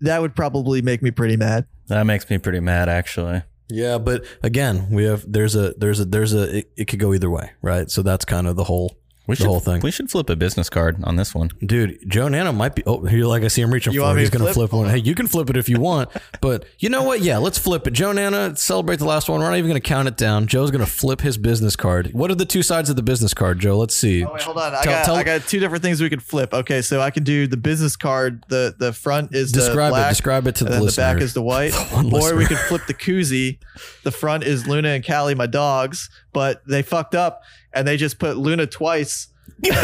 [0.00, 1.66] that would probably make me pretty mad.
[1.88, 3.42] That makes me pretty mad, actually.
[3.68, 7.14] Yeah, but again, we have there's a there's a there's a it, it could go
[7.14, 7.90] either way, right?
[7.90, 8.96] So that's kind of the whole
[9.26, 9.80] We the should, whole thing.
[9.80, 11.50] We should flip a business card on this one.
[11.64, 12.82] Dude, Joe Nanna might be.
[12.84, 14.20] Oh, here, like I see him reaching You for it.
[14.20, 14.70] He's going to flip?
[14.70, 14.90] flip one.
[14.90, 16.10] Hey, you can flip it if you want,
[16.42, 17.20] but you know what?
[17.22, 17.92] Yeah, let's flip it.
[17.92, 19.40] Joe Nanna, celebrate the last one.
[19.40, 20.46] We're not even going to count it down.
[20.46, 22.10] Joe's going to flip his business card.
[22.12, 23.78] What are the two sides of the business card, Joe?
[23.78, 24.24] Let's see.
[24.26, 24.74] Oh, wait, hold on.
[24.74, 26.52] I Tell- got tell- I got two different things we could flip.
[26.52, 28.44] Okay, so I can do the business card.
[28.48, 30.08] The the front is the Describe it.
[30.10, 31.08] Describe it to and the then listener.
[31.08, 31.72] the back is the white.
[31.92, 33.58] one or we could flip the koozie.
[34.02, 37.40] The front is Luna and Callie, my dogs, but they fucked up
[37.74, 39.28] and they just put Luna twice.
[39.62, 39.74] flip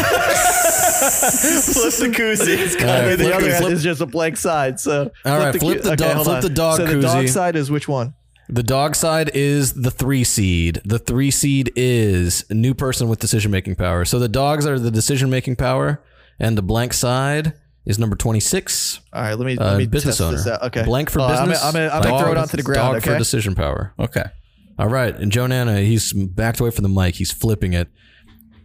[1.99, 2.81] the koozie.
[2.81, 4.79] All right, and the other flip- is just a blank side.
[4.79, 7.71] So All right, flip the dog- hold flip the dog So the dog side is
[7.71, 8.13] which one?
[8.49, 10.81] The dog side is the three seed.
[10.83, 14.03] The three seed is a new person with decision making power.
[14.03, 16.01] So the dogs are the decision making power,
[16.37, 17.53] and the blank side
[17.85, 18.99] is number 26.
[19.13, 20.61] All right, let me Uh, let me business test one this out.
[20.63, 21.63] Okay, Blank for Hold on, business.
[21.63, 22.95] I'm gonna, I'm gonna, I'm gonna throw it onto the ground.
[22.95, 23.93] Dog for decision power.
[23.97, 24.23] Okay.
[24.81, 27.15] All right, and Joe Nanna, he's backed away from the mic.
[27.15, 27.87] He's flipping it.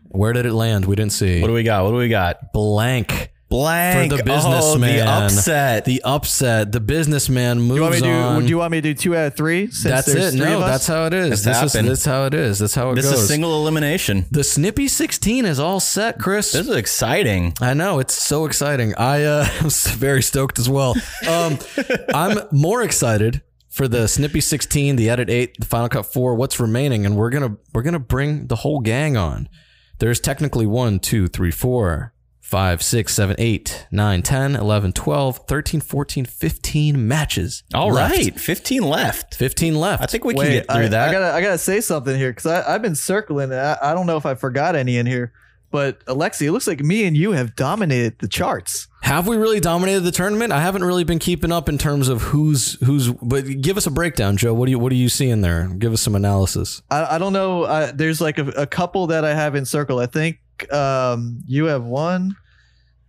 [0.08, 0.86] Where did it land?
[0.86, 1.42] We didn't see.
[1.42, 1.84] What do we got?
[1.84, 2.52] What do we got?
[2.54, 4.10] Blank Blank.
[4.10, 5.84] for the Oh, the upset.
[5.84, 6.72] The upset.
[6.72, 8.10] The businessman moves you want me to do?
[8.12, 8.42] on.
[8.42, 9.66] Do you want me to do two out of three?
[9.70, 10.30] Since that's it.
[10.32, 10.70] Three No, of us?
[10.70, 11.32] that's how it is.
[11.32, 11.88] It's this is happened.
[11.90, 12.58] that's how it is.
[12.58, 13.18] That's how it this goes.
[13.20, 14.24] is a single elimination.
[14.30, 16.52] the Snippy 16 is all set, Chris.
[16.52, 17.52] This is exciting.
[17.60, 18.94] I know it's so exciting.
[18.96, 20.96] I uh, am very stoked as well.
[21.28, 21.58] Um,
[22.14, 23.42] I'm more excited
[23.76, 26.34] for the Snippy 16, the Edit 8, the Final Cut 4.
[26.34, 29.50] What's remaining, and we're gonna we're gonna bring the whole gang on.
[29.98, 35.80] There's technically 1, 2, 3, 4, 5, 6, 7, 8, 9, 10, 11, 12, 13,
[35.82, 37.64] 14, 15 matches.
[37.74, 38.16] All left.
[38.16, 39.34] right, 15 left.
[39.34, 40.02] 15 left.
[40.02, 41.08] I think we can get through I, that.
[41.10, 43.52] I gotta, I gotta say something here because I've been circling.
[43.52, 45.34] I, I don't know if I forgot any in here,
[45.76, 48.88] but Alexei, it looks like me and you have dominated the charts.
[49.02, 50.50] Have we really dominated the tournament?
[50.50, 53.12] I haven't really been keeping up in terms of who's who's.
[53.12, 54.54] But give us a breakdown, Joe.
[54.54, 55.68] What do you what do you see in there?
[55.68, 56.80] Give us some analysis.
[56.90, 57.64] I, I don't know.
[57.64, 59.98] Uh, there's like a, a couple that I have in circle.
[59.98, 60.38] I think
[60.72, 62.36] um, you have one,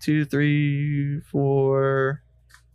[0.01, 2.21] two, three, four,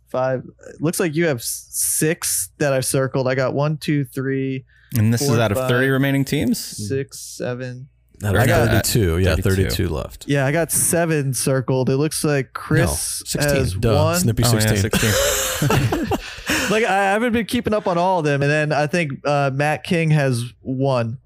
[0.07, 0.43] five.
[0.73, 3.27] It looks like you have six that I've circled.
[3.27, 4.65] I got one, two, three,
[4.97, 6.57] and this is out of 30 remaining teams.
[6.59, 7.89] six, seven.
[8.23, 9.17] Out I got- 32.
[9.19, 9.63] Yeah, 32.
[9.69, 10.25] 32 left.
[10.27, 11.89] Yeah, I got seven circled.
[11.89, 13.55] It looks like Chris no, 16.
[13.55, 13.95] has Duh.
[13.95, 14.19] one.
[14.19, 14.73] Snippy Oh, 16.
[14.75, 16.07] yeah, 16.
[16.71, 19.51] like I haven't been keeping up on all of them, and then I think uh,
[19.53, 21.17] Matt King has one.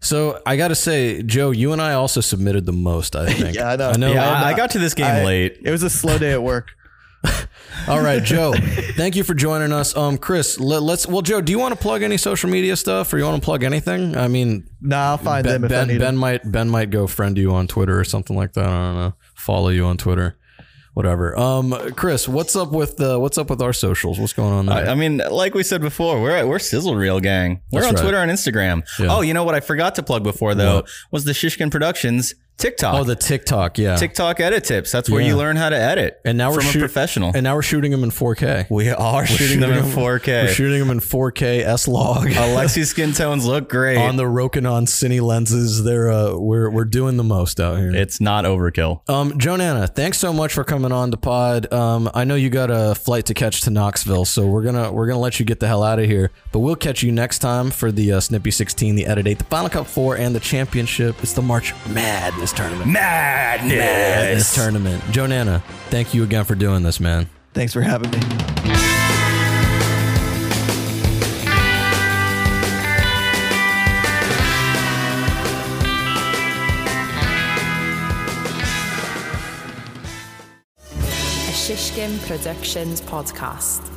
[0.00, 3.54] So I got to say, Joe, you and I also submitted the most, I think.
[3.56, 3.90] Yeah, I know.
[3.90, 4.12] I know.
[4.12, 5.58] yeah, I, I got to this game I- late.
[5.64, 6.68] It was a slow day at work.
[7.88, 8.52] All right, Joe.
[8.96, 9.96] thank you for joining us.
[9.96, 13.12] Um, Chris, let, us Well, Joe, do you want to plug any social media stuff,
[13.12, 14.16] or you want to plug anything?
[14.16, 16.16] I mean, Nah, I'll find Ben, them if I ben, need ben them.
[16.16, 18.64] might Ben might go friend you on Twitter or something like that.
[18.66, 19.14] I don't know.
[19.34, 20.36] Follow you on Twitter,
[20.94, 21.36] whatever.
[21.38, 24.18] Um, Chris, what's up with uh, what's up with our socials?
[24.20, 24.76] What's going on there?
[24.88, 27.62] I, I mean, like we said before, we're we're Sizzle Reel Gang.
[27.72, 28.02] We're That's on right.
[28.02, 28.82] Twitter and Instagram.
[28.98, 29.08] Yeah.
[29.16, 30.90] Oh, you know what I forgot to plug before though What?
[31.10, 32.94] was the Shishkin Productions TikTok.
[32.94, 33.96] oh, the TikTok, yeah.
[33.96, 34.90] TikTok edit tips.
[34.92, 35.28] That's where Yeah.
[35.28, 36.20] you learn how to edit.
[36.24, 37.30] and now we're from shoot- a professional.
[37.34, 38.66] And now we're shooting them in 4K.
[38.68, 40.42] we are shooting, them in 4K.
[40.46, 42.26] We're shooting them in 4K S log.
[42.32, 43.96] Alexei's skin tones look great.
[43.96, 45.84] on the Rokinon Cine lenses.
[45.84, 47.94] They're uh, we're we're doing the most out here.
[47.94, 49.08] it's not overkill.
[49.08, 49.56] Um, Joe
[49.86, 51.72] thanks so much for coming on the pod.
[51.72, 55.06] Um, I know you got a flight to catch to Knoxville, so we're gonna we're
[55.06, 56.30] gonna let you get the hell out of here.
[56.52, 59.44] But we'll catch you next time for the uh, Snippy 16, the Edit 8, the
[59.44, 61.16] Final Cut 4, and the championship.
[61.22, 62.90] It's the March Madness tournament.
[62.90, 64.54] Madness Madness.
[64.54, 65.02] tournament.
[65.10, 67.28] Joe Nanna, thank you again for doing this, man.
[67.54, 68.18] Thanks for having me.
[81.68, 83.87] Shishkin Productions podcast.